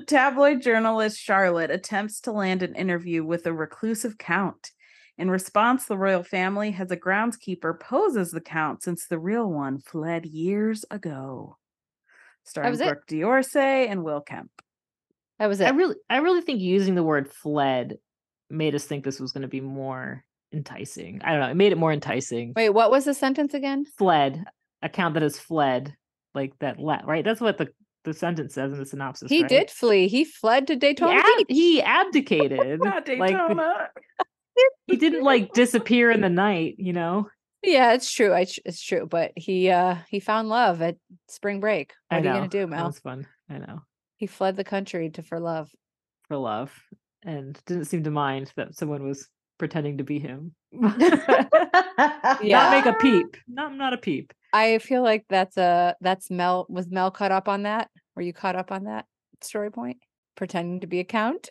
tabloid 0.08 0.60
journalist 0.60 1.20
charlotte 1.20 1.70
attempts 1.70 2.20
to 2.22 2.32
land 2.32 2.64
an 2.64 2.74
interview 2.74 3.24
with 3.24 3.46
a 3.46 3.54
reclusive 3.54 4.18
count 4.18 4.72
in 5.20 5.30
response 5.30 5.86
the 5.86 5.98
royal 5.98 6.24
family 6.24 6.72
has 6.72 6.90
a 6.90 6.98
groundskeeper 6.98 7.80
pose 7.80 8.18
as 8.18 8.32
the 8.32 8.42
count 8.42 8.82
since 8.82 9.06
the 9.06 9.20
real 9.20 9.48
one 9.48 9.78
fled 9.78 10.26
years 10.26 10.84
ago 10.90 11.58
starring 12.44 12.72
was 12.72 12.82
it. 12.82 12.88
brooke 12.88 13.06
d'orsay 13.06 13.88
and 13.88 14.04
will 14.04 14.22
kemp 14.22 14.50
That 15.38 15.48
was 15.48 15.62
it. 15.62 15.68
I 15.68 15.70
really, 15.70 15.96
I 16.10 16.18
really 16.18 16.42
think 16.42 16.60
using 16.60 16.96
the 16.96 17.04
word 17.04 17.30
"fled" 17.30 18.00
made 18.52 18.76
us 18.76 18.86
think 18.86 19.04
this 19.04 19.20
was 19.20 19.32
going 19.32 19.42
to 19.44 19.48
be 19.48 19.62
more 19.62 20.24
enticing. 20.54 21.22
I 21.24 21.32
don't 21.32 21.40
know. 21.42 21.50
It 21.50 21.56
made 21.56 21.72
it 21.72 21.78
more 21.78 21.92
enticing. 21.94 22.54
Wait, 22.56 22.70
what 22.70 22.92
was 22.92 23.06
the 23.06 23.14
sentence 23.14 23.54
again? 23.54 23.86
Fled, 23.98 24.44
Account 24.82 25.14
that 25.14 25.24
has 25.24 25.38
fled, 25.40 25.96
like 26.34 26.54
that. 26.60 26.80
La- 26.80 27.02
right. 27.06 27.24
That's 27.24 27.42
what 27.42 27.58
the 27.58 27.70
the 28.04 28.14
sentence 28.16 28.56
says 28.56 28.74
in 28.74 28.80
the 28.80 28.86
synopsis. 28.86 29.30
He 29.30 29.42
right? 29.44 29.50
did 29.50 29.70
flee. 29.70 30.08
He 30.08 30.26
fled 30.26 30.66
to 30.68 30.74
He, 30.74 30.80
Daytona 30.80 31.14
ab- 31.20 31.24
Beach. 31.38 31.46
he 31.50 31.82
abdicated. 31.84 32.80
Not 32.84 33.08
Like 33.08 33.20
Daytona. 33.30 33.90
he 34.88 34.96
didn't 34.98 35.24
like 35.24 35.54
disappear 35.54 36.10
in 36.10 36.22
the 36.22 36.30
night. 36.30 36.76
You 36.80 36.94
know. 36.94 37.30
Yeah, 37.64 37.94
it's 37.94 38.12
true. 38.12 38.34
I, 38.34 38.48
it's 38.66 38.82
true. 38.82 39.06
But 39.06 39.34
he 39.36 39.70
uh 39.70 39.98
he 40.10 40.20
found 40.20 40.50
love 40.50 40.82
at 40.82 40.96
spring 41.28 41.60
break. 41.60 41.94
What 42.10 42.18
I 42.18 42.20
are 42.20 42.24
know. 42.24 42.30
you 42.32 42.36
gonna 42.38 42.48
do, 42.50 42.60
That 42.62 42.68
Mel? 42.70 42.88
was 42.88 42.98
fun. 43.00 43.28
I 43.50 43.60
know. 43.60 43.82
He 44.18 44.26
fled 44.26 44.56
the 44.56 44.64
country 44.64 45.12
to 45.12 45.22
for 45.22 45.40
love. 45.40 45.70
For 46.28 46.38
love. 46.38 46.72
And 47.24 47.60
didn't 47.66 47.86
seem 47.86 48.04
to 48.04 48.12
mind 48.12 48.52
that 48.56 48.76
someone 48.76 49.04
was 49.04 49.28
pretending 49.60 50.00
to 50.00 50.04
be 50.04 50.18
him. 50.20 50.56
Yeah. 50.72 51.46
Not 52.42 52.72
make 52.72 52.86
a 52.86 52.98
peep. 53.00 53.38
Not 53.48 53.76
not 53.76 53.94
a 53.94 53.98
peep. 53.98 54.34
I 54.54 54.80
feel 54.80 55.04
like 55.04 55.26
that's 55.30 55.56
a 55.58 55.96
that's 56.02 56.32
Mel 56.32 56.66
was 56.70 56.90
Mel 56.90 57.12
caught 57.12 57.32
up 57.32 57.48
on 57.48 57.64
that? 57.64 57.90
Were 58.16 58.22
you 58.24 58.34
caught 58.34 58.56
up 58.56 58.72
on 58.72 58.86
that 58.86 59.06
story 59.42 59.70
point? 59.72 59.98
Pretending 60.36 60.80
to 60.82 60.88
be 60.88 61.00
a 61.00 61.04
count? 61.04 61.50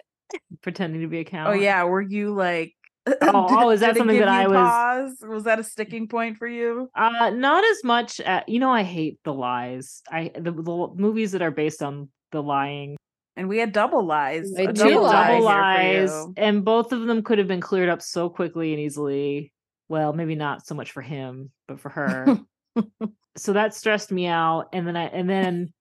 Pretending 0.62 1.03
to 1.03 1.07
be 1.07 1.21
a 1.21 1.25
count. 1.25 1.51
Oh 1.51 1.53
yeah, 1.53 1.85
were 1.85 2.01
you 2.03 2.35
like? 2.35 2.75
Oh, 3.23 3.47
oh, 3.49 3.71
is 3.71 3.81
that 3.81 3.97
something 3.97 4.18
that 4.18 4.29
I 4.29 4.43
you 4.43 4.51
was- 4.51 4.57
Pause? 4.57 5.29
Was 5.29 5.45
that 5.45 5.59
a 5.59 5.64
sticking 5.64 6.07
point 6.07 6.37
for 6.37 6.47
you? 6.47 6.91
Uh 6.95 7.31
not 7.31 7.64
as 7.64 7.83
much 7.83 8.21
uh 8.21 8.43
you 8.47 8.59
know 8.59 8.71
I 8.71 8.83
hate 8.83 9.18
the 9.25 9.33
lies. 9.33 10.03
I 10.11 10.31
the, 10.35 10.53
the 10.53 10.89
movies 10.97 11.33
that 11.33 11.43
are 11.43 11.51
based 11.51 11.83
on 11.83 12.09
the 12.33 12.43
lying 12.43 12.97
And 13.37 13.49
we 13.49 13.59
had 13.59 13.72
double 13.72 14.05
lies. 14.05 14.53
We 14.57 14.66
a 14.66 14.72
double 14.72 15.03
lie 15.03 15.28
double 15.33 15.45
lies 15.45 16.26
and 16.37 16.64
both 16.64 16.93
of 16.93 17.07
them 17.07 17.22
could 17.22 17.39
have 17.39 17.49
been 17.49 17.61
cleared 17.61 17.89
up 17.89 18.03
so 18.03 18.28
quickly 18.28 18.72
and 18.72 18.81
easily 18.81 19.53
well 19.89 20.12
maybe 20.12 20.35
not 20.35 20.64
so 20.66 20.74
much 20.74 20.93
for 20.93 21.03
him 21.03 21.51
but 21.68 21.81
for 21.81 21.89
her 21.91 22.39
so 23.37 23.53
that 23.53 23.74
stressed 23.74 24.11
me 24.12 24.26
out 24.26 24.68
and 24.72 24.87
then 24.87 24.97
i 24.97 25.05
and 25.07 25.28
then 25.28 25.72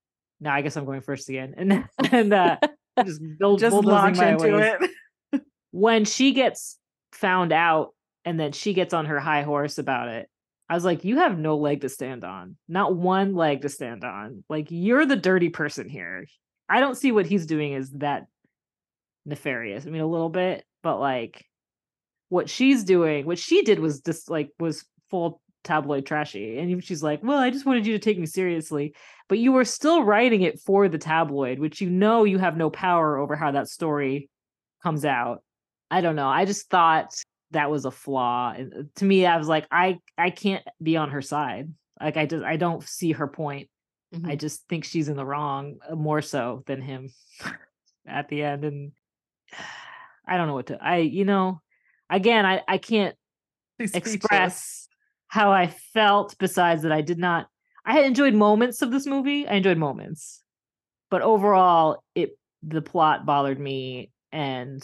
now 0.42 0.54
i 0.54 0.62
guess 0.62 0.76
i'm 0.76 0.84
going 0.86 1.02
first 1.02 1.30
again 1.30 1.54
and 1.58 1.86
and 2.12 2.34
uh 2.34 2.58
I'm 2.98 3.06
just 3.06 3.22
build, 3.38 3.60
Just 3.60 3.72
bulldozing 3.72 4.16
launch 4.16 4.20
into 4.20 4.58
ways. 4.58 4.90
it. 5.32 5.42
when 5.72 6.04
she 6.04 6.34
gets 6.34 6.78
found 7.14 7.54
out 7.54 7.94
and 8.26 8.38
then 8.40 8.52
she 8.52 8.74
gets 8.74 8.94
on 8.94 9.06
her 9.06 9.20
high 9.20 9.44
horse 9.44 9.78
about 9.78 10.10
it 10.10 10.28
i 10.70 10.74
was 10.74 10.84
like 10.84 11.04
you 11.06 11.18
have 11.18 11.38
no 11.38 11.58
leg 11.58 11.82
to 11.82 11.90
stand 11.90 12.24
on 12.24 12.58
not 12.68 12.96
one 12.96 13.36
leg 13.36 13.62
to 13.62 13.70
stand 13.70 14.04
on 14.04 14.44
like 14.50 14.68
you're 14.70 15.06
the 15.06 15.16
dirty 15.16 15.50
person 15.50 15.88
here 15.88 16.26
i 16.70 16.80
don't 16.80 16.96
see 16.96 17.12
what 17.12 17.26
he's 17.26 17.46
doing 17.46 17.74
is 17.74 17.92
that 17.92 18.28
nefarious 19.26 19.86
i 19.86 19.90
mean 19.90 20.02
a 20.02 20.08
little 20.08 20.30
bit 20.30 20.64
but 20.82 21.00
like 21.00 21.46
what 22.30 22.50
she's 22.50 22.84
doing 22.84 23.26
what 23.26 23.40
she 23.40 23.62
did 23.64 23.80
was 23.80 24.02
just 24.02 24.30
like 24.30 24.52
was 24.60 24.86
full 25.10 25.42
tabloid 25.64 26.06
trashy 26.06 26.58
and 26.58 26.84
she's 26.84 27.04
like 27.04 27.22
well 27.22 27.38
i 27.38 27.50
just 27.50 27.66
wanted 27.66 27.86
you 27.86 27.94
to 27.94 28.00
take 28.00 28.18
me 28.18 28.26
seriously 28.26 28.96
but 29.28 29.38
you 29.38 29.52
were 29.52 29.66
still 29.66 30.04
writing 30.04 30.42
it 30.42 30.60
for 30.60 30.88
the 30.88 30.98
tabloid 30.98 31.60
which 31.60 31.82
you 31.82 31.90
know 31.90 32.24
you 32.24 32.38
have 32.38 32.56
no 32.56 32.70
power 32.70 33.18
over 33.18 33.36
how 33.36 33.52
that 33.52 33.68
story 33.68 34.30
comes 34.82 35.04
out. 35.04 35.44
I 35.92 36.02
don't 36.02 36.16
know 36.16 36.30
i 36.30 36.46
just 36.46 36.70
thought 36.70 37.14
that 37.52 37.72
was 37.72 37.86
a 37.86 37.92
flaw 37.92 38.54
uh, 38.54 38.84
to 38.96 39.06
me 39.06 39.26
i 39.26 39.38
was 39.38 39.48
like 39.48 39.66
i 39.72 39.98
i 40.18 40.30
can't 40.30 40.64
be 40.82 40.98
on 40.98 41.10
her 41.10 41.22
side 41.22 41.74
like 42.00 42.16
i 42.16 42.26
just 42.26 42.44
i 42.46 42.58
don't 42.58 42.84
see 42.84 43.12
her 43.12 43.28
point 43.28 43.70
I 44.14 44.18
Mhm. 44.18 44.40
just 44.40 44.68
think 44.68 44.86
she's 44.86 45.10
in 45.10 45.16
the 45.18 45.26
wrong 45.26 45.78
uh, 45.88 45.96
more 45.96 46.22
so 46.22 46.64
than 46.66 46.82
him 46.82 47.10
at 48.08 48.28
the 48.30 48.44
end. 48.44 48.64
And 48.66 48.92
I 50.28 50.38
don't 50.38 50.48
know 50.48 50.54
what 50.54 50.68
to, 50.68 50.78
I, 50.84 50.98
you 50.98 51.26
know, 51.26 51.62
again, 52.10 52.46
I, 52.46 52.62
I 52.68 52.78
can't 52.78 53.16
She's 53.80 53.92
speechless. 53.92 54.22
express 54.22 54.88
how 55.28 55.52
I 55.52 55.68
felt 55.68 56.36
besides 56.40 56.84
that 56.84 56.92
I 56.92 57.02
did 57.02 57.18
not, 57.20 57.48
I 57.86 57.94
had 57.94 58.06
enjoyed 58.06 58.34
moments 58.34 58.82
of 58.82 58.92
this 58.92 59.06
movie. 59.06 59.48
I 59.48 59.54
enjoyed 59.54 59.78
moments, 59.78 60.44
but 61.10 61.22
overall 61.22 62.04
it, 62.16 62.38
the 62.62 62.82
plot 62.82 63.26
bothered 63.26 63.60
me 63.60 64.12
and 64.32 64.84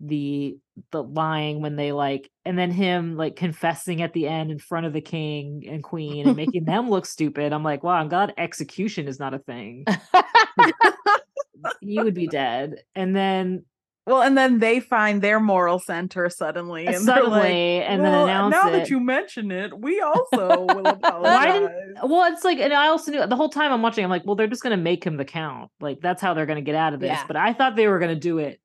the 0.00 0.58
the 0.90 1.02
lying 1.02 1.62
when 1.62 1.76
they 1.76 1.90
like 1.92 2.30
and 2.44 2.58
then 2.58 2.70
him 2.70 3.16
like 3.16 3.34
confessing 3.36 4.02
at 4.02 4.12
the 4.12 4.28
end 4.28 4.50
in 4.50 4.58
front 4.58 4.84
of 4.86 4.92
the 4.92 5.00
king 5.00 5.64
and 5.68 5.82
queen 5.82 6.26
and 6.26 6.36
making 6.36 6.64
them 6.66 6.90
look 6.90 7.06
stupid 7.06 7.52
i'm 7.52 7.64
like 7.64 7.82
wow 7.82 7.92
i'm 7.94 8.08
glad 8.08 8.34
execution 8.36 9.08
is 9.08 9.18
not 9.18 9.32
a 9.32 9.38
thing 9.38 9.84
you 11.80 12.04
would 12.04 12.14
be 12.14 12.26
dead 12.28 12.82
and 12.94 13.14
then 13.16 13.64
Well, 14.06 14.22
and 14.22 14.36
then 14.38 14.58
they 14.60 14.78
find 14.80 15.20
their 15.20 15.40
moral 15.40 15.80
center 15.80 16.28
suddenly, 16.28 16.86
uh, 16.86 16.92
and 16.92 17.02
suddenly 17.04 17.78
like, 17.80 17.90
and 17.90 18.04
then 18.04 18.12
"Well, 18.12 18.24
announce 18.24 18.52
now 18.52 18.68
it 18.68 18.72
that 18.72 18.90
you 18.90 19.00
mention 19.00 19.50
it, 19.50 19.76
we 19.76 20.00
also 20.00 20.64
will 20.64 20.86
apologize. 20.86 21.68
well 22.04 22.30
it's 22.32 22.44
like 22.44 22.58
and 22.58 22.72
i 22.72 22.86
also 22.88 23.10
knew 23.10 23.26
the 23.26 23.34
whole 23.34 23.48
time 23.48 23.72
i'm 23.72 23.82
watching 23.82 24.04
i'm 24.04 24.10
like 24.10 24.24
well 24.26 24.36
they're 24.36 24.46
just 24.46 24.62
going 24.62 24.76
to 24.76 24.82
make 24.82 25.02
him 25.02 25.16
the 25.16 25.24
count 25.24 25.70
like 25.80 25.98
that's 26.00 26.20
how 26.22 26.34
they're 26.34 26.46
going 26.46 26.62
to 26.62 26.70
get 26.70 26.74
out 26.76 26.92
of 26.94 27.00
this 27.00 27.08
Yeah. 27.08 27.24
but 27.26 27.36
i 27.36 27.52
thought 27.52 27.74
they 27.74 27.88
were 27.88 27.98
going 27.98 28.14
to 28.14 28.20
do 28.20 28.38
it 28.38 28.60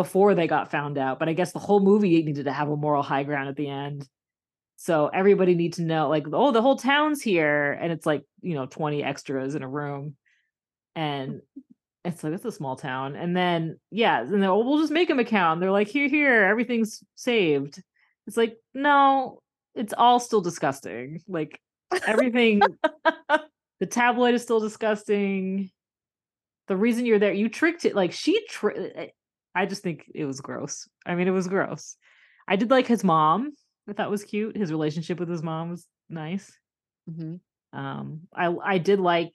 before 0.00 0.34
they 0.34 0.46
got 0.46 0.70
found 0.70 0.96
out 0.96 1.18
but 1.18 1.28
i 1.28 1.34
guess 1.34 1.52
the 1.52 1.58
whole 1.58 1.80
movie 1.80 2.22
needed 2.22 2.46
to 2.46 2.52
have 2.52 2.70
a 2.70 2.76
moral 2.76 3.02
high 3.02 3.22
ground 3.22 3.50
at 3.50 3.56
the 3.56 3.68
end. 3.68 4.08
So 4.76 5.08
everybody 5.08 5.54
need 5.54 5.74
to 5.74 5.82
know 5.82 6.08
like 6.08 6.24
oh 6.32 6.52
the 6.52 6.62
whole 6.62 6.76
town's 6.76 7.20
here 7.20 7.72
and 7.72 7.92
it's 7.92 8.06
like 8.06 8.24
you 8.40 8.54
know 8.54 8.64
20 8.64 9.04
extras 9.04 9.54
in 9.54 9.62
a 9.62 9.68
room. 9.68 10.16
And 10.96 11.42
it's 12.02 12.24
like 12.24 12.32
it's 12.32 12.46
a 12.46 12.52
small 12.52 12.76
town 12.76 13.14
and 13.14 13.36
then 13.36 13.78
yeah 13.90 14.22
and 14.22 14.42
oh, 14.42 14.64
we'll 14.64 14.80
just 14.80 14.92
make 14.92 15.10
him 15.10 15.18
a 15.18 15.24
count 15.24 15.60
they're 15.60 15.70
like 15.70 15.88
here 15.88 16.08
here 16.08 16.44
everything's 16.44 17.04
saved. 17.14 17.82
It's 18.26 18.38
like 18.38 18.56
no 18.72 19.42
it's 19.74 19.92
all 19.96 20.18
still 20.18 20.40
disgusting 20.40 21.20
like 21.28 21.60
everything 22.06 22.62
the 23.80 23.86
tabloid 23.86 24.34
is 24.34 24.42
still 24.42 24.60
disgusting. 24.60 25.70
The 26.68 26.76
reason 26.76 27.04
you're 27.04 27.18
there 27.18 27.34
you 27.34 27.50
tricked 27.50 27.84
it 27.84 27.94
like 27.94 28.12
she 28.12 28.46
tri- 28.48 28.92
eh, 28.94 29.06
i 29.54 29.66
just 29.66 29.82
think 29.82 30.04
it 30.14 30.24
was 30.24 30.40
gross 30.40 30.88
i 31.06 31.14
mean 31.14 31.28
it 31.28 31.32
was 31.32 31.48
gross 31.48 31.96
i 32.48 32.56
did 32.56 32.70
like 32.70 32.86
his 32.86 33.02
mom 33.04 33.50
i 33.88 33.92
thought 33.92 34.10
was 34.10 34.24
cute 34.24 34.56
his 34.56 34.70
relationship 34.70 35.18
with 35.18 35.28
his 35.28 35.42
mom 35.42 35.70
was 35.70 35.86
nice 36.08 36.50
Mhm. 37.08 37.40
um 37.72 38.20
i 38.34 38.46
i 38.64 38.78
did 38.78 39.00
like 39.00 39.32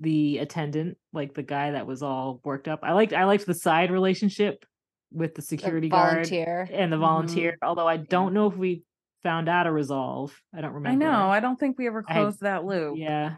the 0.00 0.38
attendant 0.38 0.96
like 1.12 1.34
the 1.34 1.42
guy 1.42 1.72
that 1.72 1.86
was 1.86 2.02
all 2.02 2.40
worked 2.44 2.68
up 2.68 2.80
i 2.82 2.92
liked 2.92 3.12
i 3.12 3.24
liked 3.24 3.46
the 3.46 3.54
side 3.54 3.90
relationship 3.90 4.64
with 5.12 5.34
the 5.34 5.40
The 5.42 5.46
security 5.46 5.88
guard 5.88 6.30
and 6.30 6.92
the 6.92 6.96
Mhm. 6.96 7.00
volunteer 7.00 7.56
although 7.62 7.88
i 7.88 7.96
don't 7.96 8.32
know 8.34 8.46
if 8.46 8.56
we 8.56 8.84
found 9.22 9.48
out 9.48 9.66
a 9.66 9.72
resolve 9.72 10.34
i 10.54 10.60
don't 10.60 10.72
remember. 10.72 11.04
I 11.04 11.10
know. 11.10 11.28
I 11.28 11.40
don't 11.40 11.58
think 11.58 11.76
we 11.78 11.86
ever 11.88 12.04
had- 12.06 12.14
closed 12.14 12.40
that 12.42 12.64
loop. 12.64 12.96
yeah 12.98 13.36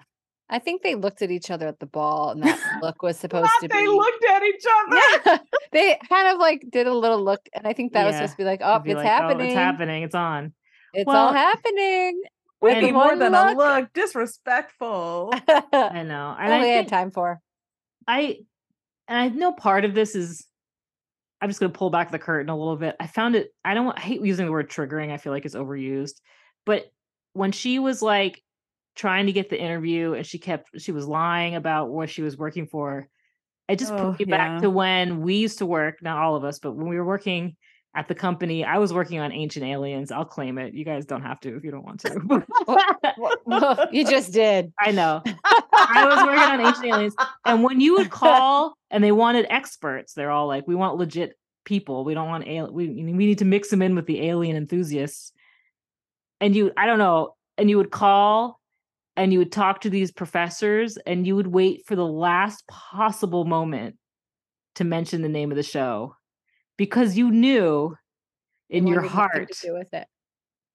I 0.52 0.58
think 0.58 0.82
they 0.82 0.94
looked 0.94 1.22
at 1.22 1.30
each 1.30 1.50
other 1.50 1.66
at 1.66 1.80
the 1.80 1.86
ball, 1.86 2.30
and 2.30 2.42
that 2.42 2.60
look 2.82 3.02
was 3.02 3.18
supposed 3.18 3.50
to 3.60 3.68
they 3.68 3.74
be. 3.74 3.86
They 3.86 3.88
looked 3.88 4.24
at 4.30 4.42
each 4.42 4.64
other. 4.86 5.00
Yeah, 5.24 5.38
they 5.72 5.98
kind 6.08 6.28
of 6.28 6.38
like 6.38 6.66
did 6.70 6.86
a 6.86 6.92
little 6.92 7.24
look, 7.24 7.40
and 7.54 7.66
I 7.66 7.72
think 7.72 7.94
that 7.94 8.04
was 8.04 8.14
supposed 8.16 8.32
to 8.32 8.36
be 8.36 8.44
like, 8.44 8.60
"Oh, 8.62 8.78
be 8.78 8.90
it's 8.90 8.98
like, 8.98 9.06
oh, 9.06 9.08
happening! 9.08 9.46
it's 9.46 9.54
happening 9.54 10.02
it's 10.02 10.14
on 10.14 10.52
It's 10.92 11.06
Well- 11.06 11.28
all 11.28 11.32
happening." 11.32 12.22
Way 12.60 12.74
And 12.74 12.92
more 12.92 13.16
than 13.16 13.34
a 13.34 13.54
look. 13.54 13.56
look. 13.56 13.92
Disrespectful. 13.92 15.34
i 15.48 16.04
know 16.04 16.36
and 16.38 16.52
All 16.52 16.60
i 16.60 16.60
we 16.60 16.68
had 16.68 16.86
time 16.86 17.10
for. 17.10 17.40
I 18.06 18.38
and 19.08 19.18
I 19.18 19.28
know 19.28 19.50
part 19.52 19.84
of 19.84 19.94
this 19.94 20.14
is 20.14 20.46
I'm 21.40 21.48
just 21.50 21.58
gonna 21.58 21.72
pull 21.72 21.90
back 21.90 22.12
the 22.12 22.20
curtain 22.20 22.50
a 22.50 22.56
little 22.56 22.76
bit. 22.76 22.94
I 23.00 23.08
found 23.08 23.34
it 23.34 23.52
I 23.64 23.74
don't 23.74 23.98
I 23.98 24.00
hate 24.00 24.24
using 24.24 24.46
the 24.46 24.52
word 24.52 24.70
triggering. 24.70 25.10
I 25.10 25.16
feel 25.16 25.32
like 25.32 25.44
it's 25.44 25.56
overused. 25.56 26.20
But 26.64 26.84
when 27.32 27.50
she 27.50 27.80
was 27.80 28.00
like 28.00 28.40
trying 28.94 29.26
to 29.26 29.32
get 29.32 29.48
the 29.50 29.60
interview 29.60 30.14
and 30.14 30.26
she 30.26 30.38
kept 30.38 30.80
she 30.80 30.92
was 30.92 31.06
lying 31.06 31.54
about 31.54 31.90
what 31.90 32.10
she 32.10 32.22
was 32.22 32.36
working 32.36 32.66
for, 32.66 33.08
it 33.68 33.78
just 33.78 33.92
Oh, 33.92 34.10
put 34.16 34.26
me 34.26 34.26
yeah. 34.30 34.36
back 34.36 34.62
to 34.62 34.70
when 34.70 35.20
we 35.22 35.36
used 35.36 35.58
to 35.58 35.66
work, 35.66 36.02
not 36.02 36.18
all 36.18 36.36
of 36.36 36.44
us, 36.44 36.58
but 36.58 36.72
when 36.72 36.88
we 36.88 36.96
were 36.96 37.04
working 37.04 37.56
at 37.94 38.08
the 38.08 38.14
company, 38.14 38.64
I 38.64 38.78
was 38.78 38.90
working 38.92 39.18
on 39.18 39.32
Ancient 39.32 39.66
Aliens. 39.66 40.10
I'll 40.10 40.24
claim 40.24 40.56
it. 40.56 40.72
You 40.72 40.82
guys 40.84 41.04
don't 41.04 41.20
have 41.22 41.38
to 41.40 41.54
if 41.56 41.62
you 41.64 41.70
don't 41.70 41.84
want 41.84 42.00
to. 42.00 42.42
You 43.92 44.04
just 44.06 44.32
did. 44.32 44.72
I 44.80 44.92
know. 44.92 45.22
I 45.24 46.06
was 46.06 46.26
working 46.26 46.42
on 46.42 46.60
Ancient 46.60 46.86
Aliens. 46.86 47.14
And 47.44 47.62
when 47.62 47.80
you 47.80 47.94
would 47.96 48.10
call 48.22 48.76
and 48.90 49.04
they 49.04 49.12
wanted 49.12 49.46
experts, 49.50 50.14
they're 50.14 50.30
all 50.30 50.46
like, 50.46 50.66
we 50.66 50.74
want 50.74 50.96
legit 50.96 51.36
people. 51.64 52.04
We 52.04 52.14
don't 52.14 52.28
want 52.28 52.48
al- 52.48 52.72
we 52.72 52.88
we 52.88 53.12
need 53.12 53.38
to 53.38 53.44
mix 53.44 53.68
them 53.68 53.82
in 53.82 53.94
with 53.94 54.06
the 54.06 54.26
alien 54.26 54.56
enthusiasts. 54.56 55.32
And 56.40 56.56
you, 56.56 56.72
I 56.76 56.86
don't 56.86 56.98
know, 56.98 57.34
and 57.58 57.68
you 57.70 57.76
would 57.76 57.90
call 57.90 58.58
and 59.16 59.32
you 59.32 59.38
would 59.38 59.52
talk 59.52 59.82
to 59.82 59.90
these 59.90 60.10
professors 60.12 60.96
and 61.06 61.26
you 61.26 61.36
would 61.36 61.46
wait 61.46 61.84
for 61.86 61.96
the 61.96 62.06
last 62.06 62.66
possible 62.66 63.44
moment 63.44 63.96
to 64.76 64.84
mention 64.84 65.22
the 65.22 65.28
name 65.28 65.50
of 65.50 65.56
the 65.56 65.62
show 65.62 66.16
because 66.78 67.16
you 67.16 67.30
knew 67.30 67.94
in 68.70 68.86
your 68.86 69.02
heart 69.02 69.52
to 69.52 69.66
do 69.66 69.74
with 69.74 69.92
it. 69.92 70.06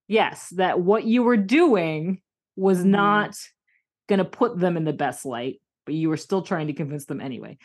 yes 0.08 0.50
that 0.56 0.80
what 0.80 1.04
you 1.04 1.24
were 1.24 1.38
doing 1.38 2.22
was 2.56 2.80
Mhm. 2.80 2.86
not 2.86 3.36
going 4.08 4.20
to 4.20 4.26
put 4.26 4.58
them 4.58 4.78
in 4.78 4.84
the 4.86 4.94
best 4.94 5.26
light 5.26 5.60
but 5.86 5.96
you 5.96 6.10
were 6.10 6.18
still 6.18 6.42
trying 6.42 6.68
to 6.68 6.74
convince 6.74 7.06
them 7.06 7.22
anyway. 7.22 7.58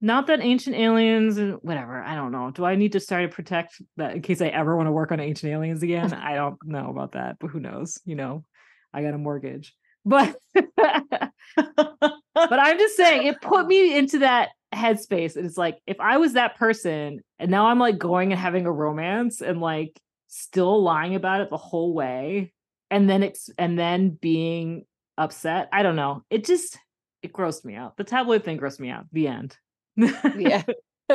Not 0.00 0.28
that 0.28 0.40
ancient 0.40 0.76
aliens 0.76 1.36
and 1.36 1.58
whatever 1.62 2.02
i 2.02 2.14
don't 2.14 2.32
know. 2.32 2.50
Do 2.50 2.64
i 2.64 2.74
need 2.74 2.92
to 2.92 3.00
start 3.00 3.30
to 3.30 3.34
protect 3.34 3.80
that 3.96 4.14
in 4.16 4.22
case 4.22 4.40
i 4.40 4.48
ever 4.48 4.76
want 4.76 4.86
to 4.88 4.92
work 4.92 5.12
on 5.12 5.20
ancient 5.20 5.52
aliens 5.52 5.82
again? 5.82 6.12
I 6.14 6.34
don't 6.34 6.56
know 6.64 6.88
about 6.90 7.12
that 7.12 7.36
but 7.38 7.48
who 7.50 7.60
knows 7.60 8.00
you 8.04 8.16
know? 8.16 8.44
I 8.92 9.02
got 9.02 9.14
a 9.14 9.18
mortgage 9.18 9.74
but 10.04 10.36
but 10.54 11.32
i'm 12.34 12.78
just 12.78 12.96
saying 12.96 13.26
it 13.26 13.40
put 13.40 13.66
me 13.68 13.96
into 13.96 14.20
that 14.20 14.50
headspace 14.74 15.36
and 15.36 15.44
it's 15.44 15.58
like 15.58 15.78
if 15.86 15.98
i 16.00 16.16
was 16.16 16.34
that 16.34 16.56
person 16.56 17.20
and 17.38 17.50
now 17.50 17.66
i'm 17.66 17.78
like 17.78 17.98
going 17.98 18.32
and 18.32 18.40
having 18.40 18.66
a 18.66 18.72
romance 18.72 19.40
and 19.40 19.60
like 19.60 20.00
still 20.28 20.82
lying 20.82 21.16
about 21.16 21.40
it 21.40 21.50
the 21.50 21.56
whole 21.56 21.92
way 21.92 22.52
and 22.90 23.08
then 23.08 23.22
it's 23.22 23.50
and 23.58 23.78
then 23.78 24.10
being 24.10 24.84
upset. 25.20 25.68
I 25.72 25.82
don't 25.82 25.96
know. 25.96 26.24
It 26.30 26.44
just 26.44 26.78
it 27.22 27.32
grossed 27.32 27.64
me 27.64 27.76
out. 27.76 27.96
The 27.96 28.04
tabloid 28.04 28.44
thing 28.44 28.58
grossed 28.58 28.80
me 28.80 28.90
out. 28.90 29.06
The 29.12 29.28
end. 29.28 29.56
yeah. 29.96 30.62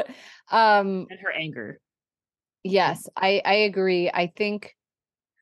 um 0.52 1.08
and 1.10 1.20
her 1.22 1.32
anger. 1.32 1.80
yes, 2.64 3.10
I 3.16 3.42
I 3.44 3.54
agree. 3.54 4.10
I 4.14 4.32
think 4.36 4.76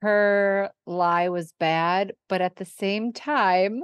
her 0.04 0.70
lie 0.86 1.30
was 1.30 1.54
bad, 1.60 2.14
but 2.30 2.42
at 2.42 2.58
the 2.58 2.66
same 2.66 3.14
time, 3.14 3.82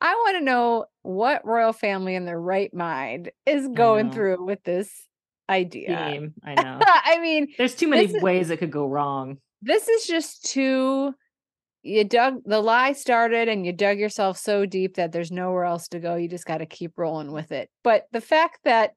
I 0.00 0.14
want 0.14 0.38
to 0.38 0.44
know 0.44 0.86
what 1.02 1.44
royal 1.46 1.72
family 1.72 2.14
in 2.14 2.24
their 2.24 2.40
right 2.40 2.72
mind 2.74 3.30
is 3.46 3.68
going 3.68 4.10
through 4.10 4.44
with 4.44 4.62
this 4.64 4.90
idea. 5.48 6.10
Theme. 6.10 6.34
I 6.44 6.54
know. 6.62 6.80
I 6.82 7.18
mean, 7.20 7.48
There's 7.58 7.74
too 7.74 7.86
many 7.88 8.06
This 8.06 8.16
is- 8.16 8.22
ways 8.22 8.50
it 8.50 8.56
could 8.58 8.72
go 8.72 8.86
wrong. 8.86 9.38
this 9.62 9.88
is 9.88 10.06
just 10.06 10.44
too 10.44 11.14
you 11.84 12.04
dug 12.04 12.36
the 12.44 12.60
lie 12.60 12.92
started 12.92 13.48
and 13.48 13.66
you 13.66 13.72
dug 13.72 13.98
yourself 13.98 14.38
so 14.38 14.64
deep 14.66 14.94
that 14.94 15.10
there's 15.12 15.32
nowhere 15.32 15.64
else 15.64 15.88
to 15.88 15.98
go 15.98 16.14
you 16.14 16.28
just 16.28 16.46
got 16.46 16.58
to 16.58 16.66
keep 16.66 16.92
rolling 16.96 17.32
with 17.32 17.50
it 17.52 17.68
but 17.82 18.06
the 18.12 18.20
fact 18.20 18.58
that 18.64 18.92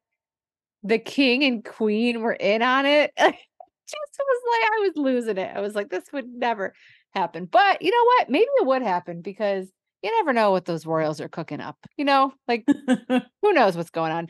the 0.83 0.99
king 0.99 1.43
and 1.43 1.65
queen 1.65 2.21
were 2.21 2.33
in 2.33 2.61
on 2.61 2.85
it 2.85 3.11
just 3.87 4.19
was 4.19 4.41
like 4.51 4.71
i 4.71 4.79
was 4.81 4.91
losing 4.95 5.37
it. 5.37 5.51
I 5.55 5.61
was 5.61 5.75
like 5.75 5.89
this 5.89 6.05
would 6.13 6.27
never 6.27 6.73
happen. 7.13 7.45
But 7.45 7.81
you 7.81 7.91
know 7.91 8.05
what? 8.05 8.29
Maybe 8.29 8.47
it 8.57 8.65
would 8.65 8.81
happen 8.81 9.21
because 9.21 9.67
you 10.01 10.11
never 10.11 10.33
know 10.33 10.51
what 10.51 10.65
those 10.65 10.85
royals 10.85 11.19
are 11.21 11.29
cooking 11.29 11.61
up 11.61 11.77
you 11.97 12.05
know? 12.05 12.33
Like 12.47 12.65
who 13.07 13.53
knows 13.53 13.77
what's 13.77 13.89
going 13.89 14.11
on. 14.11 14.27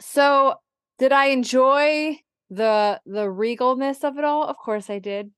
So 0.00 0.54
did 0.98 1.12
i 1.12 1.26
enjoy 1.26 2.18
the 2.50 3.00
the 3.06 3.26
regalness 3.26 4.04
of 4.04 4.18
it 4.18 4.24
all? 4.24 4.44
Of 4.44 4.56
course 4.56 4.90
i 4.90 4.98
did. 4.98 5.30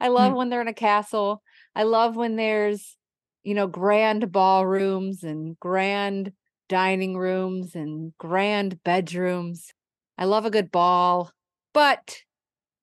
I 0.00 0.08
love 0.08 0.32
hmm. 0.32 0.38
when 0.38 0.48
they're 0.48 0.60
in 0.60 0.68
a 0.68 0.74
castle. 0.74 1.42
I 1.74 1.84
love 1.84 2.16
when 2.16 2.36
there's 2.36 2.96
you 3.42 3.54
know 3.54 3.66
grand 3.66 4.30
ballrooms 4.32 5.22
and 5.22 5.58
grand 5.60 6.32
dining 6.68 7.16
rooms 7.16 7.74
and 7.74 8.12
grand 8.18 8.82
bedrooms. 8.84 9.72
I 10.16 10.24
love 10.24 10.44
a 10.44 10.50
good 10.50 10.70
ball. 10.70 11.32
But 11.72 12.18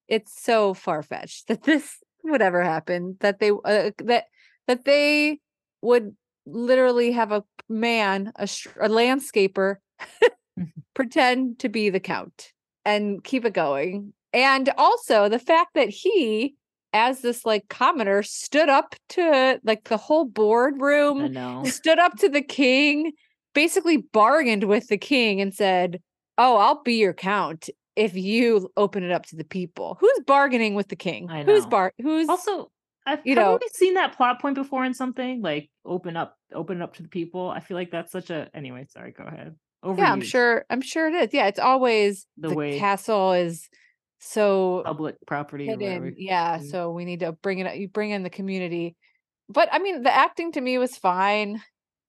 it's 0.08 0.42
so 0.42 0.74
far-fetched 0.74 1.48
that 1.48 1.64
this 1.64 1.98
would 2.24 2.42
ever 2.42 2.64
happen 2.64 3.18
that 3.20 3.40
they 3.40 3.52
uh, 3.52 3.92
that 4.00 4.26
that 4.68 4.86
they 4.86 5.40
would 5.82 6.16
literally 6.46 7.12
have 7.12 7.32
a 7.32 7.44
man 7.70 8.32
a, 8.38 8.44
a 8.80 8.90
landscaper 8.90 9.76
pretend 10.94 11.60
to 11.60 11.70
be 11.70 11.90
the 11.90 12.00
count 12.00 12.52
and 12.84 13.24
keep 13.24 13.46
it 13.46 13.54
going. 13.54 14.14
And 14.34 14.70
also 14.78 15.30
the 15.30 15.40
fact 15.40 15.76
that 15.76 15.90
he, 15.90 16.56
as 16.94 17.22
this 17.22 17.46
like 17.46 17.68
commoner, 17.70 18.22
stood 18.24 18.70
up 18.70 18.96
to 19.10 19.60
like 19.64 19.86
the 19.86 19.98
whole 19.98 20.26
boardroom, 20.26 21.20
stood 21.66 22.00
up 22.00 22.18
to 22.18 22.30
the 22.30 22.42
king, 22.42 23.14
basically 23.54 23.98
bargained 23.98 24.66
with 24.66 24.88
the 24.88 24.98
king 24.98 25.42
and 25.42 25.54
said, 25.54 26.00
Oh, 26.38 26.58
I'll 26.58 26.84
be 26.84 26.96
your 26.96 27.14
count 27.14 27.70
if 27.96 28.16
you 28.16 28.70
open 28.76 29.04
it 29.04 29.12
up 29.12 29.26
to 29.28 29.36
the 29.36 29.44
people. 29.44 29.98
Who's 30.00 30.20
bargaining 30.26 30.76
with 30.76 30.88
the 30.90 30.96
king? 30.96 31.28
Who's 31.28 31.66
bar 31.66 31.94
who's 32.02 32.28
Also, 32.30 32.72
I've 33.06 33.20
you 33.26 33.36
know- 33.36 33.58
we 33.62 33.68
seen 33.74 33.94
that 33.96 34.16
plot 34.18 34.42
point 34.42 34.56
before 34.56 34.84
in 34.84 34.94
something 34.94 35.42
like 35.42 35.70
open 35.86 36.18
up, 36.18 36.36
open 36.54 36.78
it 36.78 36.84
up 36.84 36.96
to 36.96 37.04
the 37.04 37.10
people. 37.10 37.50
I 37.50 37.60
feel 37.60 37.76
like 37.76 37.92
that's 37.92 38.12
such 38.12 38.30
a. 38.30 38.50
Anyway, 38.54 38.86
sorry. 38.90 39.12
Go 39.12 39.24
ahead. 39.24 39.56
Overused. 39.84 39.98
yeah, 40.00 40.12
I'm 40.12 40.22
sure 40.22 40.66
I'm 40.70 40.82
sure 40.82 41.08
it 41.08 41.14
is. 41.14 41.30
Yeah, 41.34 41.48
it's 41.48 41.60
always 41.60 42.26
The 42.38 42.50
the, 42.50 42.56
way- 42.56 42.80
castle 42.80 43.34
is 43.34 43.70
so 44.20 44.82
Public 44.86 45.16
property. 45.28 45.66
Yeah, 46.18 46.58
Mm. 46.58 46.70
so 46.72 46.92
we 46.92 47.06
need 47.06 47.20
to 47.20 47.32
bring 47.34 47.60
it. 47.60 47.68
Up, 47.68 47.76
you 47.76 47.88
bring 47.88 48.10
in 48.12 48.24
the 48.24 48.30
community, 48.30 48.96
but 49.50 49.70
I 49.72 49.80
mean, 49.80 50.02
the 50.02 50.14
acting 50.14 50.52
to 50.54 50.62
me 50.62 50.78
was 50.78 50.98
fine. 50.98 51.62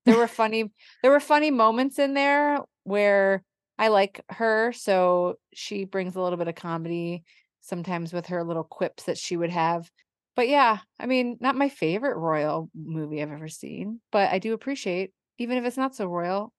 There 0.06 0.16
were 0.16 0.28
funny. 0.28 0.70
there 1.02 1.10
were 1.10 1.20
funny 1.20 1.50
moments 1.50 1.98
in 1.98 2.14
there 2.14 2.60
where 2.84 3.42
I 3.78 3.88
like 3.88 4.22
her, 4.30 4.72
so 4.72 5.36
she 5.52 5.84
brings 5.84 6.16
a 6.16 6.20
little 6.20 6.38
bit 6.38 6.48
of 6.48 6.54
comedy 6.54 7.24
sometimes 7.60 8.12
with 8.12 8.26
her 8.26 8.44
little 8.44 8.64
quips 8.64 9.04
that 9.04 9.18
she 9.18 9.36
would 9.36 9.50
have. 9.50 9.90
But 10.34 10.48
yeah, 10.48 10.78
I 11.00 11.06
mean, 11.06 11.36
not 11.40 11.56
my 11.56 11.68
favorite 11.68 12.16
royal 12.16 12.70
movie 12.74 13.22
I've 13.22 13.32
ever 13.32 13.48
seen, 13.48 14.00
but 14.12 14.30
I 14.30 14.38
do 14.38 14.52
appreciate, 14.52 15.12
even 15.38 15.58
if 15.58 15.64
it's 15.64 15.76
not 15.76 15.94
so 15.94 16.06
royal, 16.06 16.52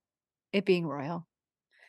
it 0.52 0.66
being 0.66 0.86
royal. 0.86 1.26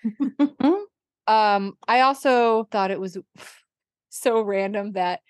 Um, 1.29 1.75
I 1.87 2.01
also 2.01 2.65
thought 2.71 2.91
it 2.91 2.99
was 2.99 3.19
so 4.09 4.41
random 4.41 4.93
that 4.93 5.21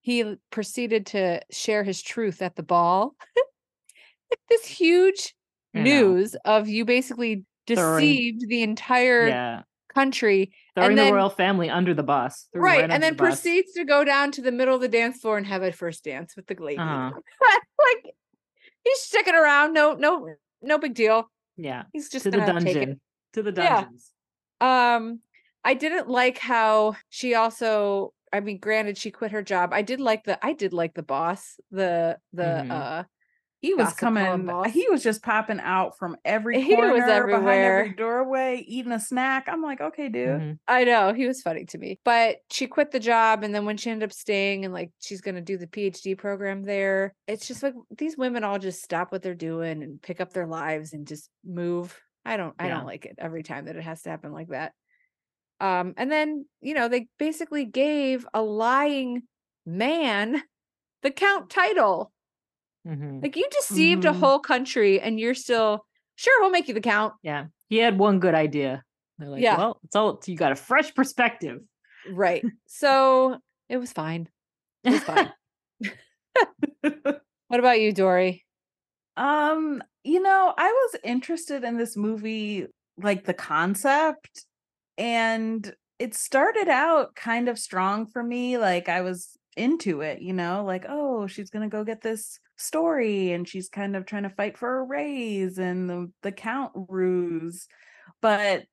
he 0.00 0.36
proceeded 0.50 1.06
to 1.06 1.42
share 1.50 1.84
his 1.84 2.00
truth 2.00 2.40
at 2.40 2.56
the 2.56 2.62
ball. 2.62 3.14
this 4.48 4.64
huge 4.64 5.34
news 5.74 6.34
of 6.46 6.68
you 6.68 6.86
basically 6.86 7.44
Throwing- 7.66 8.00
deceived 8.00 8.48
the 8.48 8.62
entire 8.62 9.28
Yeah. 9.28 9.62
country, 9.94 10.52
Throwing 10.74 10.96
then- 10.96 11.06
the 11.08 11.12
royal 11.14 11.30
family 11.30 11.68
under 11.70 11.94
the 11.94 12.02
bus. 12.02 12.48
'em 12.54 12.60
right? 12.62 12.90
and 12.90 13.02
then 13.02 13.12
the 13.12 13.18
proceeds 13.18 13.72
to 13.72 13.84
go 13.84 14.04
down 14.04 14.30
to 14.32 14.42
the 14.42 14.52
middle 14.52 14.74
of 14.74 14.80
the 14.80 14.88
dance 14.88 15.20
floor 15.20 15.36
and 15.36 15.46
have 15.46 15.62
a 15.62 15.72
first 15.72 16.04
dance 16.04 16.34
with 16.36 16.46
the 16.46 16.54
lady. 16.54 16.78
Uh-huh. 16.78 17.12
like 17.78 18.14
he's 18.84 19.00
sticking 19.00 19.34
around. 19.34 19.72
No, 19.74 19.94
no, 19.94 20.34
no 20.62 20.78
big 20.78 20.94
deal. 20.94 21.30
Yeah. 21.56 21.84
He's 21.92 22.08
just 22.08 22.24
To 22.24 22.30
the 22.30 22.38
gonna 22.38 22.60
take 22.60 22.76
it. 22.76 22.78
dungeon. 22.80 23.00
To 23.34 23.42
the 23.42 23.52
Yeah. 23.52 23.80
dungeons. 23.82 24.12
Um, 24.60 25.20
I 25.64 25.74
didn't 25.74 26.08
like 26.08 26.38
how 26.38 26.96
she 27.08 27.34
also. 27.34 28.14
I 28.32 28.40
mean, 28.40 28.58
granted, 28.58 28.96
she 28.96 29.10
quit 29.10 29.30
her 29.32 29.42
job. 29.42 29.72
I 29.74 29.82
did 29.82 30.00
like 30.00 30.24
the. 30.24 30.38
I 30.44 30.54
did 30.54 30.72
like 30.72 30.94
the 30.94 31.02
boss. 31.02 31.60
The 31.70 32.18
the 32.32 32.42
Mhm. 32.42 32.70
uh. 32.70 33.04
He 33.62 33.72
was 33.74 33.92
coming 33.94 34.48
he 34.70 34.86
was 34.90 35.02
just 35.02 35.22
popping 35.22 35.60
out 35.60 35.96
from 35.96 36.16
every 36.24 36.60
He 36.60 36.74
was 36.74 36.80
corner 36.80 36.94
behind 36.96 37.10
everywhere. 37.10 37.78
every 37.84 37.94
doorway 37.94 38.64
eating 38.66 38.92
a 38.92 39.00
snack 39.00 39.48
i'm 39.48 39.62
like 39.62 39.80
okay 39.80 40.08
dude 40.08 40.40
Mhm. 40.40 40.58
I 40.68 40.84
know 40.84 41.12
he 41.14 41.26
was 41.26 41.40
funny 41.42 41.64
to 41.66 41.78
me, 41.78 41.98
but 42.04 42.36
she 42.50 42.66
quit 42.66 42.90
the 42.90 43.00
job, 43.00 43.42
and 43.44 43.54
then 43.54 43.64
when 43.64 43.76
she 43.76 43.90
ended 43.90 44.08
up 44.08 44.12
staying 44.12 44.64
and 44.64 44.74
like 44.74 44.90
she's 45.00 45.20
gonna 45.20 45.40
do 45.40 45.56
the 45.56 45.66
PhD 45.66 46.16
program 46.18 46.62
there, 46.64 47.14
it's 47.26 47.46
just 47.48 47.62
like 47.62 47.74
these 47.96 48.16
women 48.18 48.44
all 48.44 48.58
just 48.58 48.82
stop 48.82 49.10
what 49.12 49.22
they're 49.22 49.34
doing 49.34 49.82
and 49.82 50.00
pick 50.02 50.20
up 50.20 50.32
their 50.32 50.46
lives 50.46 50.92
and 50.92 51.06
just 51.06 51.28
move. 51.44 51.98
I 52.24 52.36
don't. 52.36 52.54
I 52.58 52.66
Yeah. 52.68 52.76
don't 52.76 52.86
like 52.86 53.04
it 53.06 53.16
every 53.18 53.42
time 53.42 53.64
that 53.66 53.76
it 53.76 53.82
has 53.82 54.02
to 54.02 54.10
happen 54.10 54.32
like 54.32 54.48
that. 54.48 54.72
Um, 55.60 55.94
and 55.96 56.10
then 56.10 56.46
you 56.60 56.74
know 56.74 56.88
they 56.88 57.08
basically 57.18 57.64
gave 57.64 58.26
a 58.34 58.42
lying 58.42 59.22
man 59.66 60.42
the 61.02 61.10
count 61.10 61.50
title. 61.50 62.11
Mhm. 62.86 63.22
Like 63.22 63.36
you 63.36 63.48
deceived 63.50 64.04
a 64.04 64.10
Mhm. 64.12 64.18
whole 64.18 64.38
country 64.40 65.00
and 65.00 65.18
you're 65.20 65.34
still 65.34 65.86
sure 66.16 66.40
we'll 66.40 66.50
make 66.50 66.68
you 66.68 66.74
the 66.74 66.80
count. 66.80 67.14
Yeah. 67.22 67.46
He 67.68 67.78
had 67.78 67.98
one 67.98 68.18
good 68.20 68.34
idea. 68.34 68.82
They're 69.18 69.28
like, 69.28 69.42
Yeah. 69.42 69.56
well, 69.56 69.80
it's 69.84 69.94
all 69.96 70.20
you 70.26 70.36
got 70.36 70.52
a 70.52 70.56
fresh 70.56 70.94
perspective. 70.94 71.60
Right. 72.10 72.44
So 72.66 73.38
it 73.68 73.76
was 73.76 73.92
fine. 73.92 74.28
It 74.84 74.90
was 74.92 75.04
fine. 75.04 75.32
what 77.48 77.60
about 77.60 77.80
you, 77.80 77.92
Dory? 77.92 78.44
Um, 79.16 79.82
you 80.04 80.20
know, 80.20 80.54
I 80.56 80.68
was 80.70 81.00
interested 81.04 81.64
in 81.64 81.76
this 81.76 81.96
movie, 81.96 82.66
like 82.98 83.24
the 83.24 83.34
concept, 83.34 84.46
and 84.98 85.74
it 85.98 86.14
started 86.14 86.68
out 86.68 87.14
kind 87.14 87.48
of 87.48 87.58
strong 87.58 88.06
for 88.06 88.22
me. 88.22 88.58
Like 88.58 88.88
I 88.88 89.02
was 89.02 89.36
into 89.56 90.00
it, 90.00 90.22
you 90.22 90.32
know, 90.32 90.64
like, 90.64 90.86
oh, 90.88 91.26
she's 91.26 91.50
gonna 91.50 91.68
go 91.68 91.84
get 91.84 92.00
this 92.02 92.38
story 92.62 93.32
and 93.32 93.48
she's 93.48 93.68
kind 93.68 93.96
of 93.96 94.06
trying 94.06 94.22
to 94.24 94.30
fight 94.30 94.56
for 94.58 94.78
a 94.78 94.84
raise 94.84 95.58
and 95.58 95.88
the, 95.90 96.12
the 96.22 96.32
count 96.32 96.72
ruse. 96.88 97.66
But 98.20 98.64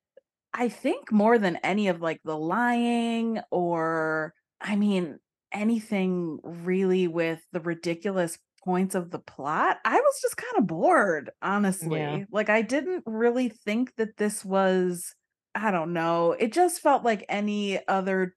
I 0.53 0.69
think 0.69 1.11
more 1.11 1.37
than 1.37 1.57
any 1.57 1.87
of 1.89 2.01
like 2.01 2.21
the 2.23 2.37
lying 2.37 3.39
or 3.51 4.33
I 4.61 4.75
mean 4.75 5.19
anything 5.51 6.39
really 6.43 7.07
with 7.07 7.41
the 7.51 7.59
ridiculous 7.59 8.37
points 8.63 8.95
of 8.95 9.11
the 9.11 9.19
plot, 9.19 9.77
I 9.85 9.95
was 9.95 10.19
just 10.21 10.37
kind 10.37 10.53
of 10.57 10.67
bored, 10.67 11.31
honestly. 11.41 12.25
Like 12.31 12.49
I 12.49 12.61
didn't 12.61 13.03
really 13.05 13.49
think 13.49 13.95
that 13.97 14.17
this 14.17 14.43
was 14.45 15.13
I 15.55 15.71
don't 15.71 15.93
know. 15.93 16.33
It 16.33 16.53
just 16.53 16.81
felt 16.81 17.03
like 17.03 17.25
any 17.29 17.79
other 17.87 18.35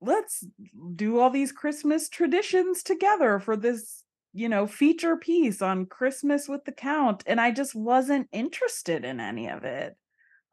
let's 0.00 0.44
do 0.94 1.18
all 1.18 1.30
these 1.30 1.52
Christmas 1.52 2.08
traditions 2.08 2.82
together 2.82 3.38
for 3.40 3.56
this, 3.56 4.04
you 4.38 4.48
know, 4.48 4.66
feature 4.66 5.16
piece 5.16 5.60
on 5.60 5.86
Christmas 5.86 6.48
with 6.48 6.64
the 6.64 6.72
count 6.72 7.24
and 7.26 7.40
I 7.40 7.50
just 7.50 7.74
wasn't 7.74 8.28
interested 8.32 9.04
in 9.04 9.20
any 9.20 9.48
of 9.48 9.64
it 9.64 9.96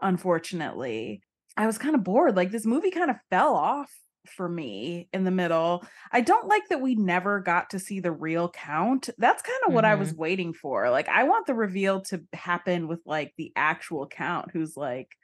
unfortunately. 0.02 1.22
I 1.58 1.68
was 1.68 1.78
kind 1.78 1.96
of 1.96 2.04
bored. 2.04 2.36
Like 2.36 2.52
this 2.52 2.66
movie 2.66 2.92
kind 2.92 3.10
of 3.10 3.18
fell 3.30 3.56
off 3.56 3.92
for 4.36 4.50
me 4.50 5.08
in 5.14 5.24
the 5.24 5.32
middle. 5.32 5.86
I 6.12 6.22
don't 6.22 6.48
like 6.48 6.68
that 6.70 6.82
we 6.82 6.96
never 6.96 7.40
got 7.40 7.70
to 7.70 7.80
see 7.80 8.00
the 8.00 8.12
real 8.12 8.50
count. 8.50 9.10
That's 9.18 9.42
kind 9.42 9.60
of 9.68 9.74
what 9.74 9.86
I 9.86 9.96
was 9.96 10.10
mm-hmm. 10.10 10.22
waiting 10.22 10.54
for. 10.54 10.90
Like 10.90 11.08
I 11.08 11.24
want 11.24 11.46
the 11.46 11.54
reveal 11.54 12.02
to 12.06 12.24
happen 12.34 12.88
with 12.88 13.02
like 13.06 13.34
the 13.38 13.54
actual 13.56 14.08
count 14.08 14.50
who's 14.52 14.76
like 14.76 15.16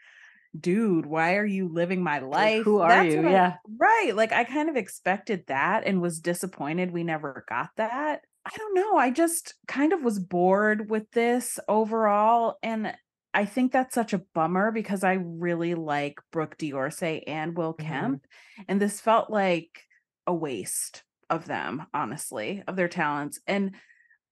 dude, 0.59 1.05
why 1.05 1.36
are 1.36 1.45
you 1.45 1.70
living 1.70 2.03
my 2.03 2.20
life? 2.20 2.64
who 2.64 2.80
are 2.80 2.89
That's 2.89 3.14
you? 3.14 3.22
what 3.22 3.28
I- 3.28 3.32
Yeah. 3.32 3.55
right. 3.80 4.12
Like 4.14 4.34
I 4.34 4.43
kind 4.43 4.70
of 4.70 4.76
expected 4.76 5.45
that 5.47 5.86
and 5.86 6.01
was 6.01 6.20
disappointed 6.20 6.91
we 6.91 7.03
never 7.03 7.45
got 7.47 7.70
that. 7.78 8.22
I 8.45 8.51
don't 8.57 8.75
know. 8.75 8.97
I 8.97 9.11
just 9.11 9.53
kind 9.67 9.93
of 9.93 10.03
was 10.03 10.19
bored 10.19 10.89
with 10.89 11.11
this 11.11 11.59
overall. 11.67 12.57
And 12.63 12.95
I 13.33 13.45
think 13.45 13.71
that's 13.71 13.93
such 13.95 14.13
a 14.13 14.23
bummer 14.33 14.71
because 14.71 15.03
I 15.03 15.13
really 15.13 15.75
like 15.75 16.19
Brooke 16.31 16.57
D'Orsay 16.57 17.23
and 17.27 17.55
Will 17.55 17.73
Mhm. 17.79 17.85
Kemp. 17.85 18.27
And 18.67 18.81
this 18.81 18.99
felt 18.99 19.29
like 19.29 19.87
a 20.27 20.33
waste 20.33 21.03
of 21.29 21.45
them, 21.45 21.85
honestly, 21.93 22.63
of 22.67 22.75
their 22.75 22.87
talents. 22.89 23.39
And 23.47 23.75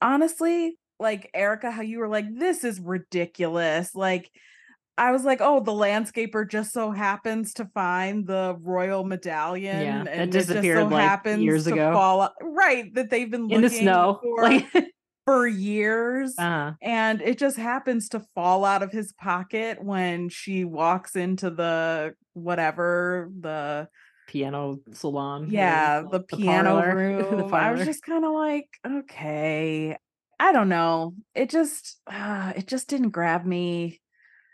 honestly, 0.01 0.77
like 0.99 1.29
Erica, 1.33 1.71
how 1.71 1.81
you 1.81 1.99
were 1.99 2.09
like, 2.09 2.25
this 2.33 2.63
is 2.63 2.79
ridiculous. 2.79 3.95
Like, 3.95 4.31
I 4.99 5.11
was 5.11 5.23
like, 5.23 5.39
oh, 5.41 5.61
the 5.61 5.71
landscaper 5.71 6.47
just 6.49 6.73
so 6.73 6.91
happens 6.91 7.53
to 7.55 7.65
find 7.73 8.27
the 8.27 8.57
royal 8.61 9.05
medallion 9.05 10.03
that 10.05 10.13
and 10.13 10.29
it 10.35 10.37
just 10.37 10.49
so 10.49 10.87
like, 10.87 11.01
happens 11.03 11.41
years 11.41 11.63
to 11.63 11.71
ago. 11.73 11.93
fall 11.93 12.21
out. 12.21 12.33
Right. 12.41 12.93
That 12.93 13.09
they've 13.09 13.31
been 13.31 13.49
In 13.49 13.61
the 13.61 13.69
snow. 13.69 14.19
for, 14.21 14.43
Like 14.43 14.65
for 15.25 15.47
years. 15.47 16.37
uh 16.37 16.73
and 16.81 17.21
it 17.21 17.37
just 17.37 17.55
happens 17.55 18.09
to 18.09 18.19
fall 18.35 18.65
out 18.65 18.83
of 18.83 18.91
his 18.91 19.13
pocket 19.13 19.81
when 19.81 20.27
she 20.27 20.65
walks 20.65 21.15
into 21.15 21.49
the 21.49 22.13
whatever 22.33 23.29
the 23.39 23.87
piano 24.27 24.79
salon. 24.93 25.47
yeah 25.49 26.01
it's 26.01 26.11
the 26.11 26.19
piano 26.19 26.71
parlor, 26.81 27.23
the 27.29 27.35
room 27.37 27.53
i 27.53 27.71
was 27.71 27.85
just 27.85 28.03
kind 28.03 28.25
of 28.25 28.31
like 28.31 28.67
okay 28.85 29.95
i 30.39 30.51
don't 30.51 30.69
know 30.69 31.13
it 31.35 31.49
just 31.49 31.99
uh, 32.11 32.53
it 32.55 32.67
just 32.67 32.87
didn't 32.89 33.09
grab 33.09 33.45
me 33.45 33.99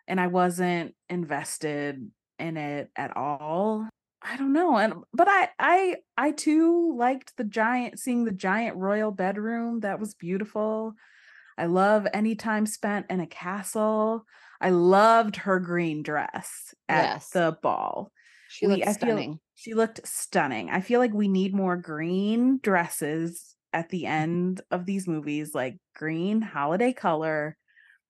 and 0.08 0.20
i 0.20 0.28
wasn't 0.28 0.94
invested 1.10 2.10
in 2.40 2.58
it 2.58 2.90
at 2.96 3.16
all 3.16 3.88
i 4.22 4.36
don't 4.38 4.54
know 4.54 4.78
and 4.78 4.94
but 5.14 5.28
i 5.30 5.50
i 5.60 5.96
i 6.18 6.32
too 6.32 6.96
liked 6.98 7.36
the 7.38 7.44
giant 7.44 8.00
seeing 8.00 8.26
the 8.26 8.32
giant 8.32 8.76
royal 8.78 9.12
bedroom 9.12 9.80
that 9.82 10.00
was 10.00 10.14
beautiful 10.16 10.94
i 11.58 11.66
love 11.66 12.08
any 12.14 12.36
time 12.36 12.66
spent 12.66 13.06
in 13.10 13.20
a 13.20 13.28
castle 13.28 14.26
i 14.62 14.70
loved 14.70 15.36
her 15.38 15.60
green 15.60 16.04
dress 16.04 16.74
at 16.90 17.04
Yes. 17.04 17.30
the 17.30 17.58
ball 17.62 18.12
She 18.50 18.68
we- 18.68 18.74
looks 18.76 18.88
I 18.88 18.94
feel- 18.94 18.94
stunning. 19.10 19.40
she 19.56 19.74
looked 19.74 20.06
stunning. 20.08 20.70
I 20.70 20.82
feel 20.82 21.00
like 21.00 21.14
we 21.14 21.28
need 21.28 21.54
more 21.54 21.78
green 21.78 22.60
dresses 22.62 23.56
at 23.74 23.90
the 23.90 24.04
mm-hmm. 24.04 24.12
end 24.24 24.62
of 24.72 24.86
these 24.86 25.08
movies, 25.08 25.54
like 25.56 25.78
green 25.96 26.42
holiday 26.42 26.94
color. 26.94 27.58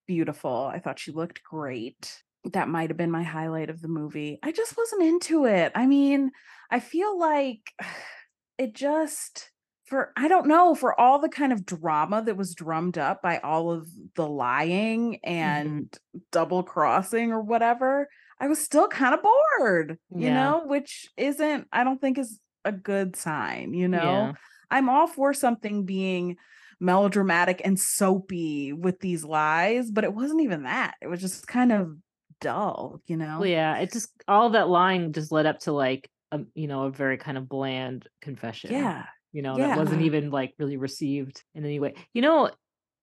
Beautiful. 0.07 0.69
I 0.73 0.79
thought 0.79 0.99
she 0.99 1.11
looked 1.11 1.43
great. 1.43 2.21
That 2.53 2.69
might 2.69 2.89
have 2.89 2.97
been 2.97 3.11
my 3.11 3.23
highlight 3.23 3.69
of 3.69 3.81
the 3.81 3.87
movie. 3.87 4.39
I 4.43 4.51
just 4.51 4.77
wasn't 4.77 5.03
into 5.03 5.45
it. 5.45 5.71
I 5.75 5.87
mean, 5.87 6.31
I 6.69 6.79
feel 6.79 7.17
like 7.17 7.71
it 8.57 8.73
just 8.73 9.49
for 9.85 10.11
I 10.17 10.27
don't 10.27 10.47
know, 10.47 10.73
for 10.75 10.99
all 10.99 11.19
the 11.19 11.29
kind 11.29 11.53
of 11.53 11.65
drama 11.65 12.23
that 12.23 12.37
was 12.37 12.55
drummed 12.55 12.97
up 12.97 13.21
by 13.21 13.37
all 13.39 13.71
of 13.71 13.87
the 14.15 14.27
lying 14.27 15.13
mm-hmm. 15.13 15.31
and 15.31 15.97
double 16.31 16.63
crossing 16.63 17.31
or 17.31 17.41
whatever, 17.41 18.09
I 18.39 18.47
was 18.47 18.59
still 18.59 18.87
kind 18.87 19.13
of 19.13 19.21
bored, 19.21 19.97
you 20.09 20.27
Yeah. 20.27 20.33
know, 20.33 20.63
which 20.65 21.07
isn't, 21.17 21.67
I 21.71 21.83
don't 21.83 22.01
think 22.01 22.17
is 22.17 22.39
a 22.63 22.71
good 22.71 23.15
sign, 23.15 23.73
you 23.73 23.87
know. 23.87 24.01
Yeah. 24.01 24.33
I'm 24.71 24.89
all 24.89 25.07
for 25.07 25.33
something 25.33 25.85
being 25.85 26.37
melodramatic 26.79 27.61
and 27.63 27.79
soapy 27.79 28.73
with 28.73 28.99
these 28.99 29.23
lies, 29.23 29.91
but 29.91 30.03
it 30.03 30.13
wasn't 30.13 30.41
even 30.41 30.63
that. 30.63 30.95
It 31.01 31.07
was 31.07 31.21
just 31.21 31.47
kind 31.47 31.71
of 31.71 31.95
dull, 32.41 33.01
you 33.07 33.17
know. 33.17 33.39
Well, 33.39 33.49
yeah, 33.49 33.77
it 33.77 33.91
just 33.91 34.09
all 34.27 34.51
that 34.51 34.69
lying 34.69 35.13
just 35.13 35.31
led 35.31 35.45
up 35.45 35.59
to 35.61 35.71
like 35.71 36.09
a 36.31 36.41
you 36.53 36.67
know 36.67 36.83
a 36.83 36.91
very 36.91 37.17
kind 37.17 37.37
of 37.37 37.49
bland 37.49 38.07
confession. 38.21 38.71
Yeah. 38.71 39.05
you 39.31 39.41
know 39.41 39.57
that 39.57 39.77
wasn't 39.77 40.01
even 40.01 40.31
like 40.31 40.53
really 40.59 40.77
received 40.77 41.43
in 41.53 41.65
any 41.65 41.79
way. 41.79 41.95
You 42.13 42.21
know, 42.21 42.51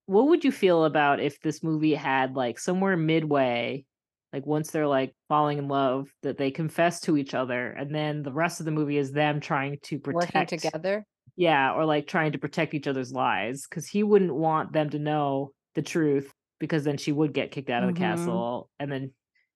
what 0.07 0.29
would 0.29 0.45
you 0.45 0.53
feel 0.53 0.85
about 0.85 1.21
if 1.21 1.41
this 1.41 1.63
movie 1.63 1.95
had 1.95 2.35
like 2.37 2.59
somewhere 2.59 2.97
midway, 2.97 3.85
like 4.33 4.47
once 4.47 4.71
they're 4.71 4.87
like 4.87 5.15
falling 5.29 5.59
in 5.59 5.69
love, 5.69 6.09
that 6.23 6.39
they 6.39 6.51
confess 6.51 7.01
to 7.03 7.17
each 7.17 7.35
other, 7.35 7.71
and 7.71 7.95
then 7.95 8.23
the 8.23 8.33
rest 8.33 8.61
of 8.61 8.67
the 8.67 8.73
movie 8.73 8.99
is 8.99 9.13
them 9.13 9.41
trying 9.41 9.79
to 9.85 9.99
protect 9.99 10.35
Working 10.35 10.59
together. 10.59 11.07
Yeah, 11.37 11.73
or 11.73 11.85
like 11.85 12.07
trying 12.07 12.33
to 12.33 12.39
protect 12.39 12.75
each 12.75 12.87
other's 12.87 13.13
lies 13.13 13.67
because 13.69 13.87
he 13.87 14.03
wouldn't 14.03 14.35
want 14.35 14.73
them 14.73 14.91
to 14.91 14.99
know 14.99 15.53
the 15.75 15.83
truth 15.83 16.33
because 16.59 16.85
then 16.85 16.97
she 16.99 17.13
would 17.13 17.33
get 17.33 17.51
kicked 17.51 17.71
out 17.71 17.83
of 17.83 17.89
the 17.93 17.99
Mhm. 18.01 18.05
castle 18.05 18.71
and 18.79 18.91
then 18.93 19.13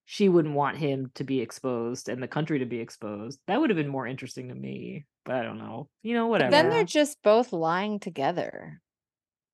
she 0.06 0.28
wouldn't 0.28 0.54
want 0.54 0.76
him 0.76 1.10
to 1.14 1.24
be 1.24 1.40
exposed 1.40 2.08
and 2.08 2.22
the 2.22 2.28
country 2.28 2.60
to 2.60 2.64
be 2.64 2.78
exposed. 2.80 3.38
That 3.46 3.60
would 3.60 3.70
have 3.70 3.76
been 3.76 3.88
more 3.88 4.06
interesting 4.06 4.48
to 4.48 4.54
me, 4.54 5.04
but 5.24 5.34
I 5.36 5.42
don't 5.42 5.58
know. 5.58 5.88
You 6.02 6.14
know, 6.14 6.28
whatever. 6.28 6.50
Then 6.52 6.70
they're 6.70 6.84
just 6.84 7.20
both 7.22 7.52
lying 7.52 7.98
together. 8.00 8.80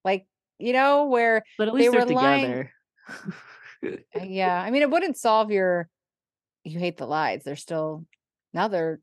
Like, 0.04 0.26
you 0.58 0.72
know, 0.74 1.06
where 1.06 1.42
but 1.58 1.68
at 1.68 1.74
they 1.74 1.80
least 1.88 1.92
they're 1.92 2.06
were 2.06 2.12
lying- 2.12 2.42
together. 2.50 2.72
uh, 4.20 4.24
yeah, 4.24 4.60
I 4.60 4.70
mean 4.70 4.82
it 4.82 4.90
wouldn't 4.90 5.16
solve 5.16 5.50
your 5.50 5.88
you 6.64 6.78
hate 6.78 6.96
the 6.98 7.06
lies. 7.06 7.42
They're 7.44 7.56
still 7.56 8.06
now 8.54 8.68
they're 8.68 9.00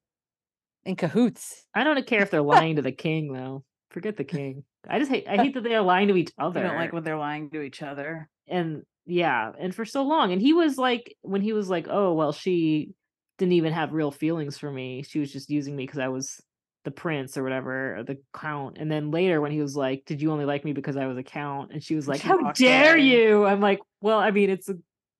in 0.89 0.95
cahoots. 0.95 1.65
I 1.73 1.83
don't 1.83 2.05
care 2.05 2.21
if 2.21 2.31
they're 2.31 2.41
lying 2.41 2.75
to 2.75 2.81
the 2.81 2.91
king 2.91 3.31
though. 3.31 3.63
Forget 3.91 4.17
the 4.17 4.23
king. 4.23 4.63
I 4.87 4.99
just 4.99 5.11
hate 5.11 5.27
I 5.27 5.37
hate 5.43 5.53
that 5.53 5.63
they 5.63 5.75
are 5.75 5.81
lying 5.81 6.09
to 6.09 6.17
each 6.17 6.31
other. 6.37 6.59
I 6.59 6.63
don't 6.63 6.75
like 6.75 6.93
when 6.93 7.03
they're 7.03 7.17
lying 7.17 7.49
to 7.51 7.61
each 7.61 7.81
other. 7.81 8.27
and 8.47 8.83
yeah 9.09 9.51
and 9.59 9.73
for 9.73 9.85
so 9.85 10.03
long 10.03 10.31
and 10.31 10.41
he 10.41 10.53
was 10.53 10.77
like 10.77 11.15
when 11.21 11.41
he 11.41 11.51
was 11.51 11.67
like 11.67 11.87
oh 11.89 12.13
well 12.13 12.31
she 12.31 12.91
didn't 13.39 13.53
even 13.53 13.73
have 13.73 13.91
real 13.91 14.11
feelings 14.11 14.57
for 14.57 14.71
me 14.71 15.01
she 15.01 15.19
was 15.19 15.31
just 15.33 15.49
using 15.49 15.75
me 15.75 15.83
because 15.83 15.99
i 15.99 16.07
was 16.07 16.39
the 16.85 16.91
prince 16.91 17.35
or 17.35 17.43
whatever 17.43 17.97
or 17.97 18.03
the 18.03 18.17
count 18.33 18.77
and 18.77 18.91
then 18.91 19.09
later 19.09 19.41
when 19.41 19.51
he 19.51 19.61
was 19.61 19.75
like 19.75 20.03
did 20.05 20.21
you 20.21 20.31
only 20.31 20.45
like 20.45 20.63
me 20.63 20.73
because 20.73 20.95
i 20.95 21.07
was 21.07 21.17
a 21.17 21.23
count 21.23 21.71
and 21.73 21.83
she 21.83 21.95
was 21.95 22.07
like 22.07 22.21
she 22.21 22.27
how 22.27 22.51
dare 22.51 22.93
away. 22.95 23.03
you 23.03 23.45
i'm 23.45 23.59
like 23.59 23.79
well 24.01 24.19
i 24.19 24.29
mean 24.29 24.49
it's 24.49 24.69
a, 24.69 24.75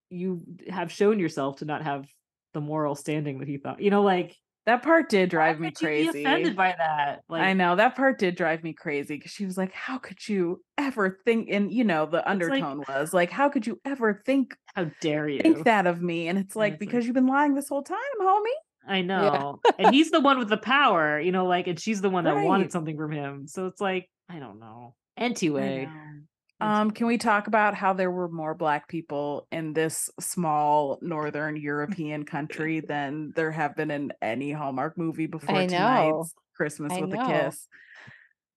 you 0.08 0.42
have 0.68 0.92
shown 0.92 1.18
yourself 1.18 1.56
to 1.56 1.64
not 1.64 1.82
have 1.82 2.06
the 2.54 2.60
moral 2.60 2.94
standing 2.94 3.40
that 3.40 3.48
he 3.48 3.56
thought 3.58 3.82
you 3.82 3.90
know 3.90 4.02
like 4.02 4.36
That 4.70 4.82
part 4.84 5.08
did 5.08 5.22
why 5.32 5.52
drive 5.52 5.60
me 5.60 5.66
would 5.68 5.80
you 5.80 5.88
be 5.88 6.04
crazy. 6.04 6.24
offended 6.24 6.56
by 6.56 6.74
that 6.78 7.22
like 7.28 7.42
I 7.42 7.52
know 7.54 7.74
that 7.76 7.96
part 7.96 8.18
did 8.18 8.36
drive 8.36 8.62
me 8.62 8.72
crazy 8.72 9.16
because 9.16 9.32
she 9.32 9.44
was 9.44 9.58
like, 9.58 9.72
"How 9.72 9.98
could 9.98 10.28
you 10.28 10.62
ever 10.78 11.18
think?" 11.24 11.48
And 11.50 11.72
you 11.72 11.82
know, 11.84 12.06
the 12.06 12.18
like- 12.18 12.26
undertone 12.26 12.84
was 12.88 13.12
like, 13.12 13.30
"How 13.30 13.48
could 13.48 13.66
you 13.66 13.80
ever 13.84 14.22
think 14.24 14.54
how 14.74 14.86
dare 15.00 15.28
you 15.28 15.40
think 15.40 15.64
that 15.64 15.86
of 15.88 16.00
me?" 16.00 16.28
And 16.28 16.38
it's 16.38 16.54
like 16.54 16.74
it's 16.74 16.80
like- 16.80 16.88
because 16.88 17.04
you've 17.06 17.14
been 17.14 17.26
lying 17.26 17.54
this 17.54 17.68
whole 17.68 17.82
time, 17.82 17.98
homie. 18.22 18.46
I 18.86 19.02
know. 19.02 19.60
and 19.78 19.92
he's 19.94 20.10
the 20.10 20.20
one 20.20 20.38
with 20.38 20.48
the 20.48 20.56
power, 20.56 21.20
you 21.20 21.32
know, 21.32 21.46
like, 21.46 21.66
and 21.66 21.78
she's 21.78 22.00
the 22.00 22.10
one 22.10 22.24
that 22.24 22.44
wanted 22.44 22.72
something 22.72 22.96
from 22.96 23.12
him. 23.12 23.46
So 23.46 23.66
it's 23.66 23.80
like, 23.80 24.08
I 24.28 24.38
don't 24.38 24.58
know. 24.58 24.94
I 25.18 25.24
Anyway. 25.24 25.84
know. 25.86 26.20
Um, 26.60 26.90
can 26.90 27.06
we 27.06 27.16
talk 27.16 27.46
about 27.46 27.74
how 27.74 27.94
there 27.94 28.10
were 28.10 28.28
more 28.28 28.54
black 28.54 28.86
people 28.88 29.46
in 29.50 29.72
this 29.72 30.10
small 30.20 30.98
northern 31.00 31.56
European 31.56 32.24
country 32.24 32.80
than 32.86 33.32
there 33.34 33.50
have 33.50 33.74
been 33.76 33.90
in 33.90 34.12
any 34.20 34.52
Hallmark 34.52 34.98
movie 34.98 35.26
before 35.26 35.56
I 35.56 35.66
tonight's 35.66 36.34
Christmas 36.54 36.92
I 36.92 37.00
with 37.00 37.12
know. 37.12 37.14
a 37.14 37.18
Kiss? 37.24 37.66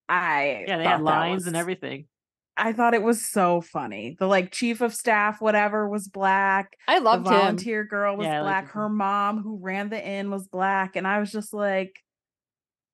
I 0.09 0.63
Yeah, 0.67 0.77
they 0.77 0.83
had 0.83 1.01
lines 1.01 1.47
and 1.47 1.55
everything. 1.55 2.07
I 2.55 2.71
thought 2.73 2.93
it 2.93 3.01
was 3.01 3.25
so 3.27 3.61
funny. 3.61 4.15
The 4.19 4.27
like 4.27 4.51
chief 4.51 4.81
of 4.81 4.93
staff, 4.93 5.41
whatever, 5.41 5.89
was 5.89 6.07
black. 6.07 6.77
I 6.87 6.99
The 6.99 6.99
loved 6.99 7.27
him. 7.29 7.29
volunteer 7.31 7.83
girl 7.83 8.15
was 8.15 8.27
Yeah, 8.27 8.41
black. 8.41 8.69
Her 8.69 8.89
mom, 8.89 9.41
who 9.41 9.57
ran 9.57 9.89
the 9.89 10.03
inn, 10.05 10.29
was 10.29 10.47
black, 10.47 10.95
and 10.95 11.07
I 11.07 11.19
was 11.19 11.31
just 11.31 11.53
like, 11.53 11.93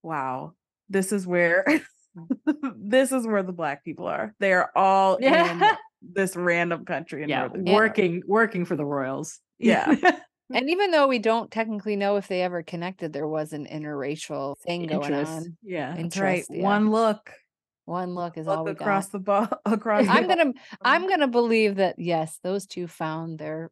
"Wow, 0.04 0.56
this 0.90 1.12
is 1.12 1.28
where, 1.28 1.66
this 2.78 3.12
is 3.12 3.26
where 3.28 3.44
the 3.44 3.52
black 3.54 3.84
people 3.84 4.08
are. 4.08 4.34
They 4.40 4.54
are 4.54 4.72
all 4.76 5.16
in 5.18 5.62
this 6.02 6.36
random 6.36 6.86
country 6.86 7.24
in 7.24 7.30
Yeah, 7.30 7.42
Northern 7.48 7.68
Europe. 7.68 7.80
working 7.90 8.24
working 8.28 8.66
for 8.66 8.76
the 8.76 8.86
royals. 8.86 9.40
Yeah. 9.58 9.96
And 10.52 10.68
even 10.68 10.90
though 10.90 11.08
we 11.08 11.20
don't 11.20 11.52
technically 11.52 11.96
know 11.96 12.16
if 12.16 12.28
they 12.28 12.42
ever 12.42 12.64
connected, 12.64 13.14
there 13.14 13.28
was 13.28 13.54
an 13.54 13.68
interracial 13.68 14.56
thing 14.66 14.88
going 14.88 15.14
on. 15.14 15.56
Yeah. 15.62 15.96
In- 15.96 16.02
That's 16.10 16.18
right. 16.18 16.44
Yeah. 16.50 16.64
One 16.64 16.90
look, 16.90 17.30
One 17.86 18.16
look 18.16 18.36
is 18.36 18.48
all 18.48 18.64
look 18.64 18.66
we 18.66 18.72
across 18.72 19.06
got. 19.06 19.12
the 19.12 19.20
ball, 19.20 19.48
across. 19.66 20.06
the 20.08 20.12
I'm 20.12 20.28
gonna 20.28 20.54
I'm 20.82 21.08
gonna 21.08 21.28
believe 21.28 21.76
that 21.76 22.00
yes, 22.00 22.40
those 22.42 22.66
two 22.66 22.88
found 22.88 23.38
their 23.38 23.70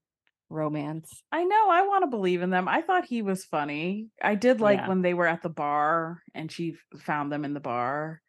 romance. 0.51 1.23
I 1.31 1.45
know. 1.45 1.67
I 1.71 1.81
want 1.87 2.03
to 2.03 2.11
believe 2.11 2.43
in 2.43 2.51
them. 2.51 2.67
I 2.67 2.81
thought 2.81 3.05
he 3.05 3.23
was 3.23 3.43
funny. 3.43 4.09
I 4.21 4.35
did 4.35 4.61
like 4.61 4.77
Yeah. 4.77 4.87
when 4.89 5.01
they 5.01 5.15
were 5.15 5.25
at 5.27 5.41
the 5.41 5.49
bar 5.49 6.21
and 6.35 6.51
she 6.51 6.75
found 6.99 7.31
them 7.31 7.43
in 7.43 7.55
the 7.55 7.59
bar, 7.59 8.21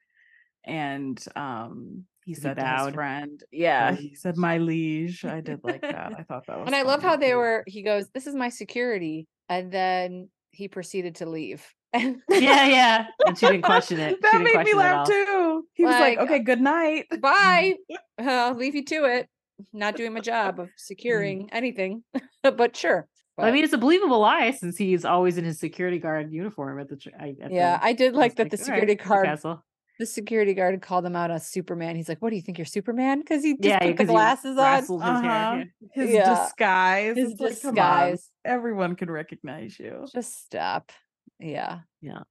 and 0.64 1.22
um, 1.36 2.04
he 2.24 2.32
He 2.32 2.34
said 2.34 2.56
to 2.59 2.64
his 2.84 2.94
friend, 2.94 3.42
"Yeah," 3.52 3.94
he 3.94 4.14
said, 4.14 4.36
"My 4.36 4.59
liege." 4.59 5.24
I 5.24 5.40
did 5.40 5.61
like 5.64 5.80
that. 5.96 6.12
I 6.18 6.22
thought 6.22 6.44
that 6.46 6.59
was. 6.59 6.66
And 6.66 6.76
I 6.76 6.82
love 6.82 7.02
how 7.02 7.16
they 7.16 7.34
were 7.34 7.64
he 7.66 7.82
goes, 7.82 8.09
This 8.14 8.26
is 8.26 8.34
my 8.34 8.48
security. 8.50 9.26
And 9.48 9.72
then 9.72 10.28
he 10.50 10.68
proceeded 10.68 11.16
to 11.16 11.26
leave. 11.26 11.64
Yeah, 11.94 12.16
yeah. 12.28 13.06
And 13.26 13.38
she 13.38 13.46
didn't 13.46 13.62
question 13.62 13.98
it. 13.98 14.20
That 14.20 14.34
made 14.42 14.44
me 14.44 14.52
question 14.52 14.78
it 14.78 14.82
at 14.84 14.92
all. 14.92 14.98
laugh 14.98 15.09
too. 15.09 15.64
He 15.74 15.84
was 15.86 15.94
like, 15.94 16.18
Like, 16.18 16.26
"Okay, 16.30 16.38
good 16.40 16.61
night." 16.61 17.06
bye. 17.22 17.74
I'll 18.18 18.54
leave 18.54 18.74
you 18.74 18.84
to 18.86 19.04
it. 19.04 19.26
Not 19.72 19.96
doing 19.96 20.12
my 20.12 20.20
job 20.20 20.56
Mm. 20.59 20.62
of 20.64 20.68
securing 20.76 21.48
anything. 21.50 22.04
but 22.42 22.76
sure. 22.76 23.09
I 23.40 23.52
mean, 23.52 23.62
it's 23.64 23.72
a 23.72 23.78
believable 23.78 24.18
lie 24.20 24.50
since 24.50 24.76
he's 24.76 25.04
always 25.04 25.38
in 25.38 25.44
his 25.44 25.61
security 25.61 25.98
guard 26.00 26.32
uniform 26.32 26.78
at 26.80 26.88
the. 26.88 26.98
I- 27.18 27.36
at 27.40 27.52
yeah, 27.52 27.78
the- 27.78 27.84
I 27.84 27.92
did 27.92 28.14
like 28.14 28.34
that 28.36 28.50
the 28.50 28.56
"All 28.56 28.59
right, 28.59 28.64
security 28.66 28.94
the 28.96 29.04
guard 29.09 29.26
castle." 29.26 29.64
The 29.99 30.07
security 30.07 30.55
guard 30.55 30.80
called 30.82 31.05
him 31.05 31.16
out 31.16 31.30
as 31.30 31.46
Superman. 31.46 31.96
He's 31.96 32.09
like, 32.09 32.20
"What 32.22 32.30
do 32.30 32.36
you 32.36 32.42
think 32.42 32.59
you're 32.59 32.64
Superman?" 32.64 33.18
Because 33.20 33.42
he 33.42 33.55
just 33.55 33.64
Yeah, 33.64 33.78
put 33.80 33.96
the 33.96 34.05
glasses 34.05 34.57
on. 34.59 34.76
his 34.80 34.90
Uh-huh. 34.90 35.64
His 35.92 36.11
Yeah. 36.14 36.34
disguise. 36.44 37.16
His 37.16 37.32
It's 37.32 37.40
like, 37.40 37.51
disguise. 37.51 38.30
Everyone 38.44 38.94
can 38.96 39.11
recognize 39.11 39.78
you. 39.78 40.07
Just 40.12 40.44
stop. 40.44 40.92
Yeah. 41.38 41.80
Yeah. 42.01 42.22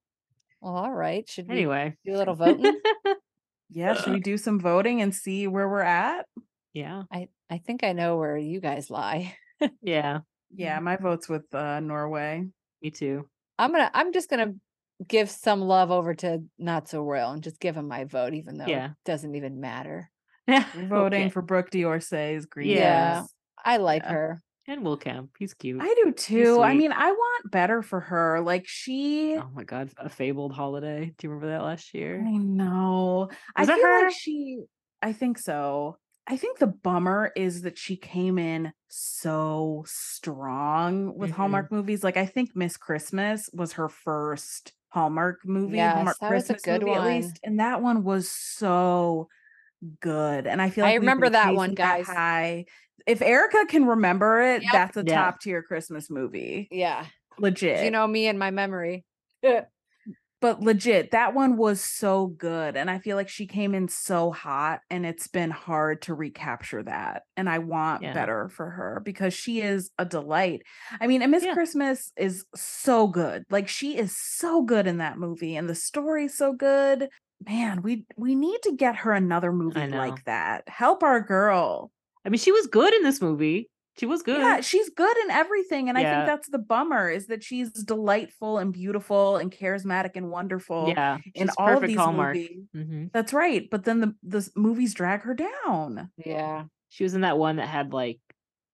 Well, 0.62 0.76
all 0.76 0.94
right. 0.94 1.28
Should 1.30 1.48
we 1.48 1.56
Anyway, 1.56 1.96
do 2.06 2.16
a 2.16 2.18
little 2.18 2.36
voting? 2.36 2.80
Yeah, 3.70 3.96
should 3.96 4.14
we 4.14 4.22
do 4.22 4.38
some 4.38 4.62
voting 4.62 5.02
and 5.02 5.14
see 5.14 5.46
where 5.46 5.68
we're 5.68 5.82
at? 5.82 6.26
yeah, 6.72 7.04
I 7.12 7.28
I 7.50 7.58
think 7.58 7.84
I 7.84 7.92
know 7.92 8.16
where 8.18 8.38
you 8.38 8.62
guys 8.62 8.90
lie. 8.90 9.36
yeah, 9.82 10.20
Yeah, 10.56 10.80
my 10.80 10.96
vote's 10.96 11.28
with 11.28 11.54
uh 11.54 11.82
Norway. 11.82 12.48
me 12.82 12.92
too. 12.92 13.28
I'm 13.60 13.72
gonna. 13.74 13.92
I'm 13.94 14.14
just 14.14 14.30
gonna 14.30 14.54
give 15.06 15.30
some 15.30 15.62
love 15.62 15.92
over 15.92 16.14
to 16.16 16.44
Not 16.58 16.88
So 16.88 17.04
Royal 17.04 17.32
and 17.32 17.44
just 17.44 17.60
give 17.60 17.76
him 17.78 17.88
my 17.88 18.06
vote, 18.06 18.34
even 18.34 18.58
though 18.58 18.66
Yeah. 18.68 18.86
it 18.92 18.98
doesn't 19.06 19.36
even 19.36 19.60
matter. 19.60 20.10
We're 20.48 20.62
voting 20.88 21.24
Okay. 21.26 21.30
for 21.30 21.42
Brooke 21.42 21.70
D'Orsay's 21.72 22.46
green. 22.46 22.70
Yeah. 22.70 23.20
Dress. 23.20 23.34
I 23.64 23.78
like 23.78 24.04
Yeah. 24.04 24.12
her. 24.14 24.42
and 24.70 24.84
Will 24.84 24.98
Kemp. 24.98 25.32
He's 25.40 25.54
cute. 25.54 25.82
I 25.82 25.94
do 26.04 26.12
too. 26.12 26.62
I 26.62 26.74
mean, 26.74 26.92
I 26.92 27.12
want 27.12 27.52
better 27.52 27.82
for 27.82 28.00
her. 28.02 28.42
Like 28.42 28.68
she 28.68 29.38
oh 29.38 29.50
my 29.54 29.64
god, 29.64 29.92
a 29.98 30.10
fabled 30.10 30.52
holiday. 30.54 31.14
Do 31.18 31.28
you 31.28 31.32
remember 31.32 31.48
that 31.56 31.64
last 31.64 31.94
year? 31.94 32.22
I 32.26 32.32
know. 32.38 33.30
I 33.56 33.62
Was 33.62 33.68
that 33.68 33.76
feel 33.78 33.86
her? 33.88 34.06
like 34.06 34.16
she 34.18 34.60
I 35.02 35.14
think 35.14 35.38
so. 35.40 35.98
I 36.30 36.36
think 36.36 36.58
the 36.60 36.68
bummer 36.68 37.32
is 37.38 37.62
that 37.62 37.78
she 37.78 37.96
came 37.96 38.38
in 38.38 38.74
so 38.90 39.86
strong 39.88 41.18
with 41.18 41.32
Mhm. 41.32 41.36
Hallmark 41.36 41.72
movies. 41.72 42.04
Like 42.04 42.18
I 42.18 42.26
think 42.26 42.54
Miss 42.56 42.76
Christmas 42.78 43.50
was 43.54 43.74
her 43.74 43.88
first 43.88 44.74
Hallmark 44.90 45.40
movie, 45.46 45.78
Yes, 45.78 45.94
Hallmark 45.96 46.18
that 46.22 46.32
was 46.32 46.50
a 46.50 46.54
good 46.56 46.82
movie 46.82 46.94
at 46.94 47.00
one. 47.02 47.08
least, 47.16 47.40
and 47.44 47.60
that 47.60 47.82
one 47.82 48.04
was 48.04 48.30
so 48.32 49.28
good. 50.00 50.48
And 50.48 50.62
I 50.62 50.70
feel 50.70 50.86
like 50.86 50.94
I 50.94 50.96
remember 50.96 51.30
that 51.30 51.54
one, 51.56 51.70
chasing 51.70 51.76
guys. 51.76 52.08
high. 52.08 52.66
If 53.06 53.22
Erica 53.22 53.66
can 53.70 53.86
remember 53.86 54.42
it, 54.42 54.64
Yep. 54.64 54.72
that's 54.72 54.98
a 54.98 55.04
Yeah. 55.06 55.16
top 55.16 55.40
tier 55.42 55.62
Christmas 55.62 56.10
movie. 56.10 56.68
Yeah. 56.72 57.06
Legit. 57.38 57.84
You 57.86 57.92
know 57.92 58.08
me 58.08 58.28
and 58.28 58.40
my 58.40 58.52
memory. 58.52 59.06
but 60.40 60.62
legit 60.62 61.12
that 61.12 61.34
one 61.34 61.58
was 61.58 61.82
so 61.82 62.28
good 62.28 62.76
and 62.78 62.90
i 62.90 63.00
feel 63.00 63.16
like 63.16 63.30
she 63.30 63.46
came 63.48 63.74
in 63.74 63.88
so 63.88 64.32
hot 64.32 64.82
and 64.90 65.06
it's 65.06 65.28
been 65.28 65.50
hard 65.50 66.02
to 66.02 66.14
recapture 66.14 66.84
that 66.84 67.24
and 67.36 67.50
i 67.50 67.60
want 67.60 68.04
Yeah. 68.04 68.14
better 68.14 68.50
for 68.50 68.70
her 68.70 69.02
because 69.04 69.34
she 69.34 69.62
is 69.62 69.90
a 69.98 70.06
delight 70.06 70.62
i 71.02 71.08
mean 71.08 71.22
and 71.22 71.32
miss 71.32 71.44
Yeah. 71.44 71.54
christmas 71.54 72.12
is 72.18 72.46
so 72.56 73.08
good 73.08 73.44
like 73.50 73.68
she 73.68 73.98
is 73.98 74.16
so 74.18 74.62
good 74.62 74.88
in 74.88 74.98
that 74.98 75.18
movie 75.18 75.56
and 75.56 75.68
the 75.70 75.76
story's 75.76 76.38
so 76.38 76.54
good 76.54 77.10
man 77.46 77.82
we 77.82 78.06
we 78.16 78.36
need 78.36 78.62
to 78.64 78.76
get 78.76 78.96
her 78.98 79.14
another 79.14 79.52
movie 79.52 79.88
like 79.88 80.24
that 80.26 80.68
help 80.68 81.04
our 81.04 81.22
girl 81.22 81.92
I 82.26 82.30
mean, 82.30 82.40
she 82.40 82.52
was 82.52 82.68
good 82.68 82.94
in 82.94 83.04
this 83.04 83.22
movie. 83.22 83.70
She 84.00 84.06
was 84.06 84.22
good. 84.24 84.40
yeah 84.40 84.62
she's 84.62 84.90
good 84.90 85.18
in 85.26 85.32
everything 85.32 85.90
and 85.90 85.98
i 85.98 86.04
think 86.04 86.26
that's 86.26 86.50
the 86.50 86.60
bummer 86.60 87.10
is 87.10 87.28
that 87.28 87.44
she's 87.44 87.72
delightful 87.72 88.58
and 88.60 88.72
beautiful 88.72 89.38
and 89.38 89.52
charismatic 89.52 90.12
and 90.16 90.30
wonderful 90.30 90.94
yeah, 90.96 91.18
in 91.34 91.50
all 91.58 91.78
of 91.78 91.88
these 91.88 91.98
Hallmark. 91.98 92.36
movies 92.36 92.60
hmm 92.74 93.06
That's 93.14 93.34
right. 93.34 93.68
But 93.70 93.84
then 93.86 94.00
the 94.02 94.16
the 94.24 94.48
movies 94.56 94.94
drag 94.94 95.22
her 95.24 95.34
down. 95.34 96.12
Yeah. 96.18 96.66
She 96.90 97.04
was 97.04 97.14
in 97.16 97.22
that 97.22 97.38
one 97.38 97.56
that 97.58 97.68
had 97.68 97.94
like 97.94 98.20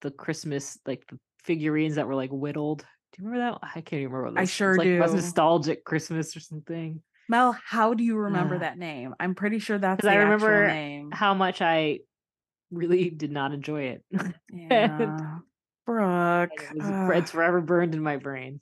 the 0.02 0.10
Christmas, 0.10 0.78
like 0.86 1.04
the 1.08 1.18
figurines 1.42 1.94
that 1.96 2.06
were 2.06 2.14
like 2.14 2.30
whittled. 2.30 2.80
Do 3.12 3.22
you 3.22 3.28
remember 3.28 3.58
that? 3.62 3.68
I 3.76 3.80
can't 3.80 4.00
even 4.02 4.12
remember. 4.12 4.32
What 4.32 4.38
I 4.38 4.42
was, 4.42 4.50
sure 4.50 4.76
like, 4.76 5.00
was 5.00 5.12
do. 5.12 5.16
nostalgic 5.16 5.84
Christmas 5.84 6.36
or 6.36 6.40
something. 6.40 7.02
Mel, 7.28 7.56
how 7.64 7.94
do 7.94 8.04
you 8.04 8.16
remember 8.16 8.56
Uh, 8.56 8.58
that 8.60 8.76
name? 8.78 9.14
I'm 9.18 9.34
pretty 9.34 9.58
sure 9.58 9.78
that's. 9.78 10.02
the 10.02 10.10
I 10.10 10.16
remember 10.16 10.66
name. 10.68 11.10
How 11.10 11.32
much 11.34 11.62
I 11.62 12.00
really 12.74 13.10
did 13.10 13.32
not 13.32 13.52
enjoy 13.52 13.82
it. 13.84 14.04
Yeah. 14.52 15.38
Brooke. 15.86 16.50
it 16.74 16.82
was, 16.82 17.18
it's 17.18 17.30
forever 17.32 17.60
burned 17.60 17.94
in 17.94 18.02
my 18.02 18.16
brain. 18.16 18.60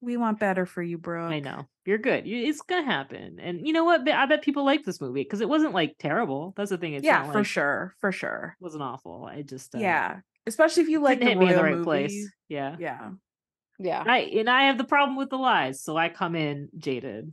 we 0.00 0.16
want 0.16 0.40
better 0.40 0.66
for 0.66 0.82
you, 0.82 0.98
Brooke. 0.98 1.30
I 1.30 1.40
know 1.40 1.68
you're 1.86 1.98
good. 1.98 2.26
You, 2.26 2.48
it's 2.48 2.62
gonna 2.62 2.84
happen. 2.84 3.38
And 3.40 3.66
you 3.66 3.72
know 3.72 3.84
what? 3.84 4.08
I 4.08 4.26
bet 4.26 4.42
people 4.42 4.64
like 4.64 4.84
this 4.84 5.00
movie 5.00 5.22
because 5.22 5.40
it 5.40 5.48
wasn't 5.48 5.74
like 5.74 5.96
terrible. 5.98 6.54
That's 6.56 6.70
the 6.70 6.78
thing. 6.78 6.94
It's 6.94 7.04
yeah, 7.04 7.24
for 7.26 7.38
like, 7.38 7.46
sure. 7.46 7.94
For 8.00 8.10
sure. 8.10 8.56
Wasn't 8.60 8.82
awful. 8.82 9.28
I 9.30 9.42
just 9.42 9.74
uh, 9.74 9.78
yeah. 9.78 10.20
Especially 10.46 10.82
if 10.82 10.88
you 10.88 11.00
like 11.00 11.20
the 11.20 11.26
hit 11.26 11.38
me 11.38 11.48
in 11.48 11.56
the 11.56 11.62
right 11.62 11.82
place. 11.82 12.30
Yeah. 12.48 12.76
Yeah. 12.78 13.10
Yeah. 13.78 14.02
I 14.06 14.18
and 14.18 14.48
I 14.48 14.64
have 14.64 14.78
the 14.78 14.84
problem 14.84 15.16
with 15.16 15.30
the 15.30 15.36
lies, 15.36 15.82
so 15.82 15.96
I 15.96 16.08
come 16.08 16.34
in 16.34 16.68
jaded 16.78 17.32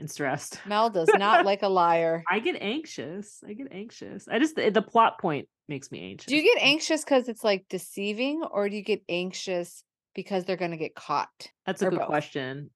and 0.00 0.10
stressed. 0.10 0.58
Mel 0.66 0.90
does 0.90 1.10
not 1.16 1.44
like 1.44 1.62
a 1.62 1.68
liar. 1.68 2.24
I 2.30 2.40
get 2.40 2.56
anxious. 2.60 3.42
I 3.46 3.52
get 3.52 3.68
anxious. 3.70 4.26
I 4.28 4.38
just 4.38 4.56
the, 4.56 4.70
the 4.70 4.82
plot 4.82 5.20
point 5.20 5.48
makes 5.68 5.92
me 5.92 6.10
anxious. 6.10 6.26
Do 6.26 6.36
you 6.36 6.42
get 6.42 6.62
anxious 6.62 7.04
because 7.04 7.28
it's 7.28 7.44
like 7.44 7.66
deceiving, 7.68 8.42
or 8.42 8.68
do 8.68 8.76
you 8.76 8.82
get 8.82 9.02
anxious 9.08 9.84
because 10.14 10.44
they're 10.44 10.56
gonna 10.56 10.76
get 10.76 10.94
caught? 10.94 11.28
That's 11.66 11.82
a 11.82 11.86
or 11.86 11.90
good 11.90 12.00
both? 12.00 12.08
question. 12.08 12.70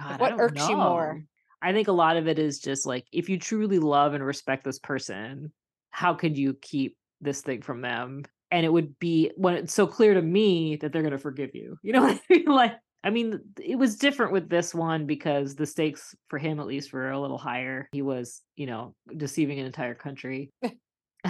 God, 0.00 0.20
what 0.20 0.40
irks 0.40 0.68
you 0.68 0.76
more? 0.76 1.24
I 1.62 1.72
think 1.72 1.88
a 1.88 1.92
lot 1.92 2.16
of 2.16 2.26
it 2.26 2.38
is 2.38 2.58
just 2.58 2.86
like 2.86 3.06
if 3.12 3.28
you 3.28 3.38
truly 3.38 3.78
love 3.78 4.14
and 4.14 4.24
respect 4.24 4.64
this 4.64 4.78
person, 4.78 5.52
how 5.90 6.14
could 6.14 6.38
you 6.38 6.54
keep 6.54 6.96
this 7.20 7.42
thing 7.42 7.62
from 7.62 7.82
them? 7.82 8.24
And 8.50 8.64
it 8.64 8.72
would 8.72 8.98
be 8.98 9.30
when 9.36 9.54
it's 9.54 9.74
so 9.74 9.86
clear 9.86 10.14
to 10.14 10.22
me 10.22 10.76
that 10.76 10.92
they're 10.92 11.02
going 11.02 11.12
to 11.12 11.18
forgive 11.18 11.54
you. 11.54 11.76
You 11.82 11.92
know 11.92 12.02
what 12.02 12.20
I 12.30 12.34
mean? 12.34 12.44
Like, 12.50 12.76
I 13.02 13.10
mean, 13.10 13.40
it 13.62 13.76
was 13.76 13.96
different 13.96 14.32
with 14.32 14.48
this 14.50 14.74
one 14.74 15.06
because 15.06 15.54
the 15.54 15.64
stakes 15.66 16.14
for 16.28 16.38
him, 16.38 16.60
at 16.60 16.66
least, 16.66 16.92
were 16.92 17.10
a 17.10 17.20
little 17.20 17.38
higher. 17.38 17.88
He 17.92 18.02
was, 18.02 18.42
you 18.56 18.66
know, 18.66 18.94
deceiving 19.16 19.58
an 19.58 19.66
entire 19.66 19.94
country. 19.94 20.50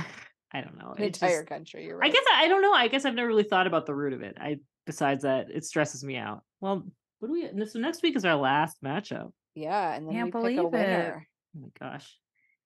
I 0.52 0.60
don't 0.62 0.76
know. 0.78 0.94
An 0.96 1.02
It 1.02 1.06
entire 1.14 1.40
just- 1.42 1.48
country. 1.48 1.84
You're 1.84 2.04
I 2.04 2.08
guess 2.08 2.24
I, 2.34 2.44
I 2.44 2.48
don't 2.48 2.62
know. 2.62 2.72
I 2.72 2.88
guess 2.88 3.04
I've 3.04 3.14
never 3.14 3.28
really 3.28 3.44
thought 3.44 3.66
about 3.68 3.86
the 3.86 3.94
root 3.94 4.12
of 4.12 4.22
it. 4.22 4.36
I 4.40 4.56
besides 4.86 5.22
that, 5.22 5.46
it 5.50 5.64
stresses 5.64 6.02
me 6.02 6.16
out. 6.16 6.42
Well, 6.60 6.84
what 7.20 7.28
do 7.28 7.32
we? 7.32 7.66
So 7.66 7.78
next 7.78 8.02
week 8.02 8.16
is 8.16 8.24
our 8.24 8.34
last 8.36 8.76
matchup. 8.84 9.30
Yeah, 9.54 9.92
and 9.94 10.06
then 10.08 10.14
Can't 10.14 10.26
we 10.26 10.30
pick 10.56 10.58
a 10.58 10.62
believe 10.62 10.74
it. 10.74 11.14
Oh 11.56 11.60
my 11.60 11.68
gosh! 11.78 12.16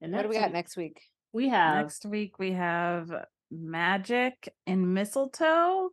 And 0.00 0.12
What 0.12 0.22
do 0.22 0.28
we 0.28 0.34
next 0.36 0.40
got 0.42 0.48
week- 0.48 0.54
next 0.54 0.76
week? 0.76 1.00
We 1.32 1.48
have 1.48 1.76
Next 1.84 2.06
week 2.06 2.38
we 2.38 2.52
have 2.52 3.10
Magic 3.50 4.48
and 4.66 4.94
Mistletoe 4.94 5.90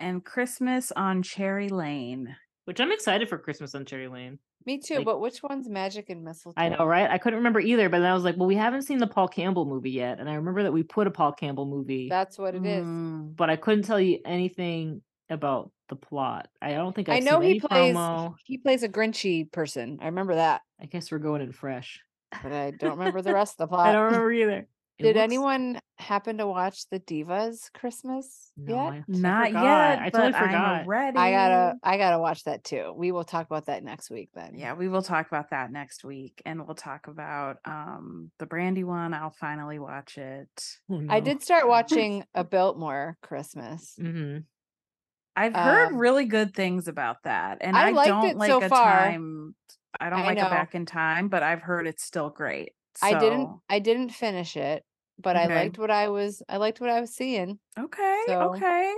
and 0.00 0.24
Christmas 0.24 0.90
on 0.96 1.22
Cherry 1.22 1.68
Lane. 1.68 2.36
which 2.64 2.80
I'm 2.80 2.92
excited 2.92 3.28
for 3.28 3.36
Christmas 3.38 3.74
on 3.74 3.84
Cherry 3.84 4.08
Lane. 4.08 4.38
Me 4.66 4.78
too. 4.78 4.96
Like- 4.96 5.04
but 5.06 5.20
which 5.20 5.42
one's 5.42 5.68
magic 5.68 6.10
and 6.10 6.22
mistletoe? 6.22 6.60
I 6.60 6.68
know, 6.68 6.84
right? 6.84 7.10
I 7.10 7.18
couldn't 7.18 7.38
remember 7.38 7.60
either, 7.60 7.88
but 7.88 7.98
then 8.00 8.10
I 8.10 8.14
was 8.14 8.22
like, 8.24 8.36
well, 8.36 8.46
we 8.46 8.56
haven't 8.56 8.82
seen 8.82 8.98
the 8.98 9.06
Paul 9.06 9.26
Campbell 9.28 9.64
movie 9.64 9.90
yet, 9.90 10.20
and 10.20 10.28
I 10.28 10.34
remember 10.34 10.62
that 10.64 10.72
we 10.72 10.82
put 10.82 11.06
a 11.06 11.10
Paul 11.10 11.32
Campbell 11.32 11.66
movie, 11.66 12.08
That's 12.10 12.38
what 12.38 12.54
it 12.54 12.64
is. 12.66 12.84
Mm. 12.84 13.34
but 13.36 13.48
I 13.50 13.56
couldn't 13.56 13.84
tell 13.84 13.98
you 14.00 14.18
anything 14.24 15.00
about 15.30 15.70
the 15.88 15.96
plot. 15.96 16.48
I 16.60 16.72
don't 16.74 16.94
think 16.94 17.08
I've 17.08 17.16
I 17.16 17.20
know 17.20 17.40
seen 17.40 17.42
he 17.42 17.50
any 17.52 17.60
plays. 17.60 17.94
promo. 17.96 18.34
He 18.44 18.58
plays 18.58 18.82
a 18.82 18.88
Grinchy 18.88 19.50
person. 19.50 19.98
I 20.02 20.06
remember 20.06 20.34
that, 20.34 20.60
I 20.80 20.86
guess 20.86 21.10
we're 21.10 21.18
going 21.18 21.40
in 21.42 21.52
fresh. 21.52 22.00
but 22.42 22.52
I 22.52 22.70
don't 22.72 22.98
remember 22.98 23.22
the 23.22 23.32
rest 23.34 23.54
of 23.54 23.58
the 23.58 23.66
plot. 23.74 23.88
I 23.88 23.92
don't 23.92 24.04
remember 24.04 24.30
either. 24.42 24.68
It 25.00 25.04
Did 25.04 25.16
looks- 25.16 25.24
anyone 25.24 25.80
happen 25.98 26.38
to 26.38 26.46
watch 26.46 26.88
the 26.90 27.00
Divas 27.00 27.72
Christmas 27.72 28.52
No, 28.56 28.74
yet? 28.74 28.92
I 28.92 28.96
actually 28.98 29.20
Not 29.20 29.46
forgot. 29.46 29.62
yet. 29.64 29.98
I 30.02 30.10
totally 30.10 30.32
but 30.32 30.38
forgot. 30.40 30.80
I'm 30.82 30.86
ready. 30.88 31.16
I 31.18 31.30
gotta, 31.30 31.74
I 31.82 31.96
gotta 31.96 32.18
watch 32.18 32.44
that 32.44 32.64
too. 32.64 32.92
We 32.96 33.10
will 33.12 33.24
talk 33.24 33.46
about 33.46 33.66
that 33.66 33.82
next 33.82 34.10
week 34.10 34.28
then. 34.34 34.52
Yeah, 34.56 34.74
we 34.74 34.88
will 34.88 35.02
talk 35.02 35.26
about 35.26 35.50
that 35.50 35.72
next 35.72 36.04
week, 36.04 36.42
and 36.44 36.66
we'll 36.66 36.74
talk 36.76 37.06
about 37.08 37.56
um 37.64 38.30
the 38.38 38.46
Brandy 38.46 38.84
one. 38.84 39.14
I'll 39.14 39.30
finally 39.40 39.78
watch 39.78 40.18
it. 40.18 40.48
Oh, 40.90 40.96
I 41.08 41.18
no. 41.18 41.20
did 41.20 41.42
start 41.42 41.66
watching 41.66 42.24
a 42.34 42.44
Biltmore 42.44 43.16
Christmas. 43.22 43.96
Mhm. 44.00 44.44
I've 45.36 45.54
heard 45.54 45.88
Um, 45.92 45.96
really 45.98 46.26
good 46.26 46.54
things 46.54 46.88
about 46.88 47.22
that, 47.24 47.58
and 47.62 47.74
I 47.76 47.88
I, 47.88 47.90
liked 47.92 48.08
don't 48.08 48.26
it 48.26 48.36
like 48.36 48.50
so 48.50 48.62
a 48.62 48.68
far. 48.68 48.98
time. 48.98 49.54
I 49.98 50.10
don't 50.10 50.20
I 50.20 50.26
like 50.26 50.36
know. 50.38 50.46
a 50.46 50.50
back 50.50 50.74
in 50.74 50.84
time, 50.86 51.28
but 51.28 51.42
I've 51.42 51.62
heard 51.62 51.86
it's 51.86 52.04
still 52.04 52.30
great. 52.30 52.72
I 53.02 53.14
didn't, 53.18 53.46
So, 53.46 53.62
I 53.70 53.78
didn't 53.78 54.10
finish 54.10 54.56
it, 54.56 54.84
but 55.22 55.36
I 55.36 55.46
liked 55.46 55.78
what 55.78 55.90
I 55.90 56.08
was, 56.08 56.42
I 56.48 56.56
liked 56.58 56.80
what 56.80 56.90
I 56.90 57.00
was 57.00 57.14
seeing. 57.14 57.58
Okay, 57.78 58.22
So- 58.26 58.54
okay. 58.54 58.94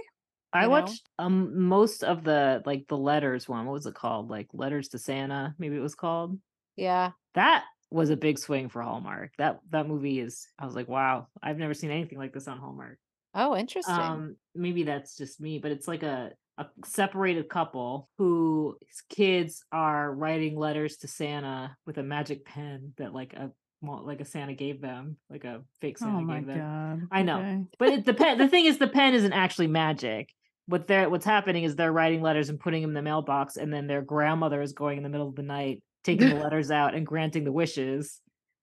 I 0.55 0.63
know? 0.65 0.69
watched 0.71 1.09
um 1.19 1.67
most 1.67 2.05
of 2.05 2.25
the 2.25 2.63
like 2.67 2.87
the 2.89 2.97
letters 2.99 3.49
one. 3.49 3.65
What 3.65 3.73
was 3.73 3.87
it 3.87 3.95
called? 3.95 4.29
Like 4.29 4.49
letters 4.53 4.89
to 4.89 4.99
Santa, 4.99 5.55
maybe 5.59 5.77
it 5.77 5.81
was 5.81 5.95
called. 5.95 6.39
Yeah, 6.77 7.13
That 7.35 7.65
was 7.91 8.11
a 8.11 8.17
big 8.17 8.39
swing 8.39 8.69
for 8.69 8.83
Hallmark. 8.83 9.33
That 9.39 9.61
that 9.71 9.89
movie 9.89 10.21
is. 10.21 10.47
I 10.59 10.67
was 10.67 10.75
like, 10.75 10.89
wow, 10.89 11.29
I've 11.43 11.57
never 11.59 11.73
seen 11.75 11.91
anything 11.91 12.19
like 12.19 12.33
this 12.35 12.49
on 12.49 12.59
Hallmark. 12.59 12.99
Oh, 13.35 13.57
interesting. 13.57 13.95
Um, 13.95 14.37
maybe 14.55 14.83
that's 14.83 15.17
just 15.17 15.41
me, 15.41 15.59
but 15.59 15.71
it's 15.73 15.89
like 15.89 16.03
a 16.03 16.33
a 16.59 16.67
separated 16.85 17.49
couple 17.49 18.11
whose 18.19 18.77
kids 19.09 19.65
are 19.73 20.13
writing 20.15 20.55
letters 20.59 20.99
to 20.99 21.09
Santa 21.09 21.75
with 21.87 21.97
a 21.97 22.03
magic 22.03 22.45
pen 22.45 22.93
that 22.99 23.15
like 23.15 23.33
a 23.33 23.51
like 23.83 24.21
a 24.21 24.25
Santa 24.25 24.55
gave 24.55 24.81
them, 24.81 25.17
like 25.29 25.45
a 25.45 25.63
fake 25.81 25.97
oh 26.01 26.05
Santa 26.05 26.19
Oh 26.19 26.21
my 26.23 26.39
gave 26.39 26.47
them. 26.47 26.59
god! 26.59 27.09
I 27.11 27.23
know. 27.23 27.39
Okay. 27.39 27.65
But 27.79 27.89
it, 27.89 28.05
the 28.05 28.15
pen, 28.15 28.39
the 28.39 28.49
thing 28.49 28.67
is, 28.67 28.79
the 28.79 28.89
pen 28.89 29.15
isn't 29.15 29.33
actually 29.33 29.67
magic. 29.67 30.31
what 30.67 30.87
they're 30.87 31.11
what's 31.11 31.25
happening 31.25 31.65
is 31.65 31.75
they're 31.77 31.93
writing 31.93 32.23
letters 32.23 32.49
and 32.49 32.61
putting 32.61 32.83
them 32.83 32.91
in 32.91 32.95
the 32.95 33.03
mailbox, 33.03 33.57
and 33.57 33.73
then 33.73 33.87
their 33.87 34.03
grandmother 34.03 34.63
is 34.63 34.73
going 34.73 34.97
in 34.99 35.03
the 35.03 35.09
middle 35.09 35.29
of 35.29 35.35
the 35.35 35.43
night, 35.43 35.83
taking 36.05 36.29
the 36.29 36.35
letters 36.45 36.71
out 36.71 36.95
and 36.95 37.07
granting 37.07 37.45
the 37.45 37.53
wishes 37.53 38.21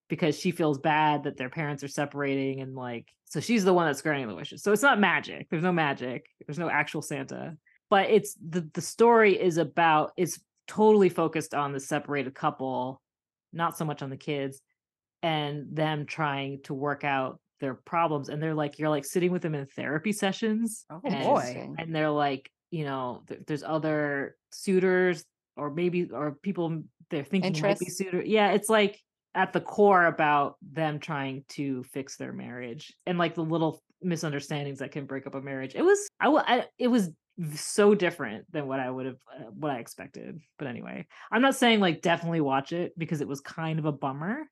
because 0.07 0.39
she 0.39 0.51
feels 0.51 0.79
bad 0.79 1.23
that 1.25 1.37
their 1.37 1.49
parents 1.49 1.83
are 1.83 1.87
separating 1.87 2.61
and 2.61 2.73
like 2.75 3.07
so 3.25 3.39
she's 3.39 3.63
the 3.63 3.73
one 3.73 3.85
that's 3.85 4.01
granting 4.01 4.27
the 4.27 4.33
wishes. 4.35 4.63
So 4.63 4.71
it's 4.71 4.81
not 4.81 4.99
magic. 4.99 5.47
There's 5.51 5.61
no 5.61 5.71
magic. 5.71 6.25
There's 6.47 6.57
no 6.57 6.67
actual 6.69 7.03
Santa. 7.03 7.57
But 7.89 8.09
it's 8.09 8.35
the 8.35 8.67
the 8.73 8.81
story 8.81 9.39
is 9.39 9.57
about 9.57 10.13
it's 10.17 10.39
totally 10.67 11.09
focused 11.09 11.53
on 11.53 11.73
the 11.73 11.79
separated 11.79 12.33
couple, 12.33 13.01
not 13.53 13.77
so 13.77 13.85
much 13.85 14.01
on 14.01 14.09
the 14.09 14.17
kids 14.17 14.61
and 15.21 15.75
them 15.75 16.05
trying 16.05 16.61
to 16.63 16.73
work 16.73 17.03
out 17.03 17.39
their 17.59 17.73
problems 17.73 18.29
and 18.29 18.41
they're 18.41 18.53
like 18.53 18.79
you're 18.79 18.89
like 18.89 19.05
sitting 19.05 19.31
with 19.31 19.41
them 19.41 19.53
in 19.53 19.65
therapy 19.65 20.13
sessions 20.13 20.85
Oh 20.89 21.01
and, 21.03 21.23
boy. 21.23 21.69
And 21.77 21.93
they're 21.93 22.09
like 22.09 22.49
you 22.71 22.85
know 22.85 23.23
th- 23.27 23.41
there's 23.47 23.63
other 23.63 24.37
suitors 24.51 25.25
or 25.57 25.69
maybe 25.69 26.09
or 26.11 26.37
people 26.41 26.83
they're 27.09 27.23
thinking 27.23 27.59
might 27.61 27.79
be 27.79 27.89
suitor 27.89 28.23
yeah 28.23 28.51
it's 28.51 28.69
like 28.69 28.99
at 29.35 29.53
the 29.53 29.61
core 29.61 30.05
about 30.05 30.55
them 30.61 30.99
trying 30.99 31.43
to 31.49 31.83
fix 31.83 32.15
their 32.15 32.33
marriage 32.33 32.93
and 33.05 33.17
like 33.17 33.35
the 33.35 33.43
little 33.43 33.83
misunderstandings 34.01 34.79
that 34.79 34.91
can 34.91 35.05
break 35.05 35.27
up 35.27 35.35
a 35.35 35.41
marriage. 35.41 35.75
It 35.75 35.83
was 35.83 36.09
i, 36.19 36.27
I 36.29 36.65
it 36.77 36.87
was 36.87 37.09
so 37.55 37.95
different 37.95 38.45
than 38.51 38.67
what 38.67 38.81
i 38.81 38.89
would 38.89 39.05
have 39.05 39.19
uh, 39.33 39.43
what 39.51 39.71
i 39.71 39.79
expected 39.79 40.41
but 40.57 40.67
anyway. 40.67 41.05
I'm 41.31 41.41
not 41.41 41.55
saying 41.55 41.79
like 41.79 42.01
definitely 42.01 42.41
watch 42.41 42.73
it 42.73 42.93
because 42.97 43.21
it 43.21 43.27
was 43.27 43.39
kind 43.41 43.79
of 43.79 43.85
a 43.85 43.91
bummer 43.91 44.49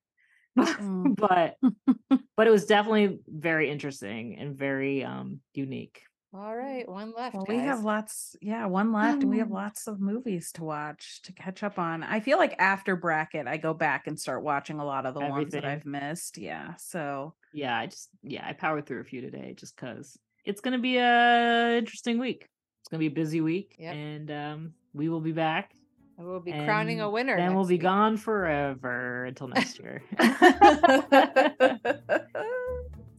Mm. 0.79 1.15
but 1.15 1.57
but 2.37 2.47
it 2.47 2.51
was 2.51 2.65
definitely 2.65 3.19
very 3.27 3.69
interesting 3.69 4.37
and 4.37 4.57
very 4.57 5.03
um 5.03 5.41
unique 5.53 6.03
All 6.33 6.55
right, 6.55 6.87
one 6.87 7.13
left. 7.13 7.35
Well, 7.35 7.45
we 7.47 7.59
have 7.59 7.83
lots, 7.83 8.35
yeah, 8.41 8.65
one 8.65 8.91
left, 8.91 9.23
and 9.23 9.29
we 9.31 9.37
have 9.39 9.47
Um, 9.47 9.53
lots 9.53 9.87
of 9.87 9.99
movies 9.99 10.51
to 10.53 10.63
watch 10.63 11.21
to 11.23 11.33
catch 11.33 11.63
up 11.63 11.79
on. 11.79 12.03
I 12.03 12.19
feel 12.19 12.37
like 12.37 12.53
after 12.59 12.95
bracket, 12.95 13.47
I 13.47 13.57
go 13.57 13.73
back 13.73 14.07
and 14.07 14.19
start 14.19 14.43
watching 14.43 14.79
a 14.79 14.85
lot 14.85 15.05
of 15.05 15.13
the 15.13 15.21
ones 15.21 15.53
that 15.53 15.65
I've 15.65 15.85
missed. 15.85 16.37
Yeah, 16.37 16.75
so 16.75 17.35
yeah 17.53 17.77
i 17.77 17.87
just 17.87 18.09
yeah 18.23 18.45
i 18.45 18.51
powered 18.53 18.85
through 18.85 18.99
a 18.99 19.05
few 19.05 19.21
today 19.21 19.53
just 19.55 19.75
because 19.75 20.17
it's 20.45 20.59
gonna 20.61 20.77
be 20.79 20.97
a 20.97 21.77
interesting 21.77 22.19
week 22.19 22.49
it's 22.81 22.89
gonna 22.89 22.99
be 22.99 23.07
a 23.07 23.11
busy 23.11 23.39
week 23.41 23.75
Yep. 23.79 23.93
and 23.95 24.31
um 24.31 24.73
we 24.93 25.07
will 25.09 25.21
be 25.21 25.31
back 25.31 25.71
And 25.71 25.76
We'll 26.17 26.39
be 26.39 26.51
crowning 26.51 26.99
a 26.99 27.09
winner. 27.09 27.37
Then 27.37 27.53
we'll 27.55 27.65
be 27.65 27.77
gone 27.77 28.17
forever 28.17 29.25
until 29.25 29.49
next 29.49 29.79
year. 29.79 30.01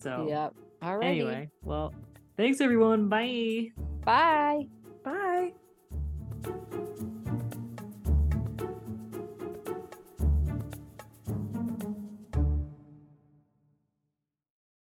so, 0.00 0.26
yep. 0.28 0.52
All 0.82 0.98
right. 0.98 1.06
Anyway, 1.06 1.50
well, 1.62 1.94
thanks 2.36 2.60
everyone. 2.60 3.08
Bye. 3.08 3.68
Bye. 4.04 4.66
Bye. 5.04 5.52